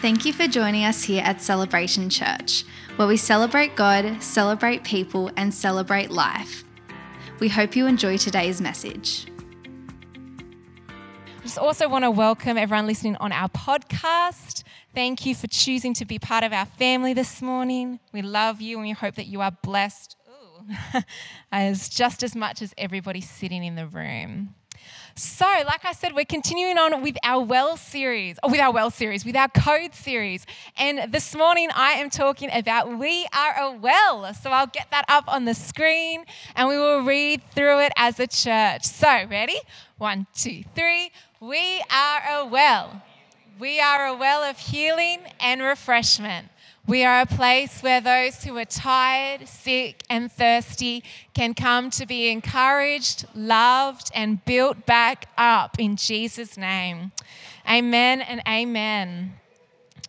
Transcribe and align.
Thank 0.00 0.24
you 0.24 0.32
for 0.32 0.46
joining 0.46 0.84
us 0.84 1.02
here 1.02 1.24
at 1.24 1.42
Celebration 1.42 2.08
Church, 2.08 2.64
where 2.94 3.08
we 3.08 3.16
celebrate 3.16 3.74
God, 3.74 4.22
celebrate 4.22 4.84
people, 4.84 5.32
and 5.36 5.52
celebrate 5.52 6.08
life. 6.08 6.62
We 7.40 7.48
hope 7.48 7.74
you 7.74 7.88
enjoy 7.88 8.16
today's 8.16 8.60
message. 8.60 9.26
I 10.88 11.42
just 11.42 11.58
also 11.58 11.88
want 11.88 12.04
to 12.04 12.12
welcome 12.12 12.56
everyone 12.56 12.86
listening 12.86 13.16
on 13.16 13.32
our 13.32 13.48
podcast. 13.48 14.62
Thank 14.94 15.26
you 15.26 15.34
for 15.34 15.48
choosing 15.48 15.94
to 15.94 16.04
be 16.04 16.20
part 16.20 16.44
of 16.44 16.52
our 16.52 16.66
family 16.66 17.12
this 17.12 17.42
morning. 17.42 17.98
We 18.12 18.22
love 18.22 18.60
you 18.60 18.76
and 18.76 18.86
we 18.86 18.92
hope 18.92 19.16
that 19.16 19.26
you 19.26 19.40
are 19.40 19.50
blessed 19.50 20.16
as 21.50 21.88
just 21.88 22.22
as 22.22 22.36
much 22.36 22.62
as 22.62 22.72
everybody 22.78 23.20
sitting 23.20 23.64
in 23.64 23.74
the 23.74 23.88
room. 23.88 24.54
So, 25.18 25.46
like 25.66 25.84
I 25.84 25.94
said, 25.94 26.14
we're 26.14 26.24
continuing 26.24 26.78
on 26.78 27.02
with 27.02 27.16
our 27.24 27.42
Well 27.42 27.76
series, 27.76 28.38
or 28.44 28.52
with 28.52 28.60
our 28.60 28.72
Well 28.72 28.88
series, 28.88 29.24
with 29.24 29.34
our 29.34 29.48
Code 29.48 29.92
series. 29.92 30.46
And 30.76 31.12
this 31.12 31.34
morning 31.34 31.70
I 31.74 31.94
am 31.94 32.08
talking 32.08 32.48
about 32.52 32.96
We 32.96 33.26
Are 33.36 33.54
a 33.58 33.72
Well. 33.72 34.32
So, 34.34 34.50
I'll 34.50 34.68
get 34.68 34.86
that 34.92 35.06
up 35.08 35.24
on 35.26 35.44
the 35.44 35.54
screen 35.54 36.24
and 36.54 36.68
we 36.68 36.78
will 36.78 37.02
read 37.02 37.42
through 37.52 37.80
it 37.80 37.92
as 37.96 38.20
a 38.20 38.28
church. 38.28 38.84
So, 38.84 39.26
ready? 39.28 39.56
One, 39.96 40.28
two, 40.36 40.62
three. 40.76 41.10
We 41.40 41.82
are 41.90 42.22
a 42.38 42.46
well. 42.46 43.02
We 43.58 43.80
are 43.80 44.06
a 44.06 44.16
well 44.16 44.44
of 44.44 44.56
healing 44.56 45.22
and 45.40 45.60
refreshment. 45.60 46.46
We 46.88 47.04
are 47.04 47.20
a 47.20 47.26
place 47.26 47.82
where 47.82 48.00
those 48.00 48.42
who 48.42 48.56
are 48.56 48.64
tired, 48.64 49.46
sick, 49.46 50.04
and 50.08 50.32
thirsty 50.32 51.04
can 51.34 51.52
come 51.52 51.90
to 51.90 52.06
be 52.06 52.30
encouraged, 52.30 53.26
loved, 53.34 54.10
and 54.14 54.42
built 54.46 54.86
back 54.86 55.28
up 55.36 55.78
in 55.78 55.96
Jesus' 55.96 56.56
name. 56.56 57.12
Amen 57.68 58.22
and 58.22 58.40
amen. 58.48 59.34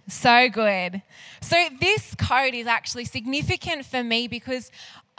So 0.08 0.48
good. 0.48 1.02
So, 1.42 1.68
this 1.81 2.16
code 2.16 2.53
is 2.53 2.66
actually 2.66 3.06
significant 3.06 3.86
for 3.86 4.02
me 4.02 4.30
because 4.30 4.72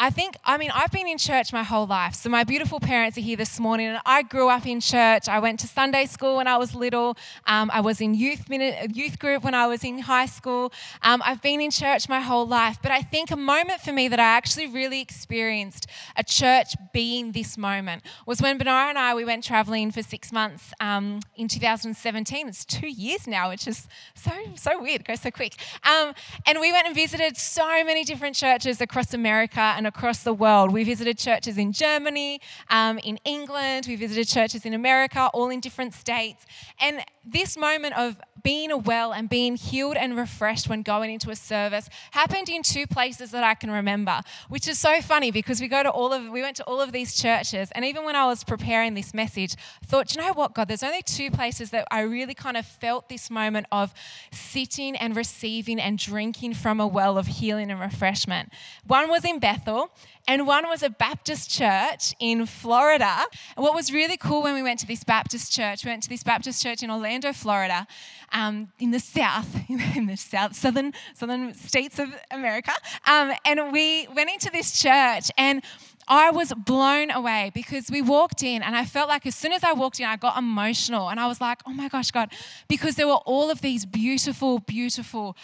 I 0.02 0.08
think, 0.08 0.38
I 0.46 0.56
mean, 0.56 0.70
I've 0.74 0.90
been 0.90 1.06
in 1.06 1.18
church 1.18 1.52
my 1.52 1.62
whole 1.62 1.86
life. 1.86 2.14
So 2.14 2.30
my 2.30 2.42
beautiful 2.42 2.80
parents 2.80 3.18
are 3.18 3.20
here 3.20 3.36
this 3.36 3.60
morning, 3.60 3.88
and 3.88 3.98
I 4.06 4.22
grew 4.22 4.48
up 4.48 4.66
in 4.66 4.80
church. 4.80 5.28
I 5.28 5.40
went 5.40 5.60
to 5.60 5.66
Sunday 5.66 6.06
school 6.06 6.38
when 6.38 6.46
I 6.46 6.56
was 6.56 6.74
little. 6.74 7.18
Um, 7.46 7.70
I 7.70 7.82
was 7.82 8.00
in 8.00 8.14
youth 8.14 8.46
youth 8.48 9.18
group 9.18 9.44
when 9.44 9.54
I 9.54 9.66
was 9.66 9.84
in 9.84 9.98
high 9.98 10.24
school. 10.24 10.72
Um, 11.02 11.20
I've 11.22 11.42
been 11.42 11.60
in 11.60 11.70
church 11.70 12.08
my 12.08 12.20
whole 12.20 12.46
life. 12.46 12.78
But 12.80 12.92
I 12.92 13.02
think 13.02 13.30
a 13.30 13.36
moment 13.36 13.82
for 13.82 13.92
me 13.92 14.08
that 14.08 14.18
I 14.18 14.24
actually 14.38 14.68
really 14.68 15.02
experienced 15.02 15.86
a 16.16 16.24
church 16.24 16.68
being 16.94 17.32
this 17.32 17.58
moment 17.58 18.02
was 18.24 18.40
when 18.40 18.56
Bernard 18.56 18.88
and 18.88 18.98
I 18.98 19.14
we 19.14 19.26
went 19.26 19.44
traveling 19.44 19.90
for 19.90 20.02
six 20.02 20.32
months 20.32 20.72
um, 20.80 21.20
in 21.36 21.46
2017. 21.46 22.48
It's 22.48 22.64
two 22.64 22.88
years 22.88 23.26
now, 23.26 23.50
which 23.50 23.68
is 23.68 23.86
so 24.14 24.32
so 24.54 24.80
weird. 24.80 25.02
It 25.02 25.08
goes 25.08 25.20
so 25.20 25.30
quick. 25.30 25.56
Um, 25.84 26.14
and 26.46 26.58
we 26.58 26.72
went 26.72 26.86
and 26.86 26.94
visited 26.94 27.36
so 27.36 27.84
many 27.84 28.02
different 28.02 28.34
churches 28.34 28.80
across 28.80 29.12
America 29.12 29.60
and 29.60 29.89
across 29.90 30.22
the 30.22 30.32
world. 30.32 30.72
We 30.72 30.84
visited 30.84 31.18
churches 31.18 31.58
in 31.58 31.72
Germany, 31.72 32.40
um, 32.70 32.98
in 32.98 33.18
England, 33.24 33.86
we 33.88 33.96
visited 33.96 34.26
churches 34.28 34.64
in 34.64 34.72
America, 34.72 35.28
all 35.34 35.50
in 35.50 35.60
different 35.60 35.92
states. 35.94 36.46
And 36.80 37.04
this 37.24 37.56
moment 37.56 37.98
of 37.98 38.20
being 38.42 38.70
a 38.70 38.76
well 38.76 39.12
and 39.12 39.28
being 39.28 39.56
healed 39.56 39.96
and 39.96 40.16
refreshed 40.16 40.68
when 40.68 40.82
going 40.82 41.10
into 41.12 41.30
a 41.30 41.36
service 41.36 41.88
happened 42.12 42.48
in 42.48 42.62
two 42.62 42.86
places 42.86 43.30
that 43.32 43.44
I 43.44 43.54
can 43.54 43.70
remember, 43.70 44.20
which 44.48 44.66
is 44.68 44.78
so 44.78 45.00
funny 45.02 45.30
because 45.30 45.60
we 45.60 45.68
go 45.68 45.82
to 45.82 45.90
all 45.90 46.12
of 46.12 46.28
we 46.28 46.42
went 46.42 46.56
to 46.56 46.64
all 46.64 46.80
of 46.80 46.92
these 46.92 47.14
churches, 47.14 47.70
and 47.72 47.84
even 47.84 48.04
when 48.04 48.16
I 48.16 48.26
was 48.26 48.44
preparing 48.44 48.94
this 48.94 49.12
message, 49.12 49.56
I 49.82 49.86
thought, 49.86 50.14
you 50.14 50.22
know 50.22 50.32
what, 50.32 50.54
God, 50.54 50.68
there's 50.68 50.82
only 50.82 51.02
two 51.02 51.30
places 51.30 51.70
that 51.70 51.86
I 51.90 52.00
really 52.02 52.34
kind 52.34 52.56
of 52.56 52.66
felt 52.66 53.08
this 53.08 53.30
moment 53.30 53.66
of 53.70 53.92
sitting 54.32 54.96
and 54.96 55.16
receiving 55.16 55.78
and 55.80 55.98
drinking 55.98 56.54
from 56.54 56.80
a 56.80 56.86
well 56.86 57.18
of 57.18 57.26
healing 57.26 57.70
and 57.70 57.80
refreshment. 57.80 58.52
One 58.86 59.08
was 59.08 59.24
in 59.24 59.38
Bethel 59.38 59.79
and 60.26 60.46
one 60.46 60.68
was 60.68 60.82
a 60.82 60.90
Baptist 60.90 61.50
church 61.50 62.14
in 62.20 62.46
Florida. 62.46 63.24
And 63.56 63.64
what 63.64 63.74
was 63.74 63.92
really 63.92 64.16
cool 64.16 64.42
when 64.42 64.54
we 64.54 64.62
went 64.62 64.78
to 64.80 64.86
this 64.86 65.02
Baptist 65.02 65.52
church, 65.52 65.84
we 65.84 65.90
went 65.90 66.02
to 66.04 66.08
this 66.08 66.22
Baptist 66.22 66.62
church 66.62 66.82
in 66.82 66.90
Orlando, 66.90 67.32
Florida, 67.32 67.86
um, 68.32 68.68
in 68.78 68.90
the 68.90 69.00
south, 69.00 69.48
in 69.68 70.06
the 70.06 70.16
south, 70.16 70.54
southern, 70.54 70.92
southern 71.14 71.54
states 71.54 71.98
of 71.98 72.08
America. 72.30 72.72
Um, 73.06 73.32
and 73.44 73.72
we 73.72 74.06
went 74.14 74.30
into 74.30 74.50
this 74.50 74.80
church 74.80 75.30
and 75.36 75.62
I 76.08 76.30
was 76.30 76.52
blown 76.52 77.12
away 77.12 77.52
because 77.54 77.88
we 77.88 78.02
walked 78.02 78.42
in 78.42 78.62
and 78.62 78.74
I 78.74 78.84
felt 78.84 79.08
like 79.08 79.26
as 79.26 79.36
soon 79.36 79.52
as 79.52 79.62
I 79.62 79.72
walked 79.72 80.00
in, 80.00 80.06
I 80.06 80.16
got 80.16 80.36
emotional 80.36 81.08
and 81.08 81.20
I 81.20 81.28
was 81.28 81.40
like, 81.40 81.60
oh 81.66 81.72
my 81.72 81.88
gosh, 81.88 82.10
God, 82.10 82.32
because 82.66 82.96
there 82.96 83.06
were 83.06 83.22
all 83.26 83.48
of 83.48 83.60
these 83.60 83.86
beautiful, 83.86 84.58
beautiful 84.58 85.36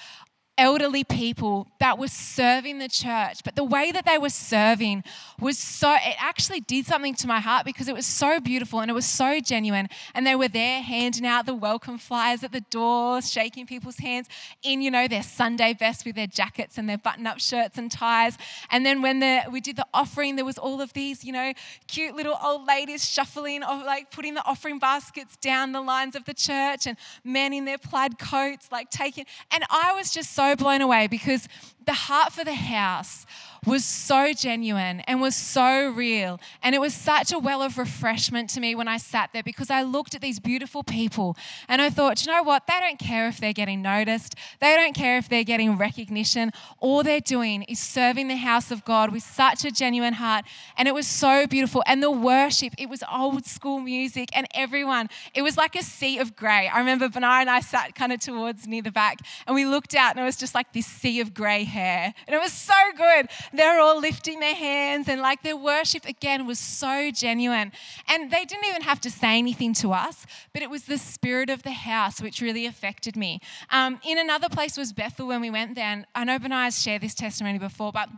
elderly 0.58 1.04
people 1.04 1.68
that 1.80 1.98
were 1.98 2.08
serving 2.08 2.78
the 2.78 2.88
church. 2.88 3.44
But 3.44 3.56
the 3.56 3.64
way 3.64 3.92
that 3.92 4.06
they 4.06 4.16
were 4.16 4.30
serving 4.30 5.04
was 5.38 5.58
so, 5.58 5.92
it 5.94 6.16
actually 6.18 6.60
did 6.60 6.86
something 6.86 7.14
to 7.16 7.26
my 7.26 7.40
heart 7.40 7.66
because 7.66 7.88
it 7.88 7.94
was 7.94 8.06
so 8.06 8.40
beautiful 8.40 8.80
and 8.80 8.90
it 8.90 8.94
was 8.94 9.06
so 9.06 9.38
genuine. 9.40 9.88
And 10.14 10.26
they 10.26 10.34
were 10.34 10.48
there 10.48 10.80
handing 10.80 11.26
out 11.26 11.44
the 11.44 11.54
welcome 11.54 11.98
flyers 11.98 12.42
at 12.42 12.52
the 12.52 12.62
doors, 12.62 13.30
shaking 13.30 13.66
people's 13.66 13.98
hands 13.98 14.28
in, 14.62 14.80
you 14.80 14.90
know, 14.90 15.06
their 15.08 15.22
Sunday 15.22 15.74
best 15.74 16.06
with 16.06 16.16
their 16.16 16.26
jackets 16.26 16.78
and 16.78 16.88
their 16.88 16.98
button 16.98 17.26
up 17.26 17.38
shirts 17.38 17.76
and 17.76 17.90
ties. 17.90 18.38
And 18.70 18.86
then 18.86 19.02
when 19.02 19.20
the, 19.20 19.42
we 19.50 19.60
did 19.60 19.76
the 19.76 19.86
offering, 19.92 20.36
there 20.36 20.44
was 20.44 20.58
all 20.58 20.80
of 20.80 20.92
these, 20.94 21.22
you 21.22 21.32
know, 21.32 21.52
cute 21.86 22.14
little 22.14 22.38
old 22.42 22.66
ladies 22.66 23.06
shuffling, 23.06 23.62
of 23.62 23.84
like 23.84 24.10
putting 24.10 24.34
the 24.34 24.44
offering 24.46 24.78
baskets 24.78 25.36
down 25.36 25.72
the 25.72 25.80
lines 25.82 26.16
of 26.16 26.24
the 26.24 26.34
church 26.34 26.86
and 26.86 26.96
men 27.24 27.52
in 27.52 27.66
their 27.66 27.78
plaid 27.78 28.18
coats, 28.18 28.68
like 28.72 28.90
taking, 28.90 29.26
and 29.50 29.64
I 29.70 29.92
was 29.94 30.10
just 30.10 30.32
so 30.32 30.45
blown 30.54 30.80
away 30.80 31.06
because 31.08 31.48
the 31.86 31.92
heart 31.92 32.32
for 32.32 32.44
the 32.44 32.54
house 32.54 33.26
was 33.66 33.84
so 33.84 34.32
genuine 34.32 35.00
and 35.00 35.20
was 35.20 35.34
so 35.34 35.88
real. 35.90 36.38
And 36.62 36.74
it 36.74 36.80
was 36.80 36.94
such 36.94 37.32
a 37.32 37.38
well 37.38 37.62
of 37.62 37.78
refreshment 37.78 38.48
to 38.50 38.60
me 38.60 38.74
when 38.76 38.86
I 38.86 38.96
sat 38.96 39.30
there 39.32 39.42
because 39.42 39.70
I 39.70 39.82
looked 39.82 40.14
at 40.14 40.20
these 40.20 40.38
beautiful 40.38 40.84
people 40.84 41.36
and 41.68 41.82
I 41.82 41.90
thought, 41.90 42.24
you 42.24 42.32
know 42.32 42.44
what? 42.44 42.66
They 42.68 42.78
don't 42.78 42.98
care 42.98 43.26
if 43.26 43.38
they're 43.38 43.52
getting 43.52 43.82
noticed, 43.82 44.36
they 44.60 44.76
don't 44.76 44.94
care 44.94 45.18
if 45.18 45.28
they're 45.28 45.44
getting 45.44 45.76
recognition. 45.76 46.52
All 46.78 47.02
they're 47.02 47.20
doing 47.20 47.62
is 47.64 47.80
serving 47.80 48.28
the 48.28 48.36
house 48.36 48.70
of 48.70 48.84
God 48.84 49.12
with 49.12 49.24
such 49.24 49.64
a 49.64 49.72
genuine 49.72 50.14
heart. 50.14 50.44
And 50.78 50.86
it 50.86 50.94
was 50.94 51.06
so 51.08 51.46
beautiful. 51.46 51.82
And 51.86 52.02
the 52.02 52.10
worship, 52.10 52.74
it 52.78 52.88
was 52.88 53.02
old 53.12 53.46
school 53.46 53.80
music, 53.80 54.28
and 54.32 54.46
everyone, 54.54 55.08
it 55.34 55.42
was 55.42 55.56
like 55.56 55.74
a 55.74 55.82
sea 55.82 56.18
of 56.18 56.36
grey. 56.36 56.68
I 56.72 56.78
remember 56.78 57.08
Bernard 57.08 57.42
and 57.42 57.50
I 57.50 57.60
sat 57.60 57.94
kind 57.94 58.12
of 58.12 58.20
towards 58.20 58.66
near 58.66 58.82
the 58.82 58.92
back 58.92 59.18
and 59.46 59.54
we 59.54 59.64
looked 59.64 59.94
out 59.94 60.12
and 60.12 60.20
it 60.20 60.24
was 60.24 60.36
just 60.36 60.54
like 60.54 60.72
this 60.72 60.86
sea 60.86 61.20
of 61.20 61.34
grey 61.34 61.64
hair. 61.76 62.14
And 62.26 62.34
it 62.34 62.40
was 62.40 62.52
so 62.52 62.80
good. 62.96 63.28
They're 63.52 63.80
all 63.80 64.00
lifting 64.00 64.40
their 64.40 64.54
hands 64.54 65.08
and 65.08 65.20
like 65.20 65.42
their 65.42 65.56
worship 65.56 66.04
again 66.06 66.46
was 66.46 66.58
so 66.58 67.10
genuine. 67.10 67.72
And 68.08 68.30
they 68.30 68.44
didn't 68.44 68.66
even 68.66 68.82
have 68.82 69.00
to 69.02 69.10
say 69.10 69.38
anything 69.38 69.74
to 69.74 69.92
us, 69.92 70.26
but 70.52 70.62
it 70.62 70.70
was 70.70 70.84
the 70.84 70.98
spirit 70.98 71.50
of 71.50 71.62
the 71.62 71.76
house 71.92 72.20
which 72.20 72.40
really 72.40 72.66
affected 72.66 73.14
me. 73.16 73.40
Um, 73.70 74.00
in 74.02 74.18
another 74.18 74.48
place 74.48 74.76
was 74.76 74.92
Bethel 74.92 75.26
when 75.28 75.40
we 75.40 75.50
went 75.50 75.74
there. 75.74 75.92
And 75.94 76.06
I 76.14 76.24
know 76.24 76.38
Benai's 76.38 76.82
shared 76.82 77.02
this 77.02 77.14
testimony 77.14 77.58
before, 77.58 77.92
but 77.92 78.08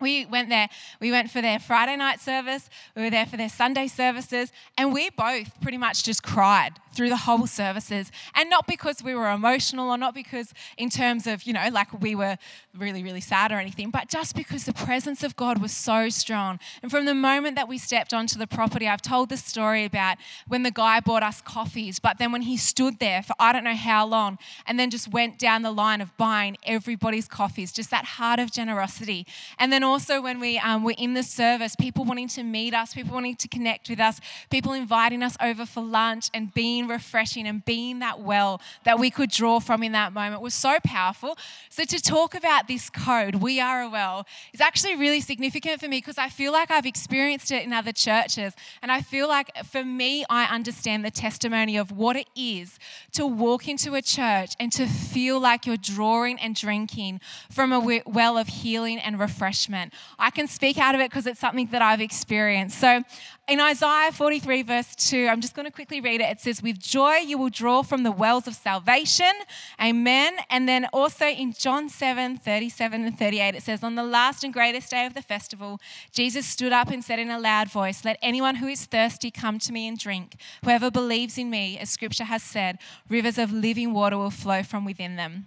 we 0.00 0.26
went 0.26 0.48
there. 0.48 0.68
We 1.00 1.10
went 1.10 1.30
for 1.30 1.40
their 1.40 1.58
Friday 1.58 1.96
night 1.96 2.20
service. 2.20 2.68
We 2.96 3.02
were 3.02 3.10
there 3.10 3.26
for 3.26 3.36
their 3.36 3.48
Sunday 3.48 3.86
services. 3.86 4.52
And 4.76 4.92
we 4.92 5.10
both 5.10 5.60
pretty 5.60 5.78
much 5.78 6.02
just 6.02 6.22
cried 6.22 6.72
through 6.94 7.08
the 7.08 7.16
whole 7.16 7.46
services. 7.46 8.10
And 8.34 8.50
not 8.50 8.66
because 8.66 9.02
we 9.02 9.14
were 9.14 9.30
emotional 9.30 9.90
or 9.90 9.98
not 9.98 10.14
because, 10.14 10.52
in 10.76 10.90
terms 10.90 11.26
of, 11.26 11.44
you 11.44 11.52
know, 11.52 11.68
like 11.72 12.00
we 12.00 12.14
were 12.14 12.38
really, 12.76 13.02
really 13.02 13.20
sad 13.20 13.52
or 13.52 13.58
anything, 13.58 13.90
but 13.90 14.08
just 14.08 14.34
because 14.34 14.64
the 14.64 14.72
presence 14.72 15.22
of 15.22 15.36
God 15.36 15.60
was 15.60 15.72
so 15.72 16.08
strong. 16.08 16.58
And 16.82 16.90
from 16.90 17.04
the 17.04 17.14
moment 17.14 17.56
that 17.56 17.68
we 17.68 17.78
stepped 17.78 18.12
onto 18.12 18.38
the 18.38 18.46
property, 18.46 18.88
I've 18.88 19.02
told 19.02 19.28
the 19.28 19.36
story 19.36 19.84
about 19.84 20.18
when 20.48 20.62
the 20.62 20.70
guy 20.70 21.00
bought 21.00 21.22
us 21.22 21.40
coffees, 21.40 21.98
but 21.98 22.18
then 22.18 22.32
when 22.32 22.42
he 22.42 22.56
stood 22.56 22.98
there 22.98 23.22
for 23.22 23.34
I 23.38 23.52
don't 23.52 23.64
know 23.64 23.74
how 23.74 24.06
long 24.06 24.38
and 24.66 24.78
then 24.78 24.90
just 24.90 25.08
went 25.08 25.38
down 25.38 25.62
the 25.62 25.70
line 25.70 26.00
of 26.00 26.16
buying 26.16 26.56
everybody's 26.64 27.28
coffees, 27.28 27.72
just 27.72 27.90
that 27.90 28.04
heart 28.04 28.40
of 28.40 28.50
generosity. 28.50 29.26
And 29.58 29.72
then 29.72 29.83
also 29.84 30.20
when 30.20 30.40
we 30.40 30.58
um, 30.58 30.82
were 30.82 30.94
in 30.96 31.14
the 31.14 31.22
service, 31.22 31.76
people 31.76 32.04
wanting 32.04 32.28
to 32.28 32.42
meet 32.42 32.74
us, 32.74 32.94
people 32.94 33.14
wanting 33.14 33.36
to 33.36 33.48
connect 33.48 33.88
with 33.88 34.00
us, 34.00 34.20
people 34.50 34.72
inviting 34.72 35.22
us 35.22 35.36
over 35.40 35.66
for 35.66 35.82
lunch 35.82 36.30
and 36.32 36.52
being 36.54 36.86
refreshing 36.88 37.46
and 37.46 37.64
being 37.64 37.98
that 37.98 38.20
well 38.20 38.60
that 38.84 38.98
we 38.98 39.10
could 39.10 39.30
draw 39.30 39.60
from 39.60 39.82
in 39.82 39.92
that 39.92 40.12
moment 40.12 40.42
was 40.42 40.54
so 40.54 40.78
powerful. 40.84 41.36
So, 41.68 41.84
to 41.84 42.00
talk 42.00 42.34
about 42.34 42.68
this 42.68 42.88
code, 42.88 43.36
we 43.36 43.60
are 43.60 43.82
a 43.82 43.90
well, 43.90 44.26
is 44.52 44.60
actually 44.60 44.96
really 44.96 45.20
significant 45.20 45.80
for 45.80 45.88
me 45.88 45.98
because 45.98 46.18
I 46.18 46.28
feel 46.28 46.52
like 46.52 46.70
I've 46.70 46.86
experienced 46.86 47.50
it 47.52 47.64
in 47.64 47.72
other 47.72 47.92
churches. 47.92 48.54
And 48.82 48.90
I 48.90 49.00
feel 49.00 49.28
like 49.28 49.50
for 49.64 49.84
me, 49.84 50.24
I 50.30 50.44
understand 50.44 51.04
the 51.04 51.10
testimony 51.10 51.76
of 51.76 51.92
what 51.92 52.16
it 52.16 52.28
is 52.34 52.78
to 53.12 53.26
walk 53.26 53.68
into 53.68 53.94
a 53.94 54.02
church 54.02 54.54
and 54.58 54.72
to 54.72 54.86
feel 54.86 55.38
like 55.40 55.66
you're 55.66 55.76
drawing 55.76 56.38
and 56.38 56.54
drinking 56.54 57.20
from 57.50 57.72
a 57.72 58.02
well 58.06 58.38
of 58.38 58.48
healing 58.48 58.98
and 58.98 59.18
refreshment 59.18 59.73
refreshment. 59.74 59.92
I 60.18 60.30
can 60.30 60.46
speak 60.46 60.78
out 60.78 60.94
of 60.94 61.00
it 61.00 61.10
because 61.10 61.26
it's 61.26 61.40
something 61.40 61.68
that 61.68 61.82
I've 61.82 62.00
experienced. 62.00 62.78
So 62.78 63.02
in 63.48 63.60
Isaiah 63.60 64.12
43, 64.12 64.62
verse 64.62 64.94
2, 64.94 65.28
I'm 65.30 65.40
just 65.40 65.54
going 65.54 65.66
to 65.66 65.72
quickly 65.72 66.00
read 66.00 66.20
it. 66.20 66.30
It 66.30 66.40
says, 66.40 66.62
With 66.62 66.78
joy 66.78 67.16
you 67.16 67.38
will 67.38 67.50
draw 67.50 67.82
from 67.82 68.02
the 68.02 68.12
wells 68.12 68.46
of 68.46 68.54
salvation. 68.54 69.32
Amen. 69.80 70.36
And 70.50 70.68
then 70.68 70.86
also 70.92 71.26
in 71.26 71.52
John 71.52 71.88
7, 71.88 72.38
37 72.38 73.04
and 73.04 73.18
38, 73.18 73.54
it 73.54 73.62
says, 73.62 73.82
On 73.82 73.94
the 73.94 74.04
last 74.04 74.44
and 74.44 74.52
greatest 74.52 74.90
day 74.90 75.06
of 75.06 75.14
the 75.14 75.22
festival, 75.22 75.80
Jesus 76.12 76.46
stood 76.46 76.72
up 76.72 76.88
and 76.88 77.04
said 77.04 77.18
in 77.18 77.30
a 77.30 77.38
loud 77.38 77.70
voice, 77.70 78.04
Let 78.04 78.18
anyone 78.22 78.56
who 78.56 78.66
is 78.66 78.86
thirsty 78.86 79.30
come 79.30 79.58
to 79.60 79.72
me 79.72 79.86
and 79.88 79.98
drink. 79.98 80.36
Whoever 80.64 80.90
believes 80.90 81.36
in 81.38 81.50
me, 81.50 81.78
as 81.78 81.90
scripture 81.90 82.24
has 82.24 82.42
said, 82.42 82.78
rivers 83.08 83.38
of 83.38 83.52
living 83.52 83.92
water 83.92 84.16
will 84.16 84.30
flow 84.30 84.62
from 84.62 84.84
within 84.84 85.16
them. 85.16 85.46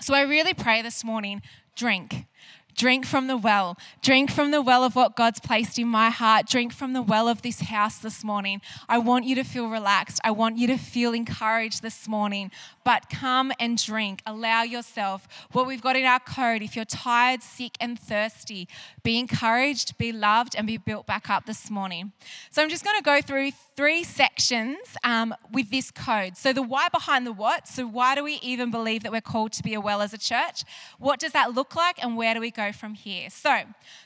So 0.00 0.12
I 0.12 0.22
really 0.22 0.54
pray 0.54 0.82
this 0.82 1.04
morning 1.04 1.40
drink. 1.76 2.26
Drink 2.74 3.06
from 3.06 3.26
the 3.26 3.36
well. 3.36 3.76
Drink 4.02 4.30
from 4.30 4.50
the 4.50 4.60
well 4.60 4.84
of 4.84 4.96
what 4.96 5.16
God's 5.16 5.40
placed 5.40 5.78
in 5.78 5.88
my 5.88 6.10
heart. 6.10 6.46
Drink 6.46 6.72
from 6.72 6.92
the 6.92 7.02
well 7.02 7.28
of 7.28 7.42
this 7.42 7.60
house 7.60 7.98
this 7.98 8.24
morning. 8.24 8.60
I 8.88 8.98
want 8.98 9.24
you 9.24 9.34
to 9.36 9.44
feel 9.44 9.68
relaxed. 9.68 10.20
I 10.24 10.32
want 10.32 10.58
you 10.58 10.66
to 10.68 10.76
feel 10.76 11.12
encouraged 11.12 11.82
this 11.82 12.08
morning. 12.08 12.50
But 12.84 13.08
come 13.08 13.52
and 13.60 13.82
drink. 13.82 14.22
Allow 14.26 14.62
yourself. 14.62 15.28
What 15.52 15.66
we've 15.66 15.82
got 15.82 15.96
in 15.96 16.04
our 16.04 16.20
code 16.20 16.62
if 16.62 16.74
you're 16.76 16.84
tired, 16.84 17.42
sick, 17.42 17.76
and 17.80 17.98
thirsty, 17.98 18.68
be 19.02 19.18
encouraged, 19.18 19.96
be 19.98 20.12
loved, 20.12 20.54
and 20.56 20.66
be 20.66 20.76
built 20.76 21.06
back 21.06 21.30
up 21.30 21.46
this 21.46 21.70
morning. 21.70 22.12
So 22.50 22.62
I'm 22.62 22.68
just 22.68 22.84
going 22.84 22.96
to 22.96 23.02
go 23.02 23.20
through 23.20 23.52
three 23.76 24.04
sections 24.04 24.78
um, 25.02 25.34
with 25.52 25.70
this 25.70 25.90
code. 25.90 26.36
So 26.36 26.52
the 26.52 26.62
why 26.62 26.88
behind 26.88 27.26
the 27.26 27.32
what. 27.32 27.68
So, 27.68 27.86
why 27.86 28.14
do 28.14 28.24
we 28.24 28.34
even 28.42 28.70
believe 28.70 29.02
that 29.02 29.12
we're 29.12 29.20
called 29.20 29.52
to 29.54 29.62
be 29.62 29.74
a 29.74 29.80
well 29.80 30.00
as 30.00 30.12
a 30.12 30.18
church? 30.18 30.64
What 30.98 31.20
does 31.20 31.32
that 31.32 31.54
look 31.54 31.74
like, 31.74 32.02
and 32.02 32.16
where 32.16 32.34
do 32.34 32.40
we 32.40 32.50
go? 32.50 32.63
Go 32.66 32.72
from 32.72 32.94
here. 32.94 33.30
So, 33.30 33.62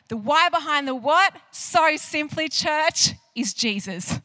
the 0.08 0.16
why 0.16 0.48
behind 0.48 0.88
the 0.88 0.94
what, 0.94 1.34
so 1.50 1.96
simply, 1.96 2.48
church, 2.48 3.12
is 3.34 3.54
Jesus, 3.54 4.20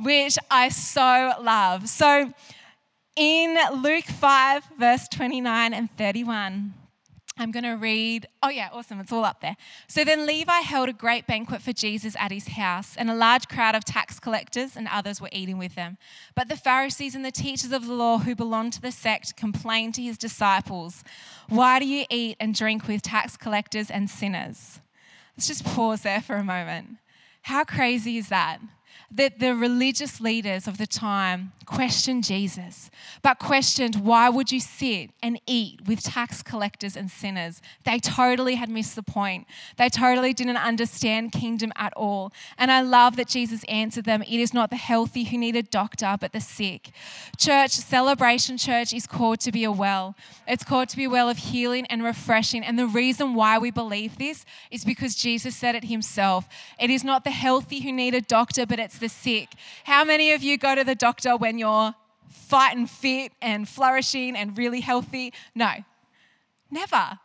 which 0.00 0.36
I 0.50 0.68
so 0.68 1.32
love. 1.40 1.88
So, 1.88 2.32
in 3.14 3.58
Luke 3.82 4.04
5, 4.04 4.64
verse 4.78 5.06
29 5.08 5.74
and 5.74 5.88
31, 5.96 6.74
I'm 7.42 7.50
going 7.50 7.64
to 7.64 7.72
read. 7.72 8.28
Oh, 8.40 8.50
yeah, 8.50 8.68
awesome. 8.72 9.00
It's 9.00 9.10
all 9.10 9.24
up 9.24 9.40
there. 9.40 9.56
So 9.88 10.04
then 10.04 10.26
Levi 10.26 10.60
held 10.60 10.88
a 10.88 10.92
great 10.92 11.26
banquet 11.26 11.60
for 11.60 11.72
Jesus 11.72 12.14
at 12.20 12.30
his 12.30 12.46
house, 12.48 12.96
and 12.96 13.10
a 13.10 13.14
large 13.14 13.48
crowd 13.48 13.74
of 13.74 13.84
tax 13.84 14.20
collectors 14.20 14.76
and 14.76 14.86
others 14.86 15.20
were 15.20 15.28
eating 15.32 15.58
with 15.58 15.74
them. 15.74 15.98
But 16.36 16.48
the 16.48 16.56
Pharisees 16.56 17.16
and 17.16 17.24
the 17.24 17.32
teachers 17.32 17.72
of 17.72 17.88
the 17.88 17.94
law 17.94 18.18
who 18.18 18.36
belonged 18.36 18.74
to 18.74 18.80
the 18.80 18.92
sect 18.92 19.36
complained 19.36 19.94
to 19.94 20.02
his 20.02 20.16
disciples, 20.16 21.02
Why 21.48 21.80
do 21.80 21.84
you 21.84 22.04
eat 22.10 22.36
and 22.38 22.54
drink 22.54 22.86
with 22.86 23.02
tax 23.02 23.36
collectors 23.36 23.90
and 23.90 24.08
sinners? 24.08 24.78
Let's 25.36 25.48
just 25.48 25.64
pause 25.64 26.02
there 26.02 26.20
for 26.20 26.36
a 26.36 26.44
moment. 26.44 26.98
How 27.42 27.64
crazy 27.64 28.18
is 28.18 28.28
that? 28.28 28.60
That 29.14 29.38
the 29.38 29.54
religious 29.54 30.20
leaders 30.20 30.66
of 30.66 30.78
the 30.78 30.86
time 30.86 31.52
questioned 31.66 32.24
Jesus, 32.24 32.90
but 33.22 33.38
questioned 33.38 33.96
why 33.96 34.28
would 34.28 34.50
you 34.50 34.58
sit 34.60 35.10
and 35.22 35.40
eat 35.46 35.80
with 35.86 36.02
tax 36.02 36.42
collectors 36.42 36.96
and 36.96 37.10
sinners? 37.10 37.60
They 37.84 37.98
totally 37.98 38.54
had 38.54 38.70
missed 38.70 38.96
the 38.96 39.02
point. 39.02 39.46
They 39.76 39.88
totally 39.88 40.32
didn't 40.32 40.56
understand 40.56 41.32
kingdom 41.32 41.72
at 41.76 41.92
all. 41.94 42.32
And 42.56 42.70
I 42.70 42.80
love 42.80 43.16
that 43.16 43.28
Jesus 43.28 43.64
answered 43.64 44.04
them 44.04 44.22
it 44.22 44.40
is 44.40 44.54
not 44.54 44.70
the 44.70 44.76
healthy 44.76 45.24
who 45.24 45.36
need 45.36 45.56
a 45.56 45.62
doctor, 45.62 46.16
but 46.18 46.32
the 46.32 46.40
sick. 46.40 46.90
Church, 47.36 47.72
Celebration 47.72 48.56
Church 48.56 48.92
is 48.92 49.06
called 49.06 49.40
to 49.40 49.52
be 49.52 49.64
a 49.64 49.72
well. 49.72 50.14
It's 50.48 50.64
called 50.64 50.88
to 50.90 50.96
be 50.96 51.04
a 51.04 51.10
well 51.10 51.28
of 51.28 51.38
healing 51.38 51.86
and 51.86 52.02
refreshing. 52.02 52.64
And 52.64 52.78
the 52.78 52.86
reason 52.86 53.34
why 53.34 53.58
we 53.58 53.70
believe 53.70 54.18
this 54.18 54.44
is 54.70 54.84
because 54.84 55.14
Jesus 55.14 55.54
said 55.54 55.74
it 55.74 55.84
himself. 55.84 56.48
It 56.80 56.90
is 56.90 57.04
not 57.04 57.24
the 57.24 57.30
healthy 57.30 57.80
who 57.80 57.92
need 57.92 58.14
a 58.14 58.20
doctor, 58.20 58.64
but 58.66 58.78
it's 58.78 59.01
the 59.02 59.10
sick. 59.10 59.50
How 59.84 60.04
many 60.04 60.32
of 60.32 60.42
you 60.42 60.56
go 60.56 60.74
to 60.74 60.84
the 60.84 60.94
doctor 60.94 61.36
when 61.36 61.58
you're 61.58 61.94
fighting 62.28 62.86
fit 62.86 63.32
and 63.42 63.68
flourishing 63.68 64.34
and 64.34 64.56
really 64.56 64.80
healthy? 64.80 65.34
No, 65.54 65.72
never. 66.70 67.18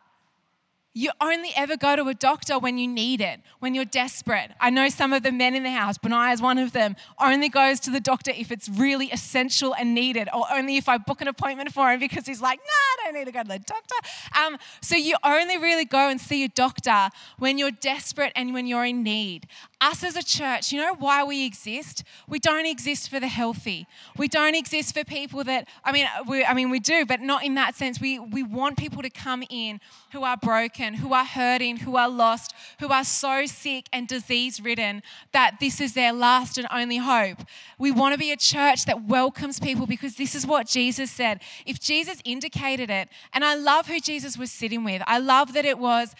You 0.98 1.12
only 1.20 1.52
ever 1.54 1.76
go 1.76 1.94
to 1.94 2.08
a 2.08 2.14
doctor 2.14 2.58
when 2.58 2.76
you 2.76 2.88
need 2.88 3.20
it, 3.20 3.38
when 3.60 3.72
you're 3.72 3.84
desperate. 3.84 4.50
I 4.58 4.70
know 4.70 4.88
some 4.88 5.12
of 5.12 5.22
the 5.22 5.30
men 5.30 5.54
in 5.54 5.62
the 5.62 5.70
house, 5.70 5.96
Benai 5.96 6.34
is 6.34 6.42
one 6.42 6.58
of 6.58 6.72
them, 6.72 6.96
only 7.20 7.48
goes 7.48 7.78
to 7.80 7.90
the 7.90 8.00
doctor 8.00 8.32
if 8.34 8.50
it's 8.50 8.68
really 8.68 9.06
essential 9.12 9.76
and 9.76 9.94
needed, 9.94 10.28
or 10.34 10.44
only 10.52 10.76
if 10.76 10.88
I 10.88 10.98
book 10.98 11.20
an 11.20 11.28
appointment 11.28 11.72
for 11.72 11.88
him 11.92 12.00
because 12.00 12.26
he's 12.26 12.42
like, 12.42 12.58
nah, 12.58 12.64
I 12.64 12.96
don't 13.04 13.14
need 13.14 13.26
to 13.26 13.30
go 13.30 13.44
to 13.44 13.48
the 13.48 13.60
doctor. 13.60 13.94
Um, 14.36 14.58
so 14.82 14.96
you 14.96 15.14
only 15.22 15.56
really 15.56 15.84
go 15.84 16.08
and 16.08 16.20
see 16.20 16.42
a 16.42 16.48
doctor 16.48 17.10
when 17.38 17.58
you're 17.58 17.70
desperate 17.70 18.32
and 18.34 18.52
when 18.52 18.66
you're 18.66 18.84
in 18.84 19.04
need. 19.04 19.46
Us 19.80 20.02
as 20.02 20.16
a 20.16 20.24
church, 20.24 20.72
you 20.72 20.80
know 20.80 20.96
why 20.96 21.22
we 21.22 21.46
exist? 21.46 22.02
We 22.26 22.40
don't 22.40 22.66
exist 22.66 23.08
for 23.08 23.20
the 23.20 23.28
healthy. 23.28 23.86
We 24.16 24.26
don't 24.26 24.56
exist 24.56 24.94
for 24.94 25.04
people 25.04 25.44
that, 25.44 25.68
I 25.84 25.92
mean, 25.92 26.08
we, 26.26 26.44
I 26.44 26.54
mean, 26.54 26.70
we 26.70 26.80
do, 26.80 27.06
but 27.06 27.20
not 27.20 27.44
in 27.44 27.54
that 27.54 27.76
sense. 27.76 28.00
We, 28.00 28.18
we 28.18 28.42
want 28.42 28.76
people 28.76 29.02
to 29.02 29.10
come 29.10 29.44
in 29.48 29.80
who 30.10 30.24
are 30.24 30.36
broken, 30.36 30.87
who 30.94 31.12
are 31.12 31.24
hurting, 31.24 31.78
who 31.78 31.96
are 31.96 32.08
lost, 32.08 32.54
who 32.80 32.88
are 32.88 33.04
so 33.04 33.46
sick 33.46 33.86
and 33.92 34.06
disease 34.08 34.60
ridden 34.60 35.02
that 35.32 35.56
this 35.60 35.80
is 35.80 35.94
their 35.94 36.12
last 36.12 36.58
and 36.58 36.66
only 36.70 36.98
hope. 36.98 37.38
We 37.78 37.90
want 37.90 38.14
to 38.14 38.18
be 38.18 38.32
a 38.32 38.36
church 38.36 38.84
that 38.86 39.04
welcomes 39.04 39.60
people 39.60 39.86
because 39.86 40.16
this 40.16 40.34
is 40.34 40.46
what 40.46 40.66
Jesus 40.66 41.10
said. 41.10 41.40
If 41.66 41.80
Jesus 41.80 42.20
indicated 42.24 42.90
it, 42.90 43.08
and 43.32 43.44
I 43.44 43.54
love 43.54 43.86
who 43.86 44.00
Jesus 44.00 44.36
was 44.36 44.50
sitting 44.50 44.84
with, 44.84 45.02
I 45.06 45.18
love 45.18 45.52
that 45.54 45.64
it 45.64 45.78
was 45.78 46.14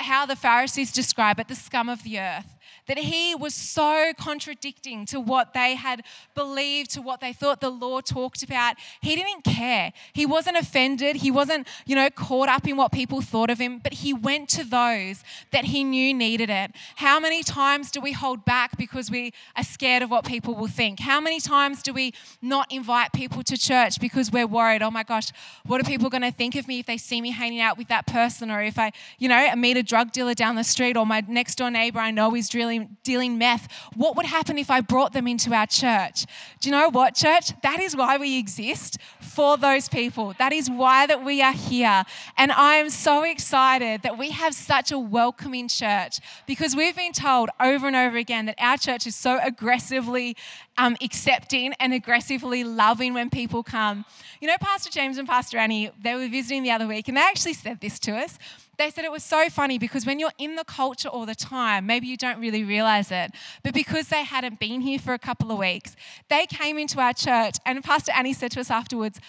how 0.00 0.26
the 0.26 0.36
Pharisees 0.36 0.92
describe 0.92 1.40
it 1.40 1.48
the 1.48 1.54
scum 1.54 1.88
of 1.88 2.02
the 2.04 2.20
earth 2.20 2.57
that 2.88 2.98
he 2.98 3.34
was 3.34 3.54
so 3.54 4.12
contradicting 4.18 5.06
to 5.06 5.20
what 5.20 5.54
they 5.54 5.74
had 5.74 6.02
believed, 6.34 6.90
to 6.90 7.02
what 7.02 7.20
they 7.20 7.32
thought 7.32 7.60
the 7.60 7.70
law 7.70 8.00
talked 8.00 8.42
about. 8.42 8.76
He 9.00 9.14
didn't 9.14 9.44
care. 9.44 9.92
He 10.12 10.26
wasn't 10.26 10.56
offended. 10.56 11.16
He 11.16 11.30
wasn't, 11.30 11.68
you 11.86 11.94
know, 11.94 12.10
caught 12.10 12.48
up 12.48 12.66
in 12.66 12.76
what 12.76 12.90
people 12.90 13.20
thought 13.20 13.50
of 13.50 13.58
him, 13.58 13.78
but 13.78 13.92
he 13.92 14.12
went 14.12 14.48
to 14.50 14.64
those 14.64 15.22
that 15.52 15.66
he 15.66 15.84
knew 15.84 16.14
needed 16.14 16.50
it. 16.50 16.72
How 16.96 17.20
many 17.20 17.42
times 17.42 17.90
do 17.90 18.00
we 18.00 18.12
hold 18.12 18.44
back 18.44 18.76
because 18.78 19.10
we 19.10 19.32
are 19.54 19.64
scared 19.64 20.02
of 20.02 20.10
what 20.10 20.24
people 20.24 20.54
will 20.54 20.66
think? 20.66 21.00
How 21.00 21.20
many 21.20 21.40
times 21.40 21.82
do 21.82 21.92
we 21.92 22.14
not 22.40 22.72
invite 22.72 23.12
people 23.12 23.42
to 23.44 23.56
church 23.56 24.00
because 24.00 24.32
we're 24.32 24.46
worried, 24.46 24.82
oh 24.82 24.90
my 24.90 25.02
gosh, 25.02 25.28
what 25.66 25.80
are 25.80 25.84
people 25.84 26.08
going 26.08 26.22
to 26.22 26.32
think 26.32 26.54
of 26.56 26.66
me 26.66 26.78
if 26.78 26.86
they 26.86 26.96
see 26.96 27.20
me 27.20 27.30
hanging 27.32 27.60
out 27.60 27.76
with 27.76 27.88
that 27.88 28.06
person 28.06 28.50
or 28.50 28.62
if 28.62 28.78
I, 28.78 28.92
you 29.18 29.28
know, 29.28 29.54
meet 29.56 29.76
a 29.76 29.82
drug 29.82 30.12
dealer 30.12 30.34
down 30.34 30.56
the 30.56 30.64
street 30.64 30.96
or 30.96 31.04
my 31.04 31.22
next 31.28 31.56
door 31.56 31.70
neighbor 31.70 31.98
I 31.98 32.10
know 32.10 32.34
is 32.34 32.48
drilling 32.48 32.77
dealing, 32.78 32.96
dealing 33.02 33.38
meth, 33.38 33.68
what 33.94 34.16
would 34.16 34.26
happen 34.26 34.58
if 34.58 34.70
I 34.70 34.80
brought 34.80 35.12
them 35.12 35.26
into 35.26 35.52
our 35.52 35.66
church? 35.66 36.26
Do 36.60 36.68
you 36.68 36.72
know 36.72 36.90
what, 36.90 37.14
church? 37.14 37.52
That 37.62 37.80
is 37.80 37.96
why 37.96 38.16
we 38.18 38.38
exist 38.38 38.98
for 39.20 39.56
those 39.56 39.88
people. 39.88 40.34
That 40.38 40.52
is 40.52 40.70
why 40.70 41.06
that 41.06 41.24
we 41.24 41.42
are 41.42 41.52
here. 41.52 42.04
And 42.36 42.52
I 42.52 42.76
am 42.76 42.90
so 42.90 43.22
excited 43.22 44.02
that 44.02 44.18
we 44.18 44.30
have 44.30 44.54
such 44.54 44.92
a 44.92 44.98
welcoming 44.98 45.68
church 45.68 46.20
because 46.46 46.74
we've 46.74 46.96
been 46.96 47.12
told 47.12 47.50
over 47.60 47.86
and 47.86 47.96
over 47.96 48.16
again 48.16 48.46
that 48.46 48.56
our 48.58 48.76
church 48.76 49.06
is 49.06 49.16
so 49.16 49.38
aggressively 49.42 50.36
um, 50.76 50.96
accepting 51.02 51.72
and 51.80 51.92
aggressively 51.92 52.62
loving 52.64 53.14
when 53.14 53.30
people 53.30 53.62
come. 53.62 54.04
You 54.40 54.48
know, 54.48 54.56
Pastor 54.60 54.90
James 54.90 55.18
and 55.18 55.26
Pastor 55.28 55.58
Annie, 55.58 55.90
they 56.00 56.14
were 56.14 56.28
visiting 56.28 56.62
the 56.62 56.70
other 56.70 56.86
week 56.86 57.08
and 57.08 57.16
they 57.16 57.22
actually 57.22 57.54
said 57.54 57.80
this 57.80 57.98
to 58.00 58.16
us 58.16 58.38
they 58.78 58.90
said 58.90 59.04
it 59.04 59.12
was 59.12 59.24
so 59.24 59.48
funny 59.50 59.78
because 59.78 60.06
when 60.06 60.18
you're 60.18 60.32
in 60.38 60.56
the 60.56 60.64
culture 60.64 61.08
all 61.08 61.26
the 61.26 61.34
time, 61.34 61.86
maybe 61.86 62.06
you 62.06 62.16
don't 62.16 62.40
really 62.40 62.64
realize 62.64 63.10
it, 63.10 63.32
but 63.62 63.74
because 63.74 64.08
they 64.08 64.24
hadn't 64.24 64.58
been 64.58 64.80
here 64.80 64.98
for 64.98 65.12
a 65.12 65.18
couple 65.18 65.50
of 65.50 65.58
weeks, 65.58 65.96
they 66.28 66.46
came 66.46 66.78
into 66.78 67.00
our 67.00 67.12
church, 67.12 67.56
and 67.66 67.82
Pastor 67.82 68.12
Annie 68.12 68.32
said 68.32 68.52
to 68.52 68.60
us 68.60 68.70
afterwards, 68.70 69.20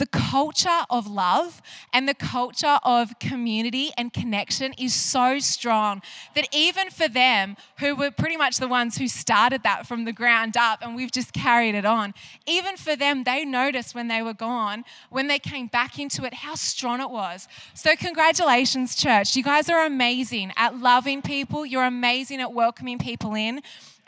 the 0.00 0.06
culture 0.06 0.86
of 0.88 1.06
love 1.06 1.60
and 1.92 2.08
the 2.08 2.14
culture 2.14 2.78
of 2.84 3.18
community 3.18 3.90
and 3.98 4.14
connection 4.14 4.72
is 4.78 4.94
so 4.94 5.38
strong 5.38 6.00
that 6.34 6.48
even 6.54 6.88
for 6.88 7.06
them, 7.06 7.54
who 7.80 7.94
were 7.94 8.10
pretty 8.10 8.38
much 8.38 8.56
the 8.56 8.66
ones 8.66 8.96
who 8.96 9.06
started 9.06 9.62
that 9.62 9.86
from 9.86 10.06
the 10.06 10.12
ground 10.12 10.56
up 10.56 10.78
and 10.80 10.96
we've 10.96 11.12
just 11.12 11.34
carried 11.34 11.74
it 11.74 11.84
on, 11.84 12.14
even 12.46 12.78
for 12.78 12.96
them, 12.96 13.24
they 13.24 13.44
noticed 13.44 13.94
when 13.94 14.08
they 14.08 14.22
were 14.22 14.32
gone, 14.32 14.86
when 15.10 15.28
they 15.28 15.38
came 15.38 15.66
back 15.66 15.98
into 15.98 16.24
it, 16.24 16.32
how 16.32 16.54
strong 16.54 17.02
it 17.02 17.10
was. 17.10 17.46
So, 17.74 17.94
congratulations, 17.94 18.94
church. 18.94 19.36
You 19.36 19.42
guys 19.42 19.68
are 19.68 19.84
amazing 19.84 20.50
at 20.56 20.78
loving 20.78 21.20
people, 21.20 21.66
you're 21.66 21.84
amazing 21.84 22.40
at 22.40 22.54
welcoming 22.54 22.98
people 22.98 23.34
in. 23.34 23.60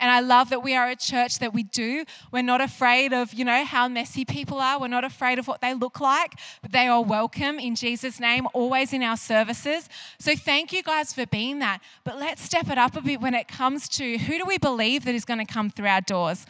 And 0.03 0.11
I 0.11 0.19
love 0.19 0.51
that 0.51 0.65
we 0.65 0.75
are 0.75 0.89
a 0.89 0.97
church 0.97 1.39
that 1.39 1.55
we 1.55 1.63
do. 1.63 2.05
We're 2.33 2.43
not 2.43 2.61
afraid 2.61 3.13
of, 3.13 3.33
you 3.33 3.45
know, 3.45 3.65
how 3.65 3.87
messy 3.87 4.25
people 4.25 4.59
are. 4.59 4.81
We're 4.81 4.89
not 4.89 5.05
afraid 5.05 5.39
of 5.39 5.47
what 5.47 5.61
they 5.61 5.75
look 5.75 6.01
like, 6.01 6.33
but 6.61 6.73
they 6.73 6.89
are 6.89 7.01
welcome 7.01 7.61
in 7.61 7.77
Jesus' 7.77 8.19
name, 8.19 8.49
always 8.53 8.93
in 8.93 9.05
our 9.05 9.17
services. 9.17 9.89
So 10.19 10.35
thank 10.35 10.73
you 10.73 10.83
guys 10.83 11.13
for 11.13 11.25
being 11.27 11.61
that. 11.61 11.83
But 12.03 12.19
let's 12.19 12.43
step 12.43 12.69
it 12.69 12.79
up 12.79 12.97
a 12.97 13.01
bit 13.01 13.21
when 13.21 13.35
it 13.35 13.47
comes 13.47 13.89
to 13.91 14.19
who 14.19 14.39
do 14.39 14.45
we 14.45 14.59
believe 14.59 15.05
that 15.05 15.15
is 15.15 15.25
going 15.25 15.39
to 15.39 15.51
come 15.51 15.71
through 15.71 15.87
our 15.87 16.01
doors? 16.01 16.47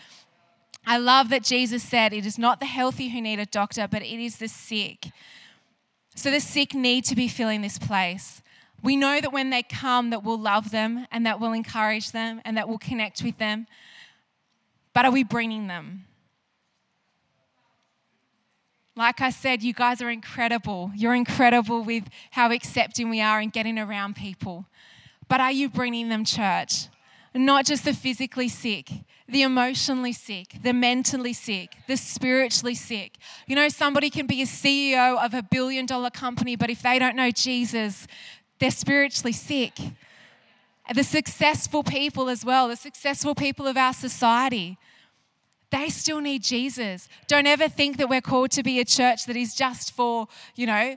I 0.87 0.97
love 0.97 1.29
that 1.29 1.45
Jesus 1.45 1.83
said, 1.83 2.15
It 2.15 2.25
is 2.25 2.39
not 2.39 2.59
the 2.59 2.67
healthy 2.67 3.11
who 3.11 3.21
need 3.21 3.39
a 3.39 3.45
doctor, 3.45 3.87
but 3.87 4.01
it 4.01 4.19
is 4.19 4.39
the 4.39 4.49
sick. 4.49 5.11
So 6.15 6.31
the 6.31 6.41
sick 6.41 6.73
need 6.73 7.05
to 7.05 7.15
be 7.15 7.29
filling 7.29 7.61
this 7.61 7.79
place. 7.79 8.42
We 8.83 8.97
know 8.97 9.21
that 9.21 9.33
when 9.33 9.51
they 9.51 9.63
come 9.63 10.11
that 10.11 10.25
we'll 10.25 10.41
love 10.41 10.71
them 10.71 11.07
and 11.13 11.25
that 11.27 11.41
we'll 11.41 11.53
encourage 11.53 12.11
them 12.11 12.41
and 12.45 12.57
that 12.57 12.69
we'll 12.69 12.79
connect 12.79 13.23
with 13.23 13.39
them. 13.39 13.67
But 14.93 15.05
are 15.05 15.13
we 15.13 15.23
bringing 15.25 15.69
them? 15.69 16.05
Like 18.95 19.21
I 19.21 19.31
said, 19.31 19.63
you 19.63 19.73
guys 19.73 20.03
are 20.03 20.11
incredible. 20.11 20.91
You're 20.95 21.15
incredible 21.15 21.83
with 21.83 22.05
how 22.33 22.51
accepting 22.51 23.09
we 23.09 23.21
are 23.23 23.39
and 23.39 23.51
getting 23.53 23.79
around 23.79 24.17
people. 24.17 24.67
But 25.29 25.41
are 25.41 25.53
you 25.53 25.71
bringing 25.71 26.11
them 26.11 26.25
church? 26.25 26.89
Not 27.35 27.65
just 27.65 27.87
the 27.87 27.95
physically 27.95 28.49
sick, 28.49 28.91
the 29.27 29.41
emotionally 29.41 30.13
sick, 30.13 30.59
the 30.63 30.75
mentally 30.75 31.33
sick, 31.33 31.75
the 31.89 31.97
spiritually 31.97 32.75
sick. 32.75 33.17
You 33.47 33.57
know, 33.57 33.71
somebody 33.71 34.11
can 34.11 34.27
be 34.27 34.43
a 34.43 34.45
CEO 34.45 35.17
of 35.25 35.33
a 35.33 35.43
billion 35.43 35.87
dollar 35.87 36.11
company, 36.11 36.57
but 36.57 36.69
if 36.69 36.83
they 36.83 36.99
don't 36.99 37.17
know 37.17 37.31
Jesus, 37.31 38.07
they're 38.63 38.71
spiritually 38.71 39.33
sick. 39.33 39.73
The 40.95 41.03
successful 41.03 41.83
people 41.83 42.29
as 42.29 42.45
well, 42.45 42.69
the 42.69 42.77
successful 42.77 43.35
people 43.35 43.67
of 43.67 43.77
our 43.77 43.93
society, 43.93 44.79
they 45.73 45.89
still 45.89 46.21
need 46.21 46.45
Jesus. 46.45 47.09
Don't 47.27 47.49
ever 47.49 47.69
think 47.69 47.97
that 47.97 48.09
we're 48.09 48.21
called 48.21 48.53
to 48.53 48.63
be 48.63 48.79
a 48.79 48.85
church 48.85 49.27
that 49.27 49.37
is 49.37 49.53
just 49.57 49.93
for, 49.93 50.29
you 50.55 50.67
know, 50.67 50.97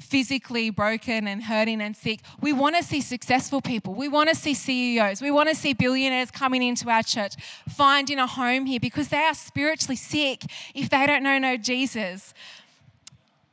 physically 0.00 0.70
broken 0.70 1.28
and 1.28 1.42
hurting 1.42 1.82
and 1.82 1.94
sick. 1.94 2.20
We 2.40 2.54
want 2.54 2.76
to 2.76 2.82
see 2.82 3.02
successful 3.02 3.60
people. 3.60 3.92
We 3.92 4.08
want 4.08 4.30
to 4.30 4.34
see 4.34 4.54
CEOs. 4.54 5.20
We 5.20 5.30
want 5.30 5.50
to 5.50 5.54
see 5.54 5.74
billionaires 5.74 6.30
coming 6.30 6.62
into 6.62 6.88
our 6.88 7.02
church, 7.02 7.34
finding 7.68 8.18
a 8.18 8.26
home 8.26 8.64
here 8.64 8.80
because 8.80 9.08
they 9.08 9.24
are 9.24 9.34
spiritually 9.34 9.96
sick 9.96 10.44
if 10.74 10.88
they 10.88 11.06
don't 11.06 11.22
know 11.22 11.38
no 11.38 11.58
Jesus. 11.58 12.32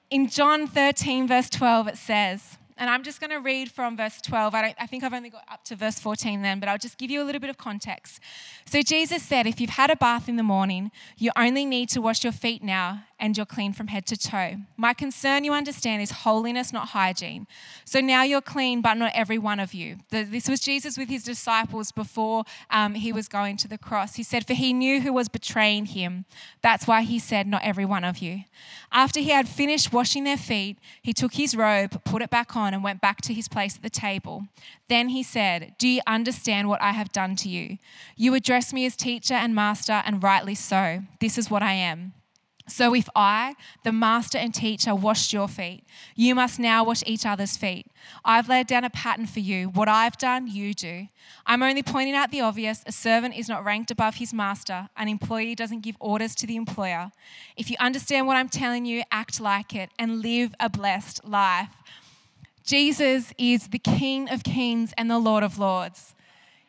In 0.09 0.29
John 0.29 0.67
13, 0.67 1.27
verse 1.27 1.49
12, 1.49 1.89
it 1.89 1.97
says, 1.97 2.57
and 2.81 2.89
I'm 2.89 3.03
just 3.03 3.19
going 3.19 3.29
to 3.29 3.37
read 3.37 3.71
from 3.71 3.95
verse 3.95 4.19
12. 4.21 4.55
I, 4.55 4.73
I, 4.79 4.87
think 4.87 5.03
I've 5.03 5.13
only 5.13 5.29
got 5.29 5.43
up 5.47 5.63
to 5.65 5.75
verse 5.75 5.99
14 5.99 6.41
then, 6.41 6.59
but 6.59 6.67
I'll 6.67 6.79
just 6.79 6.97
give 6.97 7.11
you 7.11 7.21
a 7.21 7.23
little 7.23 7.39
bit 7.39 7.51
of 7.51 7.57
context. 7.59 8.19
So 8.65 8.81
Jesus 8.81 9.21
said, 9.21 9.45
If 9.45 9.61
you've 9.61 9.69
had 9.69 9.91
a 9.91 9.95
bath 9.95 10.27
in 10.27 10.35
the 10.35 10.43
morning, 10.43 10.89
you 11.15 11.29
only 11.35 11.63
need 11.63 11.89
to 11.89 12.01
wash 12.01 12.23
your 12.23 12.33
feet 12.33 12.63
now 12.63 13.03
and 13.21 13.37
you're 13.37 13.45
clean 13.45 13.71
from 13.71 13.87
head 13.87 14.07
to 14.07 14.17
toe. 14.17 14.55
My 14.75 14.95
concern, 14.95 15.43
you 15.43 15.53
understand, 15.53 16.01
is 16.01 16.09
holiness, 16.09 16.73
not 16.73 16.89
hygiene. 16.89 17.45
So 17.85 18.01
now 18.01 18.23
you're 18.23 18.41
clean, 18.41 18.81
but 18.81 18.95
not 18.95 19.11
every 19.13 19.37
one 19.37 19.59
of 19.59 19.75
you. 19.75 19.97
This 20.09 20.49
was 20.49 20.59
Jesus 20.59 20.97
with 20.97 21.07
his 21.07 21.23
disciples 21.23 21.91
before 21.91 22.45
um, 22.71 22.95
he 22.95 23.13
was 23.13 23.27
going 23.27 23.57
to 23.57 23.67
the 23.67 23.77
cross. 23.77 24.15
He 24.15 24.23
said, 24.23 24.47
For 24.47 24.55
he 24.55 24.73
knew 24.73 25.01
who 25.01 25.13
was 25.13 25.29
betraying 25.29 25.85
him. 25.85 26.25
That's 26.63 26.87
why 26.87 27.03
he 27.03 27.19
said, 27.19 27.45
Not 27.45 27.61
every 27.63 27.85
one 27.85 28.03
of 28.03 28.17
you. 28.17 28.45
After 28.91 29.19
he 29.19 29.29
had 29.29 29.47
finished 29.47 29.93
washing 29.93 30.23
their 30.23 30.35
feet, 30.35 30.79
he 31.03 31.13
took 31.13 31.35
his 31.35 31.55
robe, 31.55 32.03
put 32.03 32.23
it 32.23 32.31
back 32.31 32.55
on, 32.55 32.73
and 32.73 32.83
went 32.83 33.01
back 33.01 33.21
to 33.21 33.33
his 33.35 33.47
place 33.47 33.75
at 33.75 33.83
the 33.83 33.89
table. 33.91 34.47
Then 34.89 35.09
he 35.09 35.21
said, 35.21 35.75
Do 35.77 35.87
you 35.87 36.01
understand 36.07 36.69
what 36.69 36.81
I 36.81 36.91
have 36.93 37.11
done 37.11 37.35
to 37.37 37.49
you? 37.49 37.77
You 38.17 38.33
address 38.33 38.73
me 38.73 38.87
as 38.87 38.95
teacher 38.95 39.35
and 39.35 39.53
master, 39.53 40.01
and 40.05 40.23
rightly 40.23 40.55
so. 40.55 41.03
This 41.19 41.37
is 41.37 41.51
what 41.51 41.61
I 41.61 41.73
am. 41.73 42.13
So 42.71 42.95
if 42.95 43.09
I, 43.15 43.55
the 43.83 43.91
master 43.91 44.37
and 44.37 44.53
teacher, 44.53 44.95
washed 44.95 45.33
your 45.33 45.49
feet, 45.49 45.83
you 46.15 46.33
must 46.33 46.57
now 46.57 46.85
wash 46.85 47.03
each 47.05 47.25
other's 47.25 47.57
feet. 47.57 47.85
I've 48.23 48.47
laid 48.47 48.67
down 48.67 48.85
a 48.85 48.89
pattern 48.89 49.25
for 49.27 49.41
you. 49.41 49.67
What 49.67 49.89
I've 49.89 50.17
done, 50.17 50.47
you 50.47 50.73
do. 50.73 51.09
I'm 51.45 51.63
only 51.63 51.83
pointing 51.83 52.15
out 52.15 52.31
the 52.31 52.39
obvious. 52.39 52.81
A 52.85 52.93
servant 52.93 53.35
is 53.35 53.49
not 53.49 53.65
ranked 53.65 53.91
above 53.91 54.15
his 54.15 54.33
master. 54.33 54.87
An 54.95 55.09
employee 55.09 55.53
doesn't 55.53 55.81
give 55.81 55.97
orders 55.99 56.33
to 56.35 56.47
the 56.47 56.55
employer. 56.55 57.11
If 57.57 57.69
you 57.69 57.75
understand 57.77 58.25
what 58.25 58.37
I'm 58.37 58.49
telling 58.49 58.85
you, 58.85 59.03
act 59.11 59.41
like 59.41 59.75
it 59.75 59.89
and 59.99 60.21
live 60.21 60.55
a 60.57 60.69
blessed 60.69 61.25
life. 61.25 61.69
Jesus 62.63 63.33
is 63.37 63.67
the 63.67 63.79
King 63.79 64.29
of 64.29 64.43
kings 64.43 64.93
and 64.97 65.11
the 65.11 65.19
Lord 65.19 65.43
of 65.43 65.59
lords. 65.59 66.15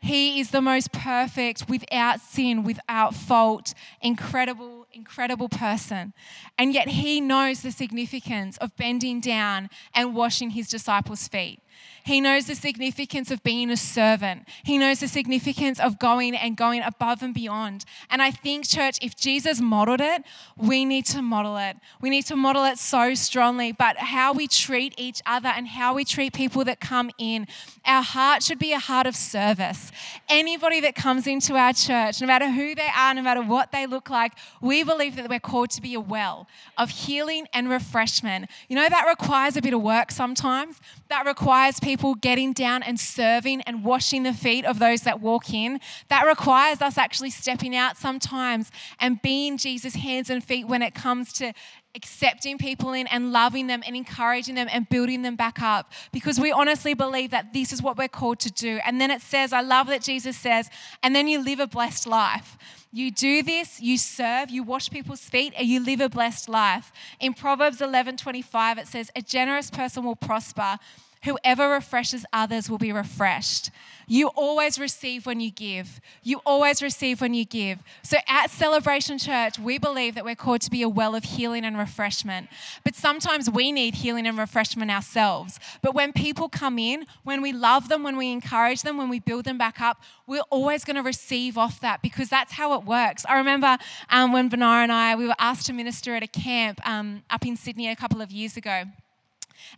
He 0.00 0.40
is 0.40 0.50
the 0.50 0.60
most 0.60 0.90
perfect, 0.90 1.68
without 1.68 2.20
sin, 2.20 2.64
without 2.64 3.14
fault, 3.14 3.72
incredible, 4.00 4.81
incredible 4.94 5.48
person. 5.48 6.12
And 6.58 6.74
yet 6.74 6.88
he 6.88 7.20
knows 7.20 7.62
the 7.62 7.70
significance 7.70 8.56
of 8.58 8.76
bending 8.76 9.20
down 9.20 9.70
and 9.94 10.14
washing 10.14 10.50
his 10.50 10.68
disciples' 10.68 11.28
feet. 11.28 11.60
He 12.04 12.20
knows 12.20 12.46
the 12.46 12.56
significance 12.56 13.30
of 13.30 13.42
being 13.44 13.70
a 13.70 13.76
servant. 13.76 14.48
He 14.64 14.76
knows 14.76 15.00
the 15.00 15.08
significance 15.08 15.78
of 15.78 16.00
going 16.00 16.34
and 16.34 16.56
going 16.56 16.82
above 16.82 17.22
and 17.22 17.32
beyond. 17.32 17.84
And 18.10 18.20
I 18.20 18.32
think, 18.32 18.66
church, 18.66 18.98
if 19.00 19.14
Jesus 19.14 19.60
modeled 19.60 20.00
it, 20.00 20.24
we 20.56 20.84
need 20.84 21.06
to 21.06 21.22
model 21.22 21.56
it. 21.56 21.76
We 22.00 22.10
need 22.10 22.26
to 22.26 22.36
model 22.36 22.64
it 22.64 22.78
so 22.78 23.14
strongly. 23.14 23.70
But 23.70 23.98
how 23.98 24.32
we 24.32 24.48
treat 24.48 24.94
each 24.98 25.22
other 25.26 25.48
and 25.48 25.68
how 25.68 25.94
we 25.94 26.04
treat 26.04 26.32
people 26.32 26.64
that 26.64 26.80
come 26.80 27.10
in, 27.18 27.46
our 27.84 28.02
heart 28.02 28.42
should 28.42 28.58
be 28.58 28.72
a 28.72 28.80
heart 28.80 29.06
of 29.06 29.14
service. 29.14 29.92
Anybody 30.28 30.80
that 30.80 30.96
comes 30.96 31.28
into 31.28 31.54
our 31.54 31.72
church, 31.72 32.20
no 32.20 32.26
matter 32.26 32.50
who 32.50 32.74
they 32.74 32.88
are, 32.96 33.14
no 33.14 33.22
matter 33.22 33.42
what 33.42 33.70
they 33.70 33.86
look 33.86 34.10
like, 34.10 34.32
we 34.60 34.82
believe 34.82 35.14
that 35.16 35.28
we're 35.28 35.38
called 35.38 35.70
to 35.70 35.80
be 35.80 35.94
a 35.94 36.00
well 36.00 36.48
of 36.76 36.90
healing 36.90 37.46
and 37.52 37.70
refreshment. 37.70 38.50
You 38.68 38.74
know, 38.74 38.88
that 38.88 39.06
requires 39.06 39.56
a 39.56 39.62
bit 39.62 39.72
of 39.72 39.82
work 39.82 40.10
sometimes. 40.10 40.80
That 41.08 41.26
requires 41.26 41.61
people 41.70 42.02
people 42.02 42.14
getting 42.14 42.52
down 42.52 42.82
and 42.82 42.98
serving 42.98 43.60
and 43.62 43.84
washing 43.84 44.22
the 44.22 44.32
feet 44.32 44.64
of 44.64 44.78
those 44.78 45.02
that 45.02 45.20
walk 45.20 45.52
in. 45.52 45.78
That 46.08 46.26
requires 46.26 46.80
us 46.80 46.98
actually 46.98 47.30
stepping 47.30 47.76
out 47.76 47.96
sometimes 47.96 48.70
and 48.98 49.20
being 49.22 49.58
Jesus' 49.58 49.94
hands 49.94 50.30
and 50.30 50.42
feet 50.42 50.66
when 50.66 50.80
it 50.80 50.94
comes 50.94 51.32
to 51.34 51.52
accepting 51.94 52.56
people 52.56 52.94
in 52.94 53.06
and 53.08 53.30
loving 53.30 53.66
them 53.66 53.82
and 53.86 53.94
encouraging 53.94 54.54
them 54.54 54.68
and 54.72 54.88
building 54.88 55.20
them 55.20 55.36
back 55.36 55.60
up 55.60 55.92
because 56.12 56.40
we 56.40 56.50
honestly 56.50 56.94
believe 56.94 57.30
that 57.30 57.52
this 57.52 57.72
is 57.72 57.82
what 57.82 57.98
we're 57.98 58.08
called 58.08 58.40
to 58.40 58.50
do. 58.50 58.80
And 58.86 58.98
then 58.98 59.10
it 59.10 59.20
says, 59.20 59.52
I 59.52 59.60
love 59.60 59.86
that 59.88 60.02
Jesus 60.02 60.36
says, 60.36 60.70
and 61.02 61.14
then 61.14 61.28
you 61.28 61.44
live 61.44 61.60
a 61.60 61.66
blessed 61.66 62.06
life. 62.06 62.56
You 62.90 63.10
do 63.10 63.42
this, 63.42 63.80
you 63.80 63.98
serve, 63.98 64.50
you 64.50 64.62
wash 64.62 64.90
people's 64.90 65.20
feet, 65.20 65.52
and 65.56 65.66
you 65.66 65.84
live 65.84 66.00
a 66.00 66.08
blessed 66.08 66.48
life. 66.48 66.90
In 67.20 67.32
Proverbs 67.32 67.80
11 67.80 68.16
25, 68.16 68.78
it 68.78 68.86
says, 68.86 69.10
A 69.14 69.22
generous 69.22 69.70
person 69.70 70.04
will 70.04 70.16
prosper 70.16 70.78
Whoever 71.24 71.68
refreshes 71.68 72.26
others 72.32 72.68
will 72.68 72.78
be 72.78 72.92
refreshed. 72.92 73.70
You 74.08 74.28
always 74.28 74.78
receive 74.78 75.24
when 75.24 75.40
you 75.40 75.50
give. 75.50 76.00
You 76.22 76.40
always 76.44 76.82
receive 76.82 77.20
when 77.20 77.32
you 77.32 77.44
give. 77.44 77.78
So 78.02 78.16
at 78.26 78.50
Celebration 78.50 79.18
Church, 79.18 79.58
we 79.58 79.78
believe 79.78 80.16
that 80.16 80.24
we're 80.24 80.34
called 80.34 80.62
to 80.62 80.70
be 80.70 80.82
a 80.82 80.88
well 80.88 81.14
of 81.14 81.24
healing 81.24 81.64
and 81.64 81.78
refreshment. 81.78 82.48
But 82.84 82.96
sometimes 82.96 83.48
we 83.48 83.70
need 83.70 83.94
healing 83.94 84.26
and 84.26 84.36
refreshment 84.36 84.90
ourselves. 84.90 85.60
But 85.80 85.94
when 85.94 86.12
people 86.12 86.48
come 86.48 86.78
in, 86.78 87.06
when 87.22 87.40
we 87.40 87.52
love 87.52 87.88
them, 87.88 88.02
when 88.02 88.16
we 88.16 88.32
encourage 88.32 88.82
them, 88.82 88.98
when 88.98 89.08
we 89.08 89.20
build 89.20 89.44
them 89.44 89.58
back 89.58 89.80
up, 89.80 90.02
we're 90.26 90.42
always 90.50 90.84
going 90.84 90.96
to 90.96 91.02
receive 91.02 91.56
off 91.56 91.80
that 91.80 92.02
because 92.02 92.28
that's 92.28 92.52
how 92.52 92.74
it 92.74 92.84
works. 92.84 93.24
I 93.28 93.38
remember 93.38 93.78
um, 94.10 94.32
when 94.32 94.48
Benar 94.48 94.82
and 94.82 94.92
I, 94.92 95.14
we 95.14 95.26
were 95.26 95.36
asked 95.38 95.66
to 95.66 95.72
minister 95.72 96.16
at 96.16 96.24
a 96.24 96.26
camp 96.26 96.80
um, 96.86 97.22
up 97.30 97.46
in 97.46 97.56
Sydney 97.56 97.88
a 97.88 97.96
couple 97.96 98.20
of 98.20 98.32
years 98.32 98.56
ago. 98.56 98.84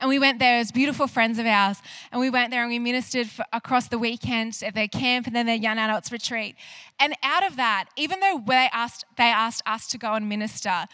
And 0.00 0.08
we 0.08 0.18
went 0.18 0.38
there 0.38 0.58
as 0.58 0.72
beautiful 0.72 1.06
friends 1.06 1.38
of 1.38 1.46
ours. 1.46 1.78
And 2.12 2.20
we 2.20 2.30
went 2.30 2.50
there 2.50 2.62
and 2.62 2.70
we 2.70 2.78
ministered 2.78 3.28
for, 3.28 3.44
across 3.52 3.88
the 3.88 3.98
weekend 3.98 4.62
at 4.64 4.74
their 4.74 4.88
camp 4.88 5.26
and 5.26 5.34
then 5.34 5.46
their 5.46 5.56
young 5.56 5.78
adults 5.78 6.10
retreat. 6.12 6.56
And 6.98 7.14
out 7.22 7.46
of 7.46 7.56
that, 7.56 7.86
even 7.96 8.20
though 8.20 8.42
they 8.46 8.68
asked, 8.72 9.04
they 9.16 9.24
asked 9.24 9.62
us 9.66 9.86
to 9.88 9.98
go 9.98 10.14
and 10.14 10.28
minister, 10.28 10.86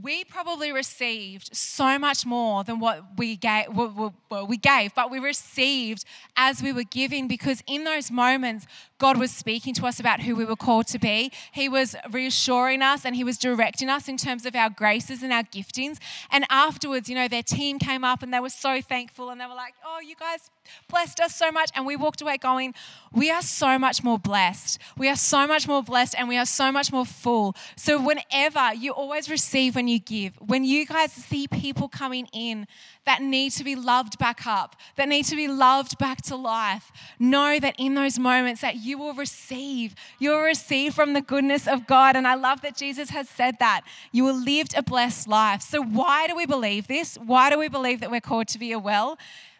we 0.00 0.24
probably 0.24 0.70
received 0.72 1.54
so 1.56 1.98
much 1.98 2.24
more 2.24 2.62
than 2.62 2.78
what 2.78 3.02
we 3.16 3.36
gave, 3.36 3.66
well, 3.74 4.14
we 4.46 4.56
gave, 4.56 4.94
but 4.94 5.10
we 5.10 5.18
received 5.18 6.04
as 6.36 6.62
we 6.62 6.72
were 6.72 6.84
giving 6.84 7.26
because 7.26 7.62
in 7.66 7.84
those 7.84 8.10
moments, 8.10 8.66
God 8.98 9.16
was 9.16 9.30
speaking 9.30 9.74
to 9.74 9.86
us 9.86 10.00
about 10.00 10.20
who 10.20 10.34
we 10.34 10.44
were 10.44 10.56
called 10.56 10.86
to 10.88 10.98
be. 10.98 11.32
He 11.52 11.68
was 11.68 11.94
reassuring 12.10 12.82
us 12.82 13.04
and 13.04 13.14
He 13.14 13.24
was 13.24 13.38
directing 13.38 13.88
us 13.88 14.08
in 14.08 14.16
terms 14.16 14.44
of 14.44 14.56
our 14.56 14.70
graces 14.70 15.22
and 15.22 15.32
our 15.32 15.44
giftings. 15.44 15.98
And 16.30 16.44
afterwards, 16.50 17.08
you 17.08 17.14
know, 17.14 17.28
their 17.28 17.42
team 17.42 17.78
came 17.78 18.04
up 18.04 18.22
and 18.22 18.34
they 18.34 18.40
were 18.40 18.50
so 18.50 18.80
thankful 18.80 19.30
and 19.30 19.40
they 19.40 19.46
were 19.46 19.54
like, 19.54 19.74
oh, 19.84 20.00
you 20.00 20.16
guys 20.16 20.50
blessed 20.88 21.20
us 21.20 21.34
so 21.34 21.50
much. 21.50 21.70
And 21.74 21.86
we 21.86 21.96
walked 21.96 22.20
away 22.20 22.36
going, 22.36 22.74
we 23.12 23.30
are 23.30 23.42
so 23.42 23.78
much 23.78 24.02
more 24.02 24.18
blessed. 24.18 24.78
We 24.96 25.08
are 25.08 25.16
so 25.16 25.46
much 25.46 25.68
more 25.68 25.82
blessed 25.82 26.14
and 26.18 26.28
we 26.28 26.36
are 26.36 26.46
so 26.46 26.72
much 26.72 26.92
more 26.92 27.06
full. 27.06 27.54
So, 27.76 28.00
whenever 28.00 28.74
you 28.74 28.92
always 28.92 29.30
receive 29.30 29.76
when 29.76 29.88
you 29.88 29.98
give, 29.98 30.34
when 30.36 30.64
you 30.64 30.86
guys 30.86 31.12
see 31.12 31.46
people 31.46 31.88
coming 31.88 32.28
in 32.32 32.66
that 33.08 33.22
need 33.22 33.52
to 33.52 33.64
be 33.64 33.74
loved 33.74 34.18
back 34.18 34.46
up, 34.46 34.76
that 34.96 35.08
need 35.08 35.24
to 35.24 35.34
be 35.34 35.48
loved 35.48 35.96
back 35.96 36.20
to 36.20 36.36
life, 36.36 36.92
know 37.18 37.58
that 37.58 37.74
in 37.78 37.94
those 37.94 38.18
moments 38.18 38.60
that 38.60 38.76
you 38.76 38.98
will 38.98 39.14
receive, 39.14 39.94
you 40.18 40.28
will 40.28 40.42
receive 40.42 40.92
from 40.92 41.14
the 41.14 41.22
goodness 41.22 41.66
of 41.66 41.86
God. 41.86 42.16
And 42.16 42.28
I 42.28 42.34
love 42.34 42.60
that 42.60 42.76
Jesus 42.76 43.08
has 43.08 43.26
said 43.26 43.60
that. 43.60 43.80
You 44.12 44.24
will 44.24 44.38
live 44.38 44.66
a 44.76 44.82
blessed 44.82 45.26
life. 45.26 45.62
So, 45.62 45.82
why 45.82 46.26
do 46.26 46.36
we 46.36 46.44
believe 46.44 46.86
this? 46.86 47.16
Why 47.16 47.48
do 47.48 47.58
we 47.58 47.70
believe 47.70 48.00
that 48.00 48.10
we're 48.10 48.20
called 48.20 48.48
to 48.48 48.58
be 48.58 48.72
a 48.72 48.78
well? 48.78 49.18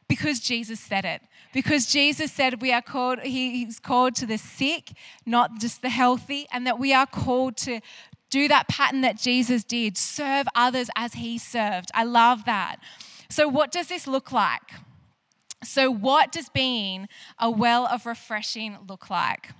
Because 0.09 0.41
Jesus 0.41 0.79
said 0.79 1.07
it. 1.07 1.23
Because 1.55 1.87
Jesus 1.87 2.31
said 2.31 2.61
we 2.61 2.71
are 2.71 2.83
called, 2.83 3.21
He's 3.21 3.81
called 3.81 4.15
to 4.17 4.27
the 4.27 4.37
sick, 4.37 4.91
not 5.25 5.59
just 5.59 5.81
the 5.81 5.89
healthy, 5.89 6.47
and 6.53 6.67
that 6.67 6.79
we 6.79 6.93
are 6.93 7.07
called 7.07 7.57
to 7.59 7.81
do 8.29 8.47
that 8.49 8.69
pattern 8.69 9.01
that 9.01 9.17
Jesus 9.17 9.65
did 9.65 9.97
serve 9.97 10.47
others 10.55 10.91
as 10.97 11.15
He 11.15 11.39
served. 11.39 11.91
I 11.95 12.05
love 12.05 12.45
that. 12.45 12.77
So, 13.31 13.47
what 13.47 13.71
does 13.71 13.89
this 13.89 14.07
look 14.07 14.33
like? 14.33 14.63
So, 15.63 15.91
what 15.91 16.33
does 16.33 16.49
being 16.49 17.09
a 17.39 17.51
well 17.51 17.87
of 17.87 18.07
refreshing 18.07 18.79
look 18.89 19.11
like? 19.11 19.51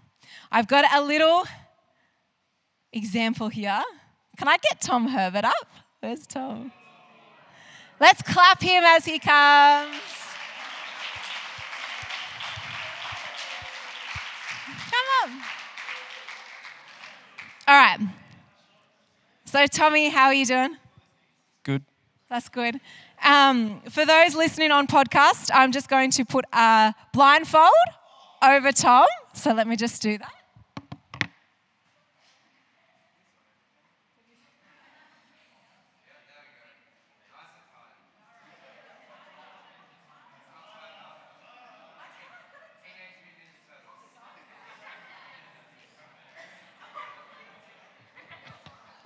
I've 0.51 0.69
got 0.69 0.85
a 0.95 1.03
little 1.03 1.45
example 2.93 3.49
here. 3.49 3.83
Can 4.39 4.49
I 4.49 4.57
get 4.57 4.81
Tom 4.81 5.09
Herbert 5.09 5.45
up? 5.45 5.69
Where's 6.01 6.27
Tom? 6.27 6.73
Let's 8.01 8.23
clap 8.23 8.63
him 8.63 8.85
as 8.85 9.05
he 9.05 9.19
comes. 9.19 9.97
Come 14.91 15.33
on. 15.33 15.43
All 17.67 17.75
right. 17.75 17.99
So, 19.45 19.67
Tommy, 19.67 20.09
how 20.09 20.27
are 20.27 20.35
you 20.35 20.47
doing? 20.47 20.77
Good. 21.65 21.83
That's 22.31 22.49
good. 22.49 22.81
Um, 23.25 23.81
for 23.91 24.07
those 24.07 24.35
listening 24.35 24.71
on 24.71 24.87
podcast, 24.87 25.51
I'm 25.53 25.73
just 25.73 25.89
going 25.89 26.11
to 26.13 26.25
put 26.25 26.45
a 26.53 26.95
blindfold 27.13 27.73
over 28.43 28.73
Tom. 28.73 29.07
So 29.35 29.53
let 29.53 29.67
me 29.67 29.77
just 29.77 30.01
do 30.03 30.19
that. 30.19 30.33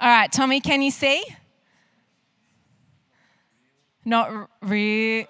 All 0.01 0.09
right, 0.09 0.33
Tommy, 0.33 0.61
can 0.61 0.83
you 0.83 0.91
see? 0.91 1.23
Not 4.05 4.51
really. 4.61 5.29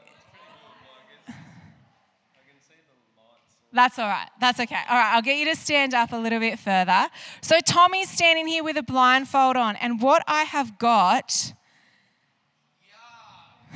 That's 3.75 3.99
all 3.99 4.09
right. 4.09 4.29
That's 4.39 4.61
okay. 4.61 4.81
All 4.89 4.99
right, 4.99 5.15
I'll 5.15 5.23
get 5.23 5.39
you 5.39 5.47
to 5.47 5.57
stand 5.57 5.95
up 5.95 6.13
a 6.13 6.17
little 6.17 6.41
bit 6.41 6.59
further. 6.59 7.09
So, 7.41 7.59
Tommy's 7.61 8.11
standing 8.11 8.47
here 8.47 8.63
with 8.63 8.77
a 8.77 8.83
blindfold 8.83 9.57
on, 9.57 9.77
and 9.77 9.99
what 10.01 10.23
I 10.27 10.43
have 10.43 10.79
got. 10.79 11.55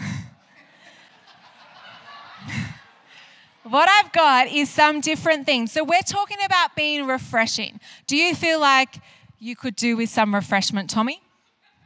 what 3.63 3.89
I've 3.89 4.13
got 4.13 4.49
is 4.49 4.69
some 4.69 5.01
different 5.01 5.47
things. 5.47 5.73
So, 5.73 5.83
we're 5.83 6.01
talking 6.01 6.39
about 6.45 6.77
being 6.77 7.07
refreshing. 7.07 7.81
Do 8.07 8.17
you 8.17 8.35
feel 8.35 8.61
like 8.61 8.99
you 9.39 9.57
could 9.57 9.77
do 9.77 9.97
with 9.97 10.11
some 10.11 10.35
refreshment, 10.35 10.91
Tommy? 10.91 11.23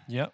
Yep. 0.09 0.33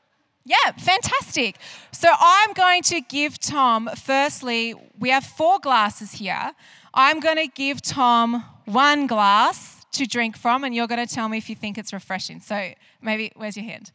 Yeah, 0.49 0.71
fantastic. 0.79 1.57
So 1.91 2.09
I'm 2.09 2.53
going 2.53 2.83
to 2.85 3.01
give 3.01 3.37
Tom, 3.41 3.91
firstly, 3.97 4.75
we 4.97 5.11
have 5.11 5.25
four 5.25 5.59
glasses 5.59 6.13
here. 6.13 6.53
I'm 6.95 7.19
going 7.19 7.37
to 7.37 7.49
give 7.49 7.83
Tom 7.83 8.45
one 8.65 9.09
glass 9.09 9.85
to 9.91 10.07
drink 10.07 10.37
from, 10.37 10.63
and 10.63 10.73
you're 10.73 10.87
going 10.87 11.05
to 11.05 11.13
tell 11.13 11.29
me 11.29 11.37
if 11.37 11.51
you 11.51 11.57
think 11.57 11.79
it's 11.79 11.93
refreshing. 11.93 12.41
So 12.41 12.71
maybe, 13.03 13.33
where's 13.35 13.57
your 13.57 13.67
hand? 13.67 13.91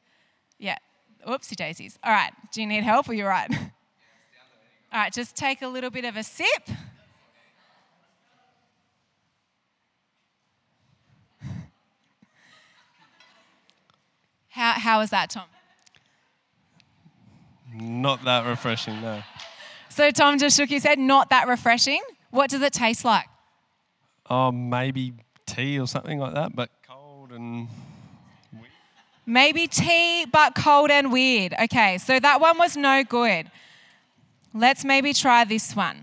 Yeah. 0.59 0.75
Oopsie 1.25 1.55
daisies. 1.55 1.97
All 2.03 2.11
right. 2.11 2.33
Do 2.51 2.59
you 2.59 2.67
need 2.67 2.83
help 2.83 3.07
or 3.07 3.13
you're 3.13 3.29
right? 3.29 3.49
All 4.93 4.99
right, 4.99 5.13
just 5.13 5.37
take 5.37 5.61
a 5.61 5.67
little 5.69 5.89
bit 5.89 6.03
of 6.03 6.17
a 6.17 6.23
sip. 6.23 6.69
How, 14.49 14.73
how 14.73 14.99
is 14.99 15.11
that, 15.11 15.29
Tom? 15.29 15.45
Not 17.73 18.23
that 18.25 18.45
refreshing, 18.45 19.01
no. 19.01 19.21
So 19.89 20.11
Tom 20.11 20.37
just 20.37 20.57
shook 20.57 20.69
his 20.69 20.83
head, 20.83 20.99
not 20.99 21.29
that 21.29 21.47
refreshing. 21.47 22.01
What 22.29 22.49
does 22.49 22.61
it 22.61 22.73
taste 22.73 23.03
like? 23.03 23.25
Oh, 24.29 24.51
maybe 24.51 25.13
tea 25.45 25.79
or 25.79 25.87
something 25.87 26.19
like 26.19 26.33
that, 26.33 26.55
but 26.55 26.69
cold 26.87 27.31
and 27.31 27.67
weird. 28.53 28.71
Maybe 29.25 29.67
tea, 29.67 30.25
but 30.25 30.55
cold 30.55 30.91
and 30.91 31.11
weird. 31.11 31.53
Okay, 31.63 31.97
so 31.97 32.19
that 32.19 32.39
one 32.39 32.57
was 32.57 32.77
no 32.77 33.03
good. 33.03 33.51
Let's 34.53 34.85
maybe 34.85 35.13
try 35.13 35.43
this 35.43 35.75
one. 35.75 36.01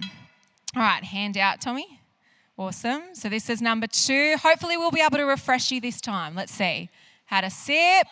All 0.77 0.83
right, 0.83 1.03
hand 1.03 1.37
out, 1.37 1.61
Tommy. 1.61 2.01
Awesome. 2.59 3.03
So 3.15 3.29
this 3.29 3.49
is 3.49 3.63
number 3.63 3.87
two. 3.87 4.37
Hopefully, 4.43 4.77
we'll 4.77 4.91
be 4.91 5.01
able 5.01 5.19
to 5.19 5.25
refresh 5.25 5.71
you 5.71 5.81
this 5.81 6.01
time. 6.01 6.35
Let's 6.35 6.53
see. 6.53 6.91
Had 7.27 7.45
a 7.45 7.51
sip. 7.51 8.09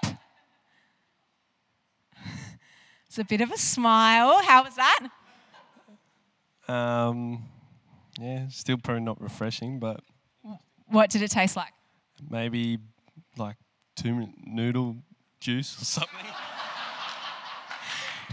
It's 3.16 3.22
a 3.22 3.24
bit 3.24 3.40
of 3.40 3.50
a 3.50 3.56
smile. 3.56 4.42
How 4.42 4.62
was 4.62 4.76
that? 4.76 5.08
Um, 6.68 7.44
yeah, 8.20 8.46
still 8.48 8.76
probably 8.76 9.04
not 9.04 9.18
refreshing, 9.22 9.78
but 9.78 10.00
What 10.88 11.08
did 11.08 11.22
it 11.22 11.30
taste 11.30 11.56
like? 11.56 11.72
maybe 12.28 12.76
like 13.38 13.56
two 13.96 14.14
minute 14.14 14.34
noodle 14.44 14.96
juice 15.40 15.80
or 15.80 15.86
something. 15.86 16.18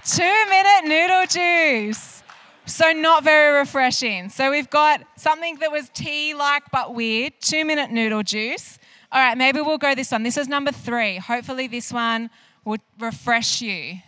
Two 0.06 0.46
minute 0.50 0.84
noodle 0.84 1.26
juice. 1.28 2.22
So, 2.66 2.92
not 2.92 3.24
very 3.24 3.58
refreshing. 3.58 4.28
So, 4.28 4.52
we've 4.52 4.70
got 4.70 5.02
something 5.16 5.60
that 5.60 5.72
was 5.72 5.88
tea 5.94 6.34
like 6.34 6.64
but 6.74 6.94
weird, 6.94 7.40
two 7.40 7.64
minute 7.64 7.90
noodle 7.90 8.24
juice. 8.24 8.80
All 9.14 9.22
right, 9.22 9.38
maybe 9.38 9.62
we'll 9.62 9.78
go 9.78 9.96
this 9.96 10.12
one. 10.12 10.24
This 10.24 10.36
is 10.36 10.50
number 10.50 10.74
three. 10.74 11.20
Hopefully, 11.20 11.68
this 11.68 11.94
one 11.94 12.30
will 12.66 12.80
refresh 13.00 13.62
you. 13.62 14.00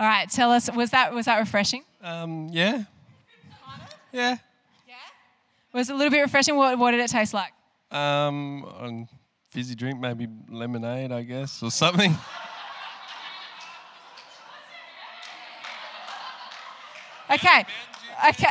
All 0.00 0.06
right, 0.06 0.30
tell 0.30 0.50
us, 0.50 0.72
was 0.74 0.92
that, 0.92 1.12
was 1.12 1.26
that 1.26 1.38
refreshing? 1.38 1.84
Um, 2.02 2.48
yeah. 2.50 2.84
Yeah. 4.12 4.38
Yeah. 4.88 4.94
Was 5.74 5.90
it 5.90 5.92
a 5.92 5.96
little 5.96 6.10
bit 6.10 6.22
refreshing? 6.22 6.56
What, 6.56 6.78
what 6.78 6.92
did 6.92 7.00
it 7.00 7.10
taste 7.10 7.34
like? 7.34 7.52
Um, 7.90 8.64
on 8.64 9.08
fizzy 9.50 9.74
drink, 9.74 10.00
maybe 10.00 10.26
lemonade, 10.48 11.12
I 11.12 11.22
guess, 11.22 11.62
or 11.62 11.70
something. 11.70 12.16
Okay. 17.32 17.64
Okay. 18.28 18.48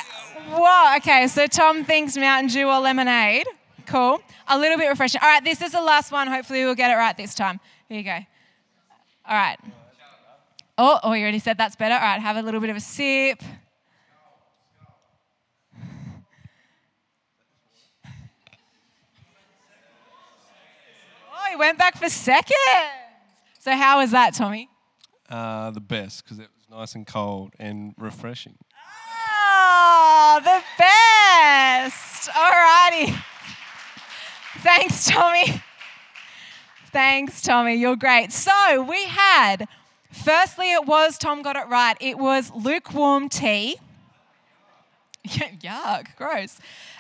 Whoa. 0.52 0.96
Okay. 0.98 1.28
So 1.28 1.48
Tom 1.48 1.84
thinks 1.84 2.16
Mountain 2.16 2.48
Dew 2.50 2.70
or 2.70 2.80
lemonade. 2.80 3.46
Cool. 3.86 4.22
A 4.48 4.58
little 4.58 4.78
bit 4.78 4.88
refreshing. 4.88 5.20
All 5.22 5.28
right. 5.28 5.44
This 5.44 5.62
is 5.62 5.74
the 5.74 5.82
last 5.82 6.14
one. 6.14 6.28
Hopefully 6.28 6.64
we'll 6.64 6.76
get 6.76 6.90
it 6.90 6.96
right 6.96 7.18
this 7.18 7.36
time. 7.36 7.60
Here 7.90 7.98
you 7.98 8.06
go. 8.06 8.18
All 9.28 9.36
right. 9.36 9.58
Oh, 10.82 10.98
oh, 11.04 11.12
you 11.12 11.24
already 11.24 11.39
said 11.39 11.58
that's 11.58 11.76
better. 11.76 11.94
All 11.94 12.00
right. 12.00 12.22
Have 12.22 12.38
a 12.38 12.42
little 12.42 12.62
bit 12.62 12.70
of 12.70 12.78
a 12.78 12.80
sip. 12.80 13.44
Oh, 21.34 21.46
he 21.50 21.58
went 21.58 21.78
back 21.78 21.98
for 21.98 22.08
second. 22.08 22.56
So 23.60 23.76
how 23.76 24.00
was 24.00 24.12
that, 24.12 24.34
Tommy? 24.34 24.70
Uh, 25.30 25.72
the 25.72 25.82
best 25.82 26.24
because 26.24 26.39
it 26.39 26.48
was 26.56 26.70
nice 26.72 26.96
and 26.96 27.06
cold 27.06 27.52
and 27.60 27.94
refreshing. 27.98 28.56
Oh, 29.28 30.39
the 30.42 30.63
best. 30.78 32.30
All 32.34 32.52
righty. 32.52 33.13
Thanks, 34.60 35.08
Tommy. 35.08 35.62
Thanks, 36.94 37.42
Tommy. 37.42 37.76
You're 37.76 37.98
great. 37.98 38.32
So 38.32 38.82
we 38.82 39.04
had, 39.04 39.68
firstly, 40.12 40.72
it 40.72 40.86
was, 40.86 41.17
Tom 41.17 41.41
got 41.41 41.56
it 41.56 41.67
right, 41.67 41.98
it 42.00 42.17
was 42.17 42.52
lukewarm 42.54 43.30
tea. 43.30 43.78
Yuck, 45.28 46.15
gross. 46.15 46.60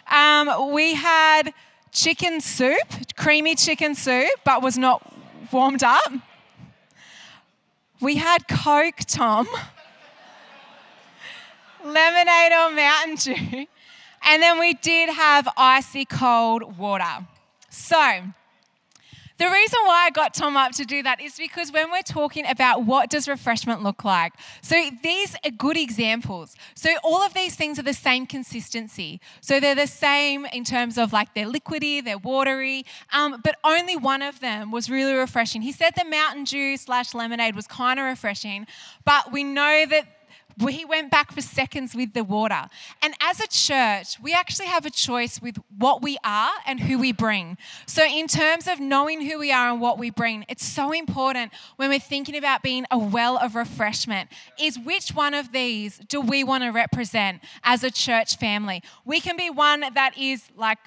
Um, 0.09 0.71
we 0.71 0.95
had 0.95 1.53
chicken 1.91 2.41
soup, 2.41 3.15
creamy 3.15 3.55
chicken 3.55 3.95
soup, 3.95 4.29
but 4.43 4.61
was 4.61 4.77
not 4.77 5.01
warmed 5.51 5.83
up. 5.83 6.11
We 8.01 8.15
had 8.15 8.47
Coke, 8.47 8.99
Tom 9.07 9.47
lemonade 11.83 12.51
or 12.53 12.71
Mountain 12.71 13.15
Dew. 13.15 13.65
And 14.23 14.43
then 14.43 14.59
we 14.59 14.73
did 14.73 15.09
have 15.09 15.47
icy 15.57 16.05
cold 16.05 16.77
water. 16.77 17.25
So, 17.69 18.23
the 19.39 19.49
reason 19.49 19.79
why 19.85 20.05
I 20.05 20.09
got 20.09 20.33
Tom 20.33 20.57
up 20.57 20.73
to 20.73 20.85
do 20.85 21.01
that 21.03 21.21
is 21.21 21.37
because 21.37 21.71
when 21.71 21.89
we're 21.91 22.01
talking 22.01 22.45
about 22.45 22.83
what 22.83 23.09
does 23.09 23.27
refreshment 23.27 23.81
look 23.81 24.03
like, 24.03 24.33
so 24.61 24.75
these 25.01 25.33
are 25.45 25.51
good 25.51 25.77
examples. 25.77 26.55
So 26.75 26.89
all 27.03 27.23
of 27.23 27.33
these 27.33 27.55
things 27.55 27.79
are 27.79 27.83
the 27.83 27.93
same 27.93 28.27
consistency. 28.27 29.21
So 29.39 29.61
they're 29.61 29.75
the 29.75 29.87
same 29.87 30.45
in 30.47 30.65
terms 30.65 30.97
of 30.97 31.13
like 31.13 31.33
they're 31.33 31.47
liquidy, 31.47 32.03
they're 32.03 32.17
watery, 32.17 32.85
um, 33.13 33.39
but 33.41 33.55
only 33.63 33.95
one 33.95 34.21
of 34.21 34.41
them 34.41 34.71
was 34.71 34.89
really 34.89 35.13
refreshing. 35.13 35.61
He 35.61 35.71
said 35.71 35.91
the 35.95 36.03
Mountain 36.03 36.43
Dew 36.43 36.75
slash 36.75 37.13
lemonade 37.13 37.55
was 37.55 37.65
kind 37.65 37.97
of 37.97 38.05
refreshing, 38.05 38.67
but 39.05 39.31
we 39.31 39.45
know 39.45 39.85
that 39.89 40.18
he 40.67 40.85
went 40.85 41.09
back 41.11 41.31
for 41.31 41.41
seconds 41.41 41.95
with 41.95 42.13
the 42.13 42.23
water. 42.23 42.67
And 43.01 43.13
as 43.21 43.39
a 43.39 43.47
church, 43.47 44.19
we 44.21 44.33
actually 44.33 44.67
have 44.67 44.85
a 44.85 44.89
choice 44.89 45.41
with 45.41 45.57
what 45.77 46.01
we 46.01 46.17
are 46.23 46.51
and 46.65 46.79
who 46.79 46.99
we 46.99 47.11
bring. 47.11 47.57
So, 47.85 48.03
in 48.05 48.27
terms 48.27 48.67
of 48.67 48.79
knowing 48.79 49.21
who 49.21 49.39
we 49.39 49.51
are 49.51 49.71
and 49.71 49.79
what 49.79 49.97
we 49.97 50.09
bring, 50.09 50.45
it's 50.49 50.65
so 50.65 50.91
important 50.91 51.51
when 51.77 51.89
we're 51.89 51.99
thinking 51.99 52.35
about 52.35 52.61
being 52.61 52.85
a 52.91 52.97
well 52.97 53.37
of 53.37 53.55
refreshment 53.55 54.29
is 54.59 54.77
which 54.77 55.11
one 55.11 55.33
of 55.33 55.51
these 55.51 55.99
do 56.07 56.19
we 56.19 56.43
want 56.43 56.63
to 56.63 56.69
represent 56.69 57.41
as 57.63 57.83
a 57.83 57.91
church 57.91 58.37
family? 58.37 58.83
We 59.05 59.19
can 59.19 59.37
be 59.37 59.49
one 59.49 59.81
that 59.93 60.17
is 60.17 60.43
like 60.55 60.79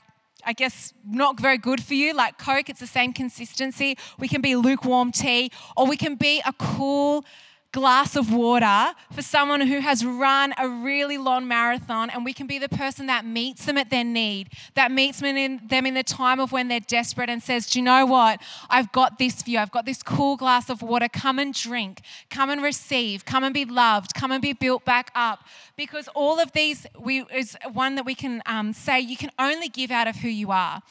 I 0.44 0.52
guess, 0.52 0.92
not 1.06 1.38
very 1.38 1.58
good 1.58 1.82
for 1.82 1.94
you, 1.94 2.14
like 2.14 2.38
Coke, 2.38 2.68
it's 2.68 2.80
the 2.80 2.86
same 2.86 3.12
consistency. 3.12 3.96
We 4.18 4.28
can 4.28 4.40
be 4.40 4.56
lukewarm 4.56 5.12
tea, 5.12 5.52
or 5.76 5.86
we 5.86 5.96
can 5.96 6.16
be 6.16 6.42
a 6.44 6.52
cool, 6.52 7.24
glass 7.72 8.16
of 8.16 8.32
water 8.32 8.92
for 9.12 9.22
someone 9.22 9.62
who 9.62 9.80
has 9.80 10.04
run 10.04 10.52
a 10.58 10.68
really 10.68 11.16
long 11.16 11.48
marathon, 11.48 12.10
and 12.10 12.24
we 12.24 12.32
can 12.32 12.46
be 12.46 12.58
the 12.58 12.68
person 12.68 13.06
that 13.06 13.24
meets 13.24 13.64
them 13.64 13.78
at 13.78 13.90
their 13.90 14.04
need, 14.04 14.50
that 14.74 14.92
meets 14.92 15.20
them 15.20 15.36
in, 15.36 15.60
them 15.66 15.86
in 15.86 15.94
the 15.94 16.02
time 16.02 16.38
of 16.38 16.52
when 16.52 16.68
they're 16.68 16.80
desperate 16.80 17.30
and 17.30 17.42
says, 17.42 17.66
Do 17.66 17.78
you 17.78 17.84
know 17.84 18.04
what? 18.04 18.40
I've 18.68 18.92
got 18.92 19.18
this 19.18 19.42
for 19.42 19.50
you. 19.50 19.58
I've 19.58 19.72
got 19.72 19.86
this 19.86 20.02
cool 20.02 20.36
glass 20.36 20.68
of 20.68 20.82
water. 20.82 21.08
Come 21.08 21.38
and 21.38 21.54
drink. 21.54 22.02
Come 22.30 22.50
and 22.50 22.62
receive. 22.62 23.24
Come 23.24 23.42
and 23.42 23.54
be 23.54 23.64
loved. 23.64 24.14
Come 24.14 24.32
and 24.32 24.42
be 24.42 24.52
built 24.52 24.84
back 24.84 25.10
up. 25.14 25.40
Because 25.76 26.08
all 26.14 26.38
of 26.38 26.52
these 26.52 26.86
we, 27.00 27.22
is 27.34 27.56
one 27.72 27.94
that 27.94 28.04
we 28.04 28.14
can 28.14 28.42
um, 28.46 28.72
say 28.72 29.00
you 29.00 29.16
can 29.16 29.30
only 29.38 29.68
give 29.68 29.90
out 29.90 30.06
of 30.06 30.16
who 30.16 30.28
you 30.28 30.50
are 30.50 30.82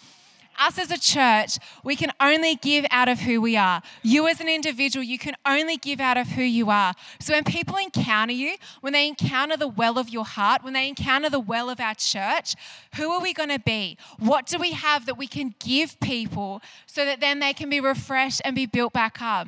us 0.59 0.77
as 0.77 0.91
a 0.91 0.97
church, 0.97 1.57
we 1.83 1.95
can 1.95 2.11
only 2.19 2.55
give 2.55 2.85
out 2.91 3.07
of 3.07 3.19
who 3.19 3.41
we 3.41 3.57
are. 3.57 3.81
You 4.03 4.27
as 4.27 4.39
an 4.39 4.49
individual, 4.49 5.03
you 5.03 5.17
can 5.17 5.35
only 5.45 5.77
give 5.77 5.99
out 5.99 6.17
of 6.17 6.27
who 6.27 6.43
you 6.43 6.69
are. 6.69 6.93
So 7.19 7.33
when 7.33 7.43
people 7.43 7.77
encounter 7.77 8.33
you, 8.33 8.55
when 8.81 8.93
they 8.93 9.07
encounter 9.07 9.57
the 9.57 9.67
well 9.67 9.97
of 9.97 10.09
your 10.09 10.25
heart, 10.25 10.63
when 10.63 10.73
they 10.73 10.87
encounter 10.87 11.29
the 11.29 11.39
well 11.39 11.69
of 11.69 11.79
our 11.79 11.95
church, 11.95 12.55
who 12.95 13.11
are 13.11 13.21
we 13.21 13.33
going 13.33 13.49
to 13.49 13.59
be? 13.59 13.97
What 14.19 14.45
do 14.45 14.57
we 14.57 14.71
have 14.71 15.05
that 15.05 15.17
we 15.17 15.27
can 15.27 15.55
give 15.59 15.99
people 15.99 16.61
so 16.85 17.05
that 17.05 17.19
then 17.19 17.39
they 17.39 17.53
can 17.53 17.69
be 17.69 17.79
refreshed 17.79 18.41
and 18.43 18.55
be 18.55 18.65
built 18.65 18.93
back 18.93 19.21
up? 19.21 19.47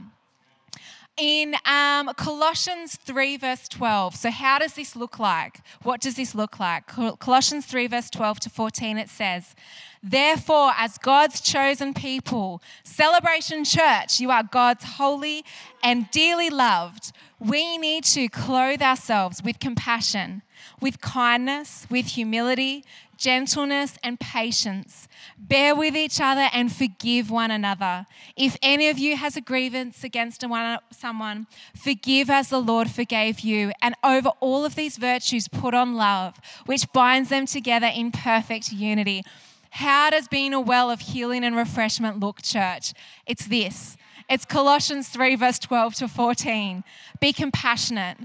In 1.18 1.56
um, 1.66 2.12
Colossians 2.16 2.96
3, 2.96 3.38
verse 3.38 3.68
12. 3.68 4.16
So, 4.16 4.32
how 4.32 4.60
does 4.60 4.74
this 4.74 4.96
look 4.96 5.20
like? 5.20 5.62
What 5.84 6.02
does 6.02 6.16
this 6.16 6.34
look 6.34 6.60
like? 6.60 6.88
Colossians 7.20 7.66
3, 7.66 7.88
verse 7.88 8.10
12 8.10 8.40
to 8.42 8.50
14, 8.50 8.98
it 8.98 9.10
says, 9.10 9.56
Therefore, 10.02 10.72
as 10.78 10.98
God's 10.98 11.40
chosen 11.40 11.94
people, 11.94 12.62
Celebration 12.84 13.64
Church, 13.64 14.20
you 14.20 14.32
are 14.32 14.44
God's 14.44 14.84
holy 14.84 15.46
and 15.82 16.10
dearly 16.12 16.50
loved. 16.50 17.12
We 17.40 17.78
need 17.78 18.04
to 18.06 18.28
clothe 18.28 18.82
ourselves 18.82 19.42
with 19.44 19.60
compassion, 19.60 20.42
with 20.82 21.00
kindness, 21.00 21.88
with 21.90 22.08
humility, 22.08 22.84
gentleness, 23.18 23.98
and 24.04 24.20
patience. 24.20 25.08
Bear 25.38 25.76
with 25.76 25.96
each 25.96 26.20
other 26.22 26.50
and 26.54 26.72
forgive 26.72 27.30
one 27.30 27.52
another. 27.52 28.06
If 28.36 28.58
any 28.62 28.90
of 28.90 28.98
you 28.98 29.18
has 29.18 29.38
a 29.38 29.42
grievance 29.42 30.04
against 30.04 30.44
someone, 30.92 31.48
forgive 31.76 32.30
as 32.30 32.50
the 32.50 32.62
Lord 32.62 32.90
forgave 32.90 33.42
you. 33.42 33.72
And 33.82 33.96
over 34.04 34.30
all 34.40 34.66
of 34.66 34.76
these 34.76 34.98
virtues, 34.98 35.48
put 35.48 35.74
on 35.74 35.96
love, 35.96 36.40
which 36.66 36.92
binds 36.92 37.30
them 37.30 37.46
together 37.46 37.88
in 37.94 38.12
perfect 38.12 38.72
unity. 38.72 39.24
How 39.72 40.10
does 40.12 40.28
being 40.28 40.54
a 40.54 40.62
well 40.62 40.92
of 40.92 41.00
healing 41.00 41.44
and 41.44 41.56
refreshment 41.56 42.20
look, 42.20 42.42
church? 42.42 42.94
It's 43.26 43.48
this. 43.48 43.98
It's 44.30 44.46
Colossians 44.46 45.10
3, 45.10 45.36
verse 45.36 45.60
12 45.60 45.96
to 45.96 46.08
14. 46.08 46.84
Be 47.20 47.34
compassionate 47.34 48.18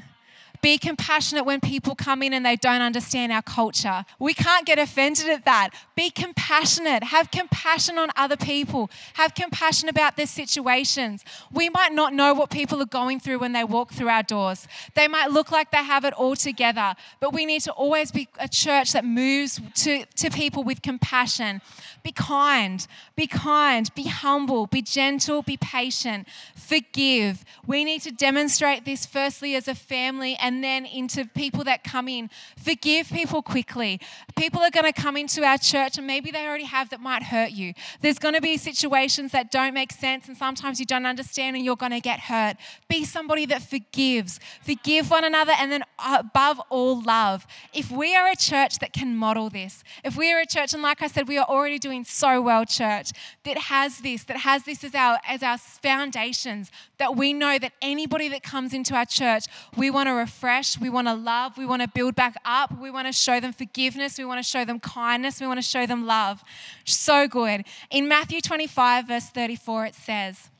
be 0.61 0.79
compassionate 0.79 1.45
when 1.45 1.61
people 1.61 1.95
come 1.95 2.23
in 2.23 2.33
and 2.33 2.45
they 2.45 2.57
don't 2.57 2.81
understand 2.81 3.33
our 3.33 3.43
culture. 3.43 4.05
We 4.19 4.35
can't 4.35 4.67
get 4.67 4.79
offended 4.79 5.29
at 5.29 5.45
that. 5.45 5.71
Be 5.95 6.11
compassionate. 6.11 7.05
Have 7.05 7.31
compassion 7.31 7.99
on 7.99 8.11
other 8.17 8.37
people. 8.37 8.91
Have 9.15 9.35
compassion 9.35 9.89
about 9.89 10.17
their 10.17 10.27
situations. 10.27 11.25
We 11.53 11.69
might 11.69 11.93
not 11.93 12.13
know 12.13 12.35
what 12.35 12.51
people 12.51 12.83
are 12.83 12.87
going 12.87 13.21
through 13.21 13.39
when 13.39 13.53
they 13.53 13.65
walk 13.65 13.93
through 13.93 14.09
our 14.09 14.23
doors. 14.23 14.67
They 14.95 15.09
might 15.09 15.31
look 15.31 15.53
like 15.53 15.71
they 15.71 15.79
have 15.85 16.05
it 16.05 16.15
all 16.15 16.35
together, 16.35 16.95
but 17.21 17.33
we 17.33 17.47
need 17.47 17.63
to 17.63 17.73
always 17.73 18.11
be 18.11 18.29
a 18.39 18.49
church 18.49 18.93
that 18.93 19.05
moves 19.05 19.61
to, 19.77 20.05
to 20.17 20.31
people 20.31 20.65
with 20.65 20.83
compassion. 20.83 21.61
Be 22.03 22.13
kind. 22.13 22.87
Be 23.17 23.27
kind. 23.27 23.93
Be 23.95 24.05
humble. 24.05 24.67
Be 24.67 24.83
gentle. 24.83 25.43
Be 25.43 25.57
patient. 25.57 26.27
Forgive. 26.55 27.45
We 27.67 27.85
need 27.85 28.03
to 28.03 28.11
demonstrate 28.11 28.85
this 28.85 29.07
firstly 29.07 29.55
as 29.55 29.69
a 29.69 29.75
family 29.75 30.37
and 30.41 30.48
then 30.63 30.87
into 30.87 31.25
people 31.25 31.65
that 31.65 31.85
come 31.85 32.09
in. 32.09 32.31
Forgive 32.57 33.09
people 33.11 33.43
quickly. 33.43 34.01
People 34.37 34.61
are 34.61 34.71
going 34.71 34.91
to 34.91 34.93
come 34.93 35.17
into 35.17 35.45
our 35.45 35.59
church 35.59 35.99
and 35.99 36.07
maybe 36.07 36.31
they 36.31 36.47
already 36.47 36.65
have 36.65 36.91
that 36.91 37.01
might 37.01 37.23
hurt 37.23 37.51
you. 37.51 37.75
There's 38.01 38.19
going 38.19 38.35
to 38.35 38.41
be 38.41 38.57
situations 38.57 39.33
that 39.33 39.51
don't 39.51 39.75
make 39.75 39.93
sense 39.93 40.29
and 40.29 40.37
sometimes 40.37 40.81
you 40.81 40.87
don't 40.87 41.07
understand 41.07 41.57
and 41.57 41.65
you're 41.65 41.77
going 41.77 41.93
to 41.93 42.01
get 42.01 42.21
hurt. 42.21 42.57
Be 42.89 43.05
somebody 43.05 43.47
that 43.47 43.63
forgives. 43.63 44.41
Forgive 44.63 45.11
one 45.11 45.25
another 45.25 45.53
and 45.59 45.71
then 45.71 45.85
uh, 45.99 46.19
above 46.21 46.61
all, 46.71 47.03
love. 47.03 47.47
If 47.73 47.91
we 47.91 48.15
are 48.15 48.29
a 48.29 48.37
church 48.37 48.79
that 48.79 48.93
can 48.93 49.17
model 49.17 49.51
this, 49.51 49.83
if 50.05 50.17
we 50.17 50.33
are 50.33 50.41
a 50.41 50.47
church, 50.47 50.75
and 50.75 50.83
like 50.83 51.03
I 51.03 51.07
said, 51.07 51.29
we 51.29 51.39
are 51.39 51.47
already 51.47 51.79
doing 51.79 52.05
so 52.05 52.41
well, 52.41 52.65
church, 52.65 53.13
that 53.45 53.59
has 53.59 53.99
this, 53.99 54.25
that 54.25 54.39
has 54.39 54.65
this 54.65 54.85
as 54.85 54.95
our, 54.95 55.19
as 55.27 55.43
our 55.43 55.59
foundations, 55.59 56.71
that 56.99 57.17
we 57.17 57.33
know 57.33 57.59
that 57.59 57.73
anybody 57.83 58.29
that 58.29 58.43
comes 58.43 58.73
into 58.73 58.95
our 58.95 59.07
church, 59.07 59.45
we 59.77 59.91
want 59.91 60.09
to 60.09 60.15
refresh, 60.39 60.79
we 60.79 60.89
want 60.89 61.09
to 61.09 61.15
love, 61.15 61.59
we 61.59 61.67
want 61.67 61.83
to 61.83 61.89
build 61.89 62.15
back 62.15 62.37
up, 62.45 62.79
we 62.79 62.91
want 62.91 63.09
to 63.09 63.13
show 63.13 63.41
them 63.41 63.53
forgiveness, 63.53 64.19
we 64.19 64.25
want 64.25 64.39
to 64.39 64.49
show 64.49 64.65
them 64.65 64.79
kindness, 64.79 65.41
we 65.41 65.47
want 65.49 65.59
to 65.59 65.67
show 65.67 65.85
them 65.85 66.07
love. 66.07 66.45
So 66.85 67.27
good. 67.27 67.65
In 67.91 68.07
Matthew 68.07 68.41
25, 68.41 69.09
verse 69.09 69.27
34, 69.31 69.87
it 69.87 69.95
says, 69.97 70.51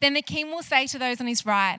Then 0.00 0.14
the 0.14 0.22
king 0.22 0.50
will 0.50 0.64
say 0.64 0.86
to 0.88 0.98
those 0.98 1.20
on 1.20 1.28
his 1.28 1.46
right, 1.46 1.78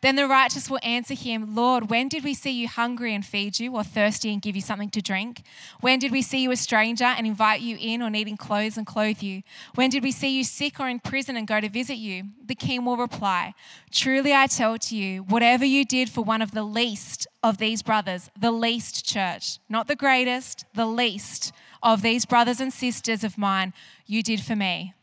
Then 0.00 0.16
the 0.16 0.26
righteous 0.26 0.70
will 0.70 0.80
answer 0.82 1.14
him, 1.14 1.54
Lord, 1.54 1.90
when 1.90 2.08
did 2.08 2.24
we 2.24 2.34
see 2.34 2.50
you 2.50 2.68
hungry 2.68 3.14
and 3.14 3.24
feed 3.24 3.58
you, 3.58 3.74
or 3.74 3.84
thirsty 3.84 4.32
and 4.32 4.42
give 4.42 4.56
you 4.56 4.62
something 4.62 4.90
to 4.90 5.02
drink? 5.02 5.42
When 5.80 5.98
did 5.98 6.12
we 6.12 6.22
see 6.22 6.42
you 6.42 6.50
a 6.50 6.56
stranger 6.56 7.04
and 7.04 7.26
invite 7.26 7.60
you 7.60 7.76
in, 7.80 8.02
or 8.02 8.10
needing 8.10 8.36
clothes 8.36 8.76
and 8.76 8.86
clothe 8.86 9.22
you? 9.22 9.42
When 9.74 9.90
did 9.90 10.02
we 10.02 10.12
see 10.12 10.36
you 10.36 10.44
sick 10.44 10.80
or 10.80 10.88
in 10.88 11.00
prison 11.00 11.36
and 11.36 11.46
go 11.46 11.60
to 11.60 11.68
visit 11.68 11.96
you? 11.96 12.24
The 12.44 12.54
king 12.54 12.84
will 12.84 12.96
reply, 12.96 13.54
Truly 13.90 14.34
I 14.34 14.46
tell 14.46 14.78
to 14.78 14.96
you, 14.96 15.22
whatever 15.22 15.64
you 15.64 15.84
did 15.84 16.10
for 16.10 16.22
one 16.22 16.42
of 16.42 16.52
the 16.52 16.64
least 16.64 17.26
of 17.42 17.58
these 17.58 17.82
brothers, 17.82 18.30
the 18.38 18.52
least 18.52 19.04
church, 19.04 19.58
not 19.68 19.88
the 19.88 19.96
greatest, 19.96 20.64
the 20.74 20.86
least 20.86 21.52
of 21.82 22.02
these 22.02 22.26
brothers 22.26 22.60
and 22.60 22.72
sisters 22.72 23.24
of 23.24 23.38
mine, 23.38 23.72
you 24.06 24.22
did 24.22 24.40
for 24.40 24.56
me. 24.56 24.94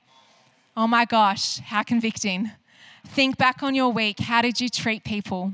Oh 0.76 0.88
my 0.88 1.06
gosh, 1.06 1.60
how 1.60 1.82
convicting. 1.84 2.52
Think 3.06 3.38
back 3.38 3.64
on 3.64 3.76
your 3.76 3.92
week. 3.92 4.20
How 4.20 4.42
did 4.42 4.60
you 4.60 4.70
treat 4.70 5.04
people? 5.04 5.54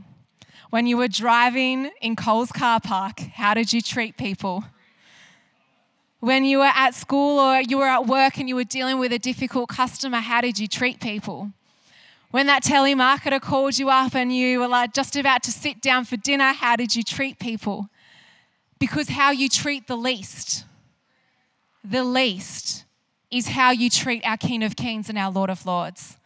When 0.70 0.88
you 0.88 0.98
were 0.98 1.08
driving 1.08 1.92
in 2.02 2.16
Coles 2.16 2.52
car 2.52 2.80
park, 2.80 3.20
how 3.20 3.54
did 3.54 3.74
you 3.74 3.82
treat 3.82 4.18
people? 4.18 4.64
When 6.20 6.46
you 6.46 6.60
were 6.60 6.72
at 6.74 6.96
school 6.96 7.38
or 7.38 7.60
you 7.60 7.78
were 7.78 7.88
at 7.88 8.08
work 8.08 8.38
and 8.38 8.48
you 8.48 8.56
were 8.56 8.64
dealing 8.64 8.98
with 8.98 9.12
a 9.12 9.20
difficult 9.20 9.70
customer, 9.70 10.20
how 10.20 10.42
did 10.42 10.58
you 10.58 10.68
treat 10.68 11.00
people? 11.00 11.52
When 12.32 12.48
that 12.48 12.64
telemarketer 12.64 13.40
called 13.40 13.78
you 13.78 13.90
up 13.90 14.16
and 14.16 14.36
you 14.36 14.60
were 14.60 14.68
like 14.68 14.94
just 14.94 15.16
about 15.16 15.44
to 15.44 15.52
sit 15.52 15.82
down 15.82 16.06
for 16.06 16.18
dinner, 16.18 16.54
how 16.54 16.76
did 16.76 16.96
you 16.96 17.04
treat 17.04 17.38
people? 17.38 17.90
Because 18.80 19.10
how 19.10 19.30
you 19.30 19.50
treat 19.50 19.86
the 19.86 19.96
least, 19.96 20.66
the 21.84 22.04
least 22.04 22.86
is 23.30 23.50
how 23.50 23.72
you 23.72 23.90
treat 23.90 24.26
our 24.26 24.38
King 24.38 24.64
of 24.64 24.76
Kings 24.76 25.10
and 25.10 25.18
our 25.18 25.30
Lord 25.30 25.50
of 25.50 25.66
Lords. 25.66 26.18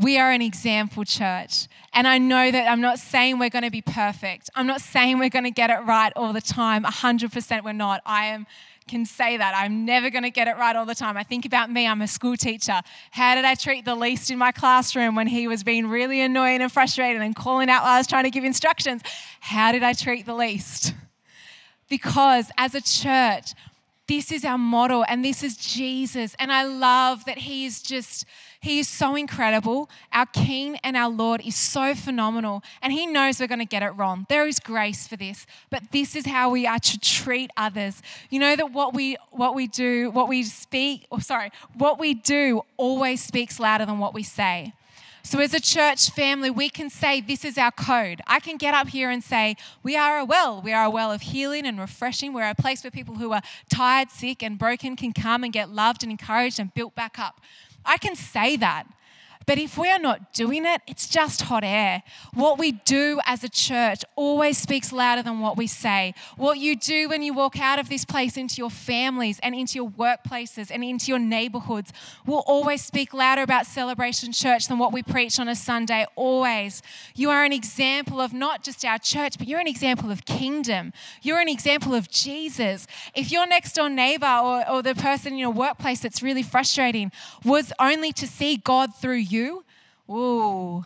We 0.00 0.18
are 0.18 0.30
an 0.30 0.42
example 0.42 1.04
church. 1.04 1.68
And 1.92 2.08
I 2.08 2.18
know 2.18 2.50
that 2.50 2.70
I'm 2.70 2.80
not 2.80 2.98
saying 2.98 3.38
we're 3.38 3.50
going 3.50 3.64
to 3.64 3.70
be 3.70 3.82
perfect. 3.82 4.48
I'm 4.54 4.66
not 4.66 4.80
saying 4.80 5.18
we're 5.18 5.28
going 5.28 5.44
to 5.44 5.50
get 5.50 5.70
it 5.70 5.80
right 5.86 6.12
all 6.16 6.32
the 6.32 6.40
time. 6.40 6.84
100% 6.84 7.64
we're 7.64 7.72
not. 7.72 8.00
I 8.06 8.26
am 8.26 8.46
can 8.90 9.06
say 9.06 9.36
that. 9.36 9.54
I'm 9.54 9.84
never 9.84 10.10
going 10.10 10.24
to 10.24 10.30
get 10.30 10.48
it 10.48 10.56
right 10.56 10.74
all 10.74 10.84
the 10.84 10.96
time. 10.96 11.16
I 11.16 11.22
think 11.22 11.46
about 11.46 11.70
me, 11.70 11.86
I'm 11.86 12.02
a 12.02 12.08
school 12.08 12.36
teacher. 12.36 12.80
How 13.12 13.36
did 13.36 13.44
I 13.44 13.54
treat 13.54 13.84
the 13.84 13.94
least 13.94 14.30
in 14.30 14.38
my 14.38 14.50
classroom 14.50 15.14
when 15.14 15.28
he 15.28 15.46
was 15.46 15.62
being 15.62 15.86
really 15.86 16.20
annoying 16.20 16.60
and 16.60 16.70
frustrated 16.70 17.22
and 17.22 17.36
calling 17.36 17.70
out 17.70 17.82
while 17.82 17.92
I 17.92 17.98
was 17.98 18.08
trying 18.08 18.24
to 18.24 18.30
give 18.30 18.42
instructions? 18.42 19.02
How 19.38 19.70
did 19.70 19.84
I 19.84 19.92
treat 19.92 20.26
the 20.26 20.34
least? 20.34 20.92
Because 21.88 22.50
as 22.58 22.74
a 22.74 22.80
church, 22.80 23.54
this 24.08 24.32
is 24.32 24.44
our 24.44 24.58
model 24.58 25.04
and 25.08 25.24
this 25.24 25.44
is 25.44 25.56
Jesus. 25.56 26.34
And 26.40 26.52
I 26.52 26.64
love 26.64 27.24
that 27.26 27.38
he 27.38 27.64
is 27.66 27.80
just, 27.82 28.26
he 28.60 28.78
is 28.78 28.88
so 28.88 29.16
incredible. 29.16 29.88
Our 30.12 30.26
King 30.26 30.76
and 30.84 30.94
our 30.94 31.08
Lord 31.08 31.40
is 31.40 31.56
so 31.56 31.94
phenomenal. 31.94 32.62
And 32.82 32.92
he 32.92 33.06
knows 33.06 33.40
we're 33.40 33.46
going 33.46 33.58
to 33.60 33.64
get 33.64 33.82
it 33.82 33.90
wrong. 33.90 34.26
There 34.28 34.46
is 34.46 34.60
grace 34.60 35.08
for 35.08 35.16
this. 35.16 35.46
But 35.70 35.92
this 35.92 36.14
is 36.14 36.26
how 36.26 36.50
we 36.50 36.66
are 36.66 36.78
to 36.78 37.00
treat 37.00 37.50
others. 37.56 38.02
You 38.28 38.38
know 38.38 38.56
that 38.56 38.70
what 38.70 38.92
we 38.92 39.16
what 39.30 39.54
we 39.54 39.66
do, 39.66 40.10
what 40.10 40.28
we 40.28 40.42
speak, 40.42 41.06
or 41.10 41.22
sorry, 41.22 41.50
what 41.74 41.98
we 41.98 42.12
do 42.12 42.62
always 42.76 43.22
speaks 43.22 43.58
louder 43.58 43.86
than 43.86 43.98
what 43.98 44.12
we 44.12 44.22
say. 44.22 44.74
So, 45.22 45.38
as 45.38 45.52
a 45.52 45.60
church 45.60 46.10
family, 46.10 46.50
we 46.50 46.70
can 46.70 46.88
say 46.88 47.20
this 47.20 47.44
is 47.44 47.58
our 47.58 47.70
code. 47.70 48.22
I 48.26 48.40
can 48.40 48.56
get 48.56 48.72
up 48.74 48.88
here 48.88 49.10
and 49.10 49.22
say, 49.22 49.56
We 49.82 49.96
are 49.96 50.18
a 50.18 50.24
well. 50.24 50.62
We 50.62 50.72
are 50.72 50.84
a 50.84 50.90
well 50.90 51.12
of 51.12 51.22
healing 51.22 51.66
and 51.66 51.78
refreshing. 51.78 52.32
We're 52.32 52.48
a 52.48 52.54
place 52.54 52.82
where 52.82 52.90
people 52.90 53.16
who 53.16 53.32
are 53.32 53.42
tired, 53.70 54.10
sick, 54.10 54.42
and 54.42 54.58
broken 54.58 54.96
can 54.96 55.12
come 55.12 55.44
and 55.44 55.52
get 55.52 55.70
loved 55.70 56.02
and 56.02 56.10
encouraged 56.10 56.58
and 56.58 56.72
built 56.72 56.94
back 56.94 57.18
up. 57.18 57.40
I 57.84 57.96
can 57.98 58.14
say 58.14 58.56
that. 58.56 58.84
But 59.46 59.58
if 59.58 59.76
we 59.76 59.90
are 59.90 59.98
not 59.98 60.32
doing 60.32 60.64
it, 60.64 60.82
it's 60.86 61.08
just 61.08 61.42
hot 61.42 61.64
air. 61.64 62.02
What 62.34 62.58
we 62.58 62.72
do 62.72 63.20
as 63.24 63.42
a 63.42 63.48
church 63.48 64.04
always 64.14 64.58
speaks 64.58 64.92
louder 64.92 65.22
than 65.22 65.40
what 65.40 65.56
we 65.56 65.66
say. 65.66 66.14
What 66.36 66.58
you 66.58 66.76
do 66.76 67.08
when 67.08 67.22
you 67.22 67.34
walk 67.34 67.58
out 67.58 67.78
of 67.78 67.88
this 67.88 68.04
place 68.04 68.36
into 68.36 68.56
your 68.58 68.70
families 68.70 69.40
and 69.42 69.54
into 69.54 69.76
your 69.76 69.90
workplaces 69.90 70.70
and 70.70 70.84
into 70.84 71.06
your 71.06 71.18
neighborhoods 71.18 71.92
will 72.26 72.44
always 72.46 72.82
speak 72.84 73.12
louder 73.12 73.42
about 73.42 73.66
Celebration 73.66 74.32
Church 74.32 74.68
than 74.68 74.78
what 74.78 74.92
we 74.92 75.02
preach 75.02 75.40
on 75.40 75.48
a 75.48 75.56
Sunday. 75.56 76.06
Always. 76.16 76.82
You 77.14 77.30
are 77.30 77.44
an 77.44 77.52
example 77.52 78.20
of 78.20 78.32
not 78.32 78.62
just 78.62 78.84
our 78.84 78.98
church, 78.98 79.38
but 79.38 79.48
you're 79.48 79.60
an 79.60 79.66
example 79.66 80.10
of 80.10 80.24
kingdom. 80.26 80.92
You're 81.22 81.40
an 81.40 81.48
example 81.48 81.94
of 81.94 82.10
Jesus. 82.10 82.86
If 83.14 83.32
your 83.32 83.46
next 83.46 83.72
door 83.72 83.88
neighbor 83.88 84.26
or, 84.26 84.68
or 84.68 84.82
the 84.82 84.94
person 84.94 85.32
in 85.32 85.38
your 85.38 85.50
workplace 85.50 86.00
that's 86.00 86.22
really 86.22 86.42
frustrating 86.42 87.10
was 87.44 87.72
only 87.78 88.12
to 88.12 88.26
see 88.26 88.56
God 88.56 88.94
through 88.94 89.16
you, 89.30 89.64
ooh, 90.10 90.84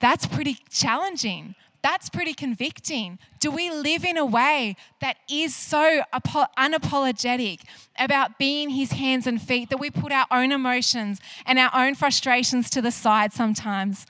that's 0.00 0.26
pretty 0.26 0.58
challenging. 0.70 1.54
That's 1.82 2.10
pretty 2.10 2.34
convicting. 2.34 3.18
Do 3.38 3.50
we 3.50 3.70
live 3.70 4.04
in 4.04 4.18
a 4.18 4.26
way 4.26 4.76
that 5.00 5.16
is 5.30 5.54
so 5.54 6.02
unapologetic 6.14 7.60
about 7.98 8.38
being 8.38 8.70
his 8.70 8.92
hands 8.92 9.26
and 9.26 9.40
feet 9.40 9.70
that 9.70 9.78
we 9.78 9.90
put 9.90 10.12
our 10.12 10.26
own 10.30 10.52
emotions 10.52 11.20
and 11.46 11.58
our 11.58 11.70
own 11.74 11.94
frustrations 11.94 12.68
to 12.70 12.82
the 12.82 12.90
side 12.90 13.32
sometimes? 13.32 14.06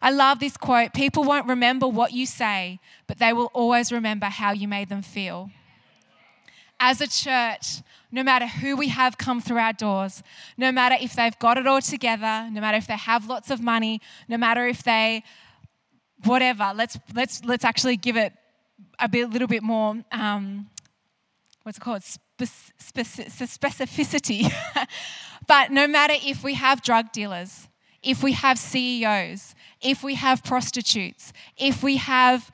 I 0.00 0.10
love 0.10 0.40
this 0.40 0.56
quote 0.56 0.92
People 0.94 1.22
won't 1.22 1.46
remember 1.46 1.86
what 1.86 2.12
you 2.12 2.26
say, 2.26 2.80
but 3.06 3.18
they 3.18 3.32
will 3.32 3.50
always 3.54 3.92
remember 3.92 4.26
how 4.26 4.50
you 4.52 4.66
made 4.66 4.88
them 4.88 5.02
feel. 5.02 5.50
As 6.84 7.00
a 7.00 7.06
church, 7.06 7.80
no 8.10 8.24
matter 8.24 8.48
who 8.48 8.76
we 8.76 8.88
have 8.88 9.16
come 9.16 9.40
through 9.40 9.58
our 9.58 9.72
doors, 9.72 10.20
no 10.56 10.72
matter 10.72 10.96
if 11.00 11.14
they've 11.14 11.38
got 11.38 11.56
it 11.56 11.64
all 11.64 11.80
together, 11.80 12.48
no 12.50 12.60
matter 12.60 12.76
if 12.76 12.88
they 12.88 12.96
have 12.96 13.28
lots 13.28 13.52
of 13.52 13.60
money, 13.60 14.00
no 14.26 14.36
matter 14.36 14.66
if 14.66 14.82
they, 14.82 15.22
whatever, 16.24 16.72
let's, 16.74 16.98
let's, 17.14 17.44
let's 17.44 17.64
actually 17.64 17.96
give 17.96 18.16
it 18.16 18.32
a 18.98 19.08
bit, 19.08 19.30
little 19.30 19.46
bit 19.46 19.62
more, 19.62 19.94
um, 20.10 20.68
what's 21.62 21.78
it 21.78 21.82
called, 21.82 22.02
specificity. 22.40 24.52
but 25.46 25.70
no 25.70 25.86
matter 25.86 26.14
if 26.16 26.42
we 26.42 26.54
have 26.54 26.82
drug 26.82 27.12
dealers, 27.12 27.68
if 28.02 28.24
we 28.24 28.32
have 28.32 28.58
CEOs, 28.58 29.54
if 29.80 30.02
we 30.02 30.16
have 30.16 30.42
prostitutes, 30.42 31.32
if 31.56 31.84
we 31.84 31.98
have 31.98 32.50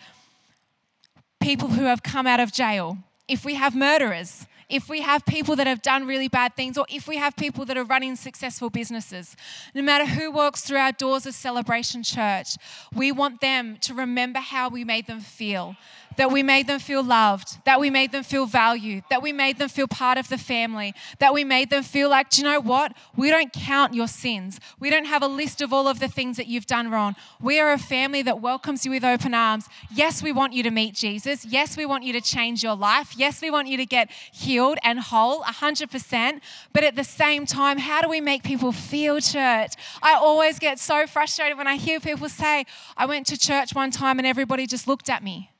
people 1.40 1.68
who 1.68 1.84
have 1.84 2.02
come 2.02 2.26
out 2.26 2.40
of 2.40 2.52
jail, 2.52 2.98
if 3.28 3.44
we 3.44 3.54
have 3.54 3.74
murderers, 3.76 4.46
if 4.68 4.88
we 4.88 5.00
have 5.00 5.24
people 5.24 5.56
that 5.56 5.66
have 5.66 5.80
done 5.80 6.06
really 6.06 6.28
bad 6.28 6.54
things, 6.54 6.76
or 6.76 6.86
if 6.88 7.08
we 7.08 7.16
have 7.16 7.36
people 7.36 7.64
that 7.66 7.76
are 7.78 7.84
running 7.84 8.16
successful 8.16 8.68
businesses, 8.68 9.36
no 9.74 9.82
matter 9.82 10.04
who 10.04 10.30
walks 10.30 10.62
through 10.62 10.76
our 10.76 10.92
doors 10.92 11.24
of 11.26 11.34
Celebration 11.34 12.02
Church, 12.02 12.56
we 12.94 13.10
want 13.12 13.40
them 13.40 13.76
to 13.82 13.94
remember 13.94 14.40
how 14.40 14.68
we 14.68 14.84
made 14.84 15.06
them 15.06 15.20
feel 15.20 15.76
that 16.18 16.32
we 16.32 16.42
made 16.42 16.66
them 16.66 16.80
feel 16.80 17.02
loved, 17.02 17.64
that 17.64 17.78
we 17.78 17.90
made 17.90 18.10
them 18.10 18.24
feel 18.24 18.44
valued, 18.44 19.04
that 19.08 19.22
we 19.22 19.32
made 19.32 19.58
them 19.58 19.68
feel 19.68 19.86
part 19.86 20.18
of 20.18 20.28
the 20.28 20.36
family, 20.36 20.92
that 21.20 21.32
we 21.32 21.44
made 21.44 21.70
them 21.70 21.84
feel 21.84 22.10
like, 22.10 22.28
do 22.28 22.42
you 22.42 22.44
know 22.44 22.60
what? 22.60 22.92
We 23.16 23.30
don't 23.30 23.52
count 23.52 23.94
your 23.94 24.08
sins. 24.08 24.58
We 24.80 24.90
don't 24.90 25.04
have 25.04 25.22
a 25.22 25.28
list 25.28 25.62
of 25.62 25.72
all 25.72 25.86
of 25.86 26.00
the 26.00 26.08
things 26.08 26.36
that 26.36 26.48
you've 26.48 26.66
done 26.66 26.90
wrong. 26.90 27.14
We 27.40 27.60
are 27.60 27.72
a 27.72 27.78
family 27.78 28.22
that 28.22 28.40
welcomes 28.40 28.84
you 28.84 28.90
with 28.90 29.04
open 29.04 29.32
arms. 29.32 29.68
Yes, 29.94 30.20
we 30.20 30.32
want 30.32 30.52
you 30.52 30.64
to 30.64 30.72
meet 30.72 30.94
Jesus. 30.94 31.44
Yes, 31.44 31.76
we 31.76 31.86
want 31.86 32.02
you 32.02 32.12
to 32.12 32.20
change 32.20 32.64
your 32.64 32.74
life. 32.74 33.14
Yes, 33.16 33.40
we 33.40 33.50
want 33.52 33.68
you 33.68 33.76
to 33.76 33.86
get 33.86 34.10
healed 34.32 34.78
and 34.82 34.98
whole 34.98 35.42
100%. 35.42 36.40
But 36.72 36.82
at 36.82 36.96
the 36.96 37.04
same 37.04 37.46
time, 37.46 37.78
how 37.78 38.02
do 38.02 38.08
we 38.08 38.20
make 38.20 38.42
people 38.42 38.72
feel 38.72 39.20
church? 39.20 39.72
I 40.02 40.14
always 40.14 40.58
get 40.58 40.80
so 40.80 41.06
frustrated 41.06 41.56
when 41.56 41.68
I 41.68 41.76
hear 41.76 42.00
people 42.00 42.28
say, 42.28 42.66
I 42.96 43.06
went 43.06 43.28
to 43.28 43.38
church 43.38 43.72
one 43.72 43.92
time 43.92 44.18
and 44.18 44.26
everybody 44.26 44.66
just 44.66 44.88
looked 44.88 45.08
at 45.08 45.22
me. 45.22 45.50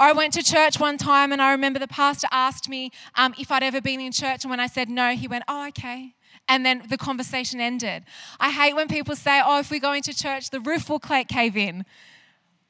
I 0.00 0.12
went 0.12 0.32
to 0.34 0.44
church 0.44 0.78
one 0.78 0.96
time 0.96 1.32
and 1.32 1.42
I 1.42 1.50
remember 1.50 1.80
the 1.80 1.88
pastor 1.88 2.28
asked 2.30 2.68
me 2.68 2.92
um, 3.16 3.34
if 3.36 3.50
I'd 3.50 3.64
ever 3.64 3.80
been 3.80 4.00
in 4.00 4.12
church. 4.12 4.44
And 4.44 4.50
when 4.50 4.60
I 4.60 4.68
said 4.68 4.88
no, 4.88 5.16
he 5.16 5.26
went, 5.26 5.42
Oh, 5.48 5.66
okay. 5.68 6.14
And 6.48 6.64
then 6.64 6.84
the 6.88 6.96
conversation 6.96 7.60
ended. 7.60 8.04
I 8.38 8.50
hate 8.50 8.76
when 8.76 8.86
people 8.86 9.16
say, 9.16 9.42
Oh, 9.44 9.58
if 9.58 9.72
we 9.72 9.80
go 9.80 9.92
into 9.92 10.14
church, 10.14 10.50
the 10.50 10.60
roof 10.60 10.88
will 10.88 11.00
cave 11.00 11.56
in. 11.56 11.84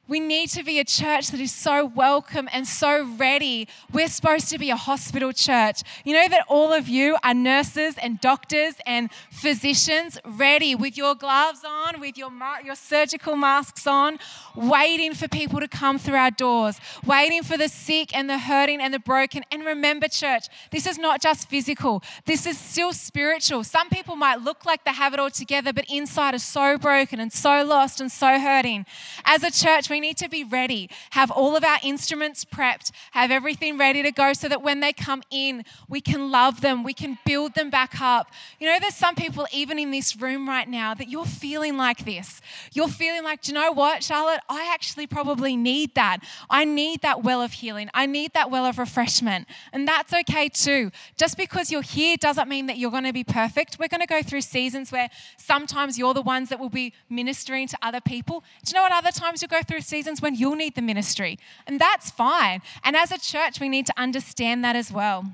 We 0.09 0.21
need 0.21 0.49
to 0.51 0.65
be 0.65 0.79
a 0.79 0.85
church 0.85 1.29
that 1.33 1.41
is 1.41 1.53
so 1.53 1.85
welcome 1.85 2.49
and 2.51 2.67
so 2.67 3.05
ready. 3.19 3.69
We're 3.93 4.09
supposed 4.09 4.49
to 4.49 4.59
be 4.59 4.71
a 4.71 4.77
hospital 4.77 5.35
church. 5.35 5.83
You 6.03 6.15
know 6.15 6.27
that 6.29 6.47
all 6.49 6.73
of 6.73 6.89
you 6.89 7.19
are 7.23 7.35
nurses 7.35 7.95
and 8.01 8.19
doctors 8.19 8.77
and 8.87 9.11
physicians 9.31 10.19
ready 10.25 10.75
with 10.75 10.97
your 10.97 11.15
gloves 11.15 11.61
on, 11.63 12.01
with 12.01 12.17
your, 12.17 12.31
your 12.65 12.75
surgical 12.75 13.37
masks 13.37 13.87
on, 13.87 14.19
waiting 14.57 15.13
for 15.13 15.29
people 15.29 15.61
to 15.61 15.69
come 15.69 15.99
through 15.99 16.17
our 16.17 16.31
doors, 16.31 16.81
waiting 17.05 17.43
for 17.43 17.59
the 17.59 17.69
sick 17.69 18.17
and 18.17 18.31
the 18.31 18.39
hurting 18.39 18.81
and 18.81 18.95
the 18.95 19.01
broken. 19.01 19.45
And 19.53 19.63
remember, 19.63 20.09
church, 20.09 20.47
this 20.71 20.87
is 20.87 20.97
not 20.97 21.21
just 21.21 21.51
physical, 21.51 22.03
this 22.25 22.47
is 22.47 22.57
still 22.57 22.95
spiritual. 22.95 23.63
Some 23.63 23.91
people 23.91 24.17
might 24.17 24.37
look 24.37 24.65
like 24.65 24.85
they 24.85 24.93
have 24.93 25.13
it 25.13 25.21
all 25.21 25.29
together, 25.29 25.75
but 25.75 25.85
inside 25.91 26.35
are 26.35 26.39
so 26.39 26.79
broken 26.79 27.21
and 27.21 27.31
so 27.31 27.63
lost 27.63 28.01
and 28.01 28.11
so 28.11 28.41
hurting. 28.41 28.87
As 29.27 29.43
a 29.43 29.51
church, 29.51 29.91
we 29.91 29.98
we 29.99 30.07
need 30.07 30.17
to 30.17 30.29
be 30.29 30.45
ready, 30.45 30.89
have 31.11 31.29
all 31.29 31.57
of 31.57 31.65
our 31.65 31.79
instruments 31.83 32.45
prepped, 32.45 32.93
have 33.11 33.33
everything 33.33 33.77
ready 33.77 34.01
to 34.01 34.13
go 34.13 34.33
so 34.33 34.49
that 34.49 34.63
when 34.63 34.79
they 34.79 34.93
come 34.93 35.25
in, 35.29 35.65
we 35.89 36.01
can 36.01 36.31
love 36.31 36.61
them, 36.61 36.85
we 36.85 36.93
can 36.95 37.19
build 37.27 37.55
them 37.55 37.69
back 37.69 38.01
up. 38.01 38.31
You 38.61 38.69
know, 38.69 38.79
there's 38.81 38.95
some 38.95 39.17
people, 39.17 39.49
even 39.53 39.77
in 39.77 39.91
this 39.91 40.15
room 40.15 40.49
right 40.49 40.69
now, 40.69 40.95
that 40.95 41.09
you're 41.09 41.25
feeling 41.25 41.77
like 41.77 42.05
this. 42.05 42.41
You're 42.73 42.87
feeling 42.87 43.25
like, 43.25 43.43
do 43.43 43.51
you 43.51 43.59
know 43.59 43.73
what, 43.73 44.05
Charlotte? 44.05 44.39
I 44.49 44.71
actually 44.73 45.09
probably 45.09 45.57
need 45.57 45.97
that. 45.97 46.19
I 46.49 46.65
need 46.65 47.03
that 47.03 47.25
well 47.25 47.43
of 47.43 47.55
healing. 47.55 47.91
I 47.93 48.07
need 48.07 48.35
that 48.35 48.53
well 48.53 48.67
of 48.67 48.79
refreshment. 48.79 49.49
And 49.73 49.89
that's 49.89 50.13
okay 50.13 50.49
too. 50.49 50.93
Just 51.17 51.37
because 51.37 51.73
you're 51.73 51.83
here 51.83 52.17
doesn't 52.17 52.49
mean 52.49 52.67
that 52.67 52.79
you're 52.79 52.93
going 52.93 53.03
to 53.03 53.13
be 53.13 53.25
perfect. 53.25 53.79
We're 53.81 53.89
going 53.89 54.01
to 54.01 54.07
go 54.07 54.23
through 54.23 54.43
seasons 54.43 54.93
where 54.93 55.11
sometimes 55.37 55.99
you're 55.99 56.15
the 56.15 56.23
ones 56.23 56.51
that 56.51 56.61
will 56.61 56.69
be 56.69 56.93
ministering 57.11 57.67
to 57.67 57.79
other 57.83 58.01
people. 58.01 58.45
Do 58.65 58.71
you 58.71 58.75
know 58.75 58.83
what? 58.83 58.93
Other 58.93 59.11
times 59.11 59.43
you'll 59.43 59.49
go 59.49 59.63
through 59.63 59.81
seasons 59.89 60.23
when 60.23 60.35
you'll 60.35 60.55
need 60.55 60.75
the 60.75 60.83
ministry, 60.83 61.39
and 61.67 61.81
that's 61.81 62.11
fine. 62.11 62.63
And 62.85 62.95
as 62.95 63.11
a 63.11 63.19
church, 63.19 63.61
we 63.61 63.69
need 63.69 63.87
to 63.87 63.95
understand 63.97 64.63
that 64.65 64.77
as 64.77 64.93
well. 64.93 65.25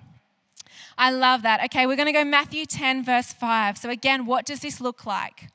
I 0.97 1.11
love 1.11 1.43
that. 1.43 1.63
Okay, 1.65 1.87
we're 1.87 1.97
going 1.97 2.07
to 2.07 2.13
go 2.13 2.25
Matthew 2.25 2.67
10, 2.67 3.05
verse 3.05 3.33
5. 3.33 3.79
So, 3.79 3.91
again, 3.91 4.27
what 4.27 4.47
does 4.47 4.61
this 4.61 4.81
look 4.81 5.05
like? 5.05 5.49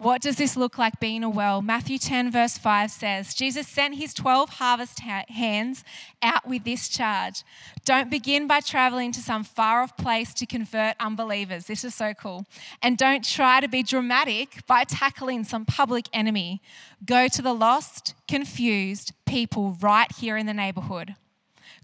What 0.00 0.22
does 0.22 0.36
this 0.36 0.56
look 0.56 0.78
like 0.78 0.98
being 0.98 1.22
a 1.22 1.28
well? 1.28 1.60
Matthew 1.60 1.98
10, 1.98 2.30
verse 2.30 2.56
5 2.56 2.90
says 2.90 3.34
Jesus 3.34 3.68
sent 3.68 3.96
his 3.96 4.14
12 4.14 4.48
harvest 4.48 5.00
hands 5.00 5.84
out 6.22 6.48
with 6.48 6.64
this 6.64 6.88
charge 6.88 7.44
Don't 7.84 8.10
begin 8.10 8.46
by 8.46 8.60
traveling 8.60 9.12
to 9.12 9.20
some 9.20 9.44
far 9.44 9.82
off 9.82 9.98
place 9.98 10.32
to 10.32 10.46
convert 10.46 10.96
unbelievers. 10.98 11.66
This 11.66 11.84
is 11.84 11.94
so 11.94 12.14
cool. 12.14 12.46
And 12.80 12.96
don't 12.96 13.22
try 13.22 13.60
to 13.60 13.68
be 13.68 13.82
dramatic 13.82 14.66
by 14.66 14.84
tackling 14.84 15.44
some 15.44 15.66
public 15.66 16.08
enemy. 16.14 16.62
Go 17.04 17.28
to 17.28 17.42
the 17.42 17.52
lost, 17.52 18.14
confused 18.26 19.12
people 19.26 19.76
right 19.82 20.10
here 20.12 20.38
in 20.38 20.46
the 20.46 20.54
neighborhood. 20.54 21.14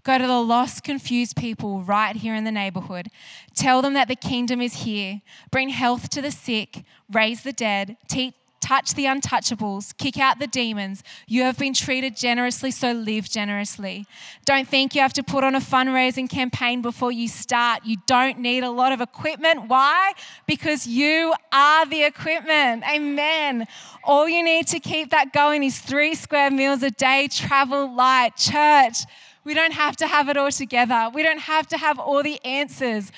Go 0.07 0.17
to 0.17 0.25
the 0.25 0.41
lost, 0.41 0.85
confused 0.85 1.35
people 1.35 1.81
right 1.81 2.15
here 2.15 2.33
in 2.33 2.45
the 2.45 2.51
neighborhood. 2.51 3.09
Tell 3.55 3.81
them 3.81 3.93
that 3.95 4.07
the 4.07 4.15
kingdom 4.15 4.61
is 4.61 4.83
here. 4.83 5.19
Bring 5.51 5.67
health 5.67 6.07
to 6.11 6.21
the 6.21 6.31
sick, 6.31 6.85
raise 7.11 7.43
the 7.43 7.51
dead, 7.51 7.97
teach 8.07 8.33
touch 8.61 8.95
the 8.95 9.05
untouchables, 9.05 9.95
kick 9.97 10.17
out 10.17 10.39
the 10.39 10.47
demons. 10.47 11.03
You 11.27 11.43
have 11.43 11.57
been 11.57 11.73
treated 11.73 12.15
generously, 12.15 12.71
so 12.71 12.91
live 12.91 13.29
generously. 13.29 14.05
Don't 14.45 14.67
think 14.67 14.95
you 14.95 15.01
have 15.01 15.13
to 15.13 15.23
put 15.23 15.43
on 15.43 15.55
a 15.55 15.59
fundraising 15.59 16.29
campaign 16.29 16.81
before 16.81 17.11
you 17.11 17.27
start. 17.27 17.85
You 17.85 17.97
don't 18.07 18.39
need 18.39 18.63
a 18.63 18.71
lot 18.71 18.93
of 18.93 19.01
equipment. 19.01 19.67
Why? 19.67 20.13
Because 20.47 20.87
you 20.87 21.33
are 21.51 21.85
the 21.85 22.03
equipment. 22.03 22.83
Amen. 22.89 23.67
All 24.03 24.27
you 24.27 24.41
need 24.43 24.67
to 24.67 24.79
keep 24.79 25.11
that 25.11 25.33
going 25.33 25.63
is 25.63 25.79
three 25.79 26.15
square 26.15 26.49
meals 26.49 26.81
a 26.81 26.91
day, 26.91 27.27
travel 27.29 27.93
light, 27.93 28.35
church. 28.37 28.99
We 29.47 29.53
don't 29.53 29.71
have 29.71 29.95
to 29.97 30.07
have 30.07 30.27
it 30.27 30.35
all 30.35 30.51
together. 30.51 31.09
We 31.13 31.23
don't 31.23 31.39
have 31.39 31.67
to 31.67 31.77
have 31.77 31.99
all 31.99 32.21
the 32.21 32.37
answers. 32.43 33.13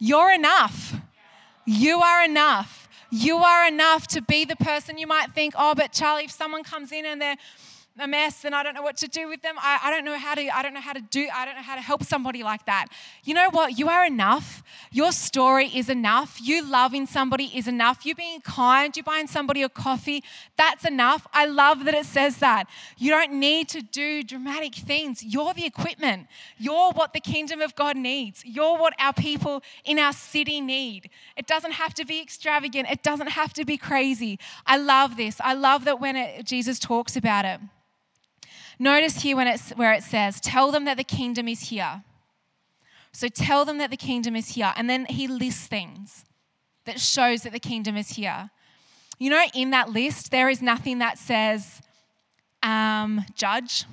You're 0.00 0.32
enough. 0.32 0.96
You 1.64 2.00
are 2.00 2.24
enough. 2.24 2.88
You 3.08 3.36
are 3.36 3.68
enough 3.68 4.08
to 4.08 4.20
be 4.20 4.44
the 4.44 4.56
person 4.56 4.98
you 4.98 5.06
might 5.06 5.32
think, 5.32 5.54
oh, 5.56 5.76
but 5.76 5.92
Charlie, 5.92 6.24
if 6.24 6.32
someone 6.32 6.64
comes 6.64 6.90
in 6.90 7.04
and 7.04 7.22
they're 7.22 7.36
a 8.02 8.08
mess 8.08 8.44
and 8.44 8.54
I 8.54 8.62
don't 8.62 8.74
know 8.74 8.82
what 8.82 8.96
to 8.98 9.08
do 9.08 9.28
with 9.28 9.42
them. 9.42 9.54
I, 9.58 9.80
I 9.84 9.90
don't 9.90 10.04
know 10.04 10.18
how 10.18 10.34
to, 10.34 10.48
I 10.48 10.62
don't 10.62 10.74
know 10.74 10.80
how 10.80 10.92
to 10.92 11.00
do, 11.00 11.28
I 11.34 11.44
don't 11.44 11.56
know 11.56 11.62
how 11.62 11.74
to 11.74 11.80
help 11.80 12.04
somebody 12.04 12.42
like 12.42 12.66
that. 12.66 12.86
You 13.24 13.34
know 13.34 13.48
what? 13.50 13.78
You 13.78 13.88
are 13.88 14.04
enough. 14.04 14.62
Your 14.90 15.12
story 15.12 15.66
is 15.66 15.88
enough. 15.88 16.38
You 16.40 16.64
loving 16.64 17.06
somebody 17.06 17.50
is 17.54 17.68
enough. 17.68 18.04
You 18.04 18.14
being 18.14 18.40
kind, 18.40 18.96
you 18.96 19.02
buying 19.02 19.26
somebody 19.26 19.62
a 19.62 19.68
coffee, 19.68 20.22
that's 20.56 20.84
enough. 20.84 21.26
I 21.32 21.46
love 21.46 21.84
that 21.84 21.94
it 21.94 22.06
says 22.06 22.38
that. 22.38 22.68
You 22.98 23.10
don't 23.10 23.34
need 23.34 23.68
to 23.70 23.82
do 23.82 24.22
dramatic 24.22 24.74
things. 24.74 25.22
You're 25.22 25.54
the 25.54 25.66
equipment. 25.66 26.26
You're 26.58 26.92
what 26.92 27.12
the 27.12 27.20
kingdom 27.20 27.60
of 27.60 27.74
God 27.74 27.96
needs. 27.96 28.44
You're 28.44 28.78
what 28.78 28.94
our 28.98 29.12
people 29.12 29.62
in 29.84 29.98
our 29.98 30.12
city 30.12 30.60
need. 30.60 31.10
It 31.36 31.46
doesn't 31.46 31.72
have 31.72 31.94
to 31.94 32.04
be 32.04 32.20
extravagant. 32.20 32.90
It 32.90 33.02
doesn't 33.02 33.28
have 33.28 33.52
to 33.54 33.64
be 33.64 33.76
crazy. 33.76 34.38
I 34.66 34.76
love 34.76 35.16
this. 35.16 35.40
I 35.40 35.54
love 35.54 35.84
that 35.84 36.00
when 36.00 36.16
it, 36.16 36.44
Jesus 36.44 36.78
talks 36.78 37.16
about 37.16 37.44
it. 37.44 37.60
Notice 38.80 39.20
here 39.20 39.36
when 39.36 39.46
it's, 39.46 39.70
where 39.70 39.92
it 39.92 40.02
says, 40.02 40.40
Tell 40.40 40.72
them 40.72 40.86
that 40.86 40.96
the 40.96 41.04
kingdom 41.04 41.46
is 41.46 41.68
here. 41.68 42.02
So 43.12 43.28
tell 43.28 43.66
them 43.66 43.76
that 43.78 43.90
the 43.90 43.96
kingdom 43.96 44.34
is 44.34 44.54
here. 44.54 44.72
And 44.74 44.88
then 44.88 45.04
he 45.04 45.28
lists 45.28 45.66
things 45.66 46.24
that 46.86 46.98
shows 46.98 47.42
that 47.42 47.52
the 47.52 47.60
kingdom 47.60 47.94
is 47.96 48.10
here. 48.10 48.50
You 49.18 49.28
know, 49.28 49.44
in 49.54 49.70
that 49.70 49.90
list, 49.90 50.30
there 50.30 50.48
is 50.48 50.62
nothing 50.62 51.00
that 51.00 51.18
says 51.18 51.82
um, 52.62 53.22
judge. 53.34 53.84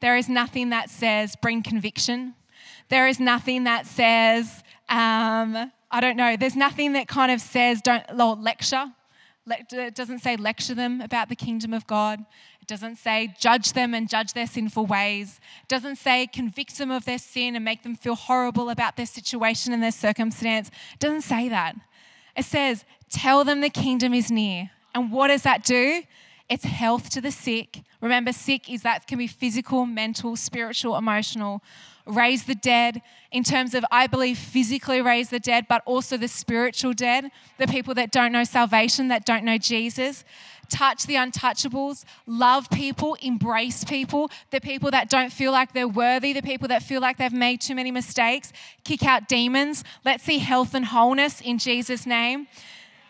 There 0.00 0.16
is 0.16 0.28
nothing 0.28 0.70
that 0.70 0.88
says 0.88 1.36
bring 1.42 1.62
conviction. 1.62 2.34
There 2.88 3.06
is 3.06 3.20
nothing 3.20 3.64
that 3.64 3.86
says, 3.86 4.62
um, 4.88 5.70
I 5.90 6.00
don't 6.00 6.16
know, 6.16 6.36
there's 6.36 6.56
nothing 6.56 6.94
that 6.94 7.08
kind 7.08 7.30
of 7.30 7.42
says 7.42 7.82
don't 7.82 8.42
lecture. 8.42 8.86
It 9.46 9.94
doesn't 9.94 10.20
say 10.20 10.36
lecture 10.36 10.74
them 10.74 11.02
about 11.02 11.28
the 11.28 11.36
kingdom 11.36 11.74
of 11.74 11.86
God. 11.86 12.24
It 12.64 12.68
doesn't 12.68 12.96
say 12.96 13.34
judge 13.38 13.74
them 13.74 13.92
and 13.92 14.08
judge 14.08 14.32
their 14.32 14.46
sinful 14.46 14.86
ways. 14.86 15.38
It 15.64 15.68
doesn't 15.68 15.96
say 15.96 16.26
convict 16.26 16.78
them 16.78 16.90
of 16.90 17.04
their 17.04 17.18
sin 17.18 17.56
and 17.56 17.62
make 17.62 17.82
them 17.82 17.94
feel 17.94 18.14
horrible 18.14 18.70
about 18.70 18.96
their 18.96 19.04
situation 19.04 19.74
and 19.74 19.82
their 19.82 19.92
circumstance. 19.92 20.70
It 20.94 20.98
doesn't 20.98 21.20
say 21.20 21.50
that. 21.50 21.76
It 22.34 22.46
says 22.46 22.86
tell 23.10 23.44
them 23.44 23.60
the 23.60 23.68
kingdom 23.68 24.14
is 24.14 24.30
near. 24.30 24.70
And 24.94 25.12
what 25.12 25.28
does 25.28 25.42
that 25.42 25.62
do? 25.62 26.04
It's 26.48 26.64
health 26.64 27.10
to 27.10 27.20
the 27.20 27.30
sick. 27.30 27.82
Remember, 28.00 28.32
sick 28.32 28.72
is 28.72 28.80
that 28.80 29.06
can 29.06 29.18
be 29.18 29.26
physical, 29.26 29.84
mental, 29.84 30.34
spiritual, 30.34 30.96
emotional. 30.96 31.62
Raise 32.06 32.44
the 32.44 32.54
dead 32.54 33.00
in 33.32 33.42
terms 33.42 33.74
of, 33.74 33.84
I 33.90 34.06
believe, 34.06 34.38
physically 34.38 35.00
raise 35.00 35.30
the 35.30 35.40
dead, 35.40 35.66
but 35.68 35.82
also 35.86 36.16
the 36.16 36.28
spiritual 36.28 36.92
dead, 36.92 37.30
the 37.58 37.66
people 37.66 37.94
that 37.94 38.12
don't 38.12 38.30
know 38.32 38.44
salvation, 38.44 39.08
that 39.08 39.24
don't 39.24 39.44
know 39.44 39.58
Jesus 39.58 40.24
touch 40.68 41.06
the 41.06 41.14
untouchables, 41.14 42.04
love 42.26 42.68
people, 42.70 43.16
embrace 43.20 43.84
people, 43.84 44.30
the 44.50 44.60
people 44.60 44.90
that 44.90 45.08
don't 45.08 45.32
feel 45.32 45.52
like 45.52 45.72
they're 45.72 45.88
worthy, 45.88 46.32
the 46.32 46.42
people 46.42 46.68
that 46.68 46.82
feel 46.82 47.00
like 47.00 47.16
they've 47.16 47.32
made 47.32 47.60
too 47.60 47.74
many 47.74 47.90
mistakes, 47.90 48.52
kick 48.84 49.04
out 49.04 49.28
demons. 49.28 49.84
Let's 50.04 50.24
see 50.24 50.38
health 50.38 50.74
and 50.74 50.84
wholeness 50.84 51.40
in 51.40 51.58
Jesus' 51.58 52.06
name. 52.06 52.48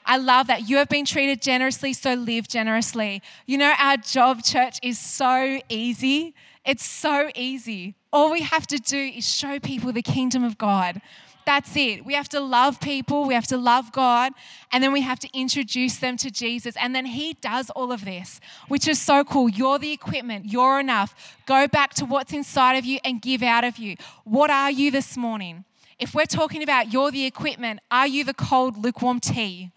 I 0.07 0.19
love 0.19 0.49
that. 0.49 0.69
You 0.69 0.77
have 0.77 0.89
been 0.89 1.07
treated 1.07 1.41
generously, 1.41 1.95
so 1.95 2.15
live 2.15 2.47
generously. 2.47 3.23
You 3.47 3.57
know, 3.57 3.73
our 3.79 3.97
job, 3.97 4.43
church, 4.43 4.79
is 4.83 4.99
so 4.99 5.61
easy. 5.71 6.35
It's 6.65 6.85
so 6.85 7.31
easy. 7.35 7.95
All 8.13 8.31
we 8.31 8.43
have 8.43 8.67
to 8.69 8.79
do 8.79 8.97
is 8.97 9.29
show 9.29 9.59
people 9.59 9.93
the 9.93 10.03
kingdom 10.03 10.45
of 10.45 10.57
God. 10.57 11.03
That's 11.45 11.77
it. 11.77 12.07
We 12.07 12.15
have 12.15 12.29
to 12.31 12.41
love 12.41 12.81
people, 12.81 13.27
we 13.27 13.35
have 13.35 13.47
to 13.49 13.59
love 13.59 13.93
God, 13.93 14.33
and 14.73 14.83
then 14.83 14.93
we 14.93 15.03
have 15.03 15.19
to 15.21 15.39
introduce 15.39 15.99
them 15.99 16.17
to 16.19 16.31
Jesus. 16.31 16.75
And 16.81 16.95
then 16.95 17.05
He 17.05 17.35
does 17.35 17.69
all 17.71 17.93
of 17.93 18.05
this, 18.05 18.41
which 18.69 18.89
is 18.89 18.99
so 18.99 19.25
cool. 19.25 19.49
You're 19.51 19.79
the 19.79 19.93
equipment, 19.93 20.47
you're 20.47 20.81
enough. 20.81 21.37
Go 21.45 21.69
back 21.69 21.93
to 21.95 22.07
what's 22.07 22.33
inside 22.33 22.75
of 22.77 22.87
you 22.87 22.99
and 23.05 23.21
give 23.21 23.43
out 23.43 23.65
of 23.65 23.77
you. 23.77 23.97
What 24.25 24.51
are 24.51 24.71
you 24.71 24.91
this 24.91 25.17
morning? 25.19 25.65
If 25.99 26.15
we're 26.15 26.27
talking 26.27 26.63
about 26.63 26.93
you're 26.93 27.11
the 27.11 27.27
equipment, 27.27 27.81
are 27.91 28.07
you 28.07 28.25
the 28.25 28.35
cold, 28.35 28.83
lukewarm 28.83 29.21
tea? 29.21 29.71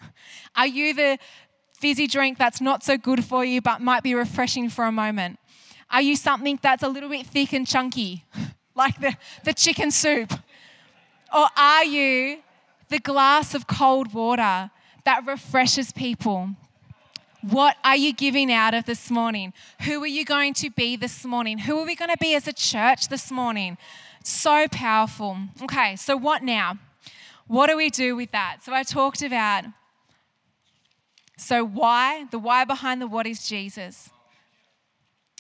Are 0.56 0.68
you 0.68 0.94
the 0.94 1.18
fizzy 1.80 2.08
drink 2.08 2.38
that's 2.38 2.62
not 2.62 2.84
so 2.84 2.98
good 2.98 3.24
for 3.24 3.46
you 3.46 3.62
but 3.62 3.82
might 3.82 4.04
be 4.04 4.16
refreshing 4.16 4.70
for 4.70 4.86
a 4.86 4.92
moment? 4.92 5.38
Are 5.90 6.02
you 6.02 6.16
something 6.16 6.60
that's 6.62 6.84
a 6.84 6.90
little 6.90 7.10
bit 7.10 7.26
thick 7.26 7.54
and 7.54 7.66
chunky, 7.66 8.26
like 8.76 9.00
the, 9.00 9.16
the 9.44 9.54
chicken 9.54 9.92
soup? 9.92 10.34
Or 11.34 11.48
are 11.56 11.86
you 11.86 12.40
the 12.90 13.00
glass 13.00 13.54
of 13.54 13.68
cold 13.68 14.14
water 14.14 14.72
that 15.06 15.26
refreshes 15.26 15.92
people? 15.92 16.52
What 17.42 17.78
are 17.84 17.96
you 17.96 18.14
giving 18.14 18.52
out 18.52 18.74
of 18.74 18.86
this 18.86 19.10
morning? 19.10 19.54
Who 19.82 20.04
are 20.04 20.08
you 20.08 20.26
going 20.26 20.54
to 20.56 20.70
be 20.70 20.96
this 20.96 21.24
morning? 21.24 21.60
Who 21.60 21.80
are 21.80 21.86
we 21.86 21.96
going 21.96 22.12
to 22.12 22.18
be 22.18 22.36
as 22.36 22.48
a 22.48 22.54
church 22.54 23.08
this 23.08 23.32
morning? 23.32 23.78
So 24.24 24.68
powerful. 24.70 25.38
Okay, 25.62 25.96
so 25.96 26.18
what 26.18 26.44
now? 26.44 26.78
What 27.48 27.68
do 27.68 27.78
we 27.78 27.90
do 27.90 28.16
with 28.16 28.32
that? 28.32 28.58
So 28.64 28.74
I 28.74 28.84
talked 28.84 29.22
about 29.22 29.66
so 31.38 31.64
why, 31.64 32.26
the 32.32 32.40
why 32.40 32.66
behind 32.66 33.02
the 33.02 33.08
what 33.08 33.28
is 33.28 33.48
Jesus. 33.48 34.10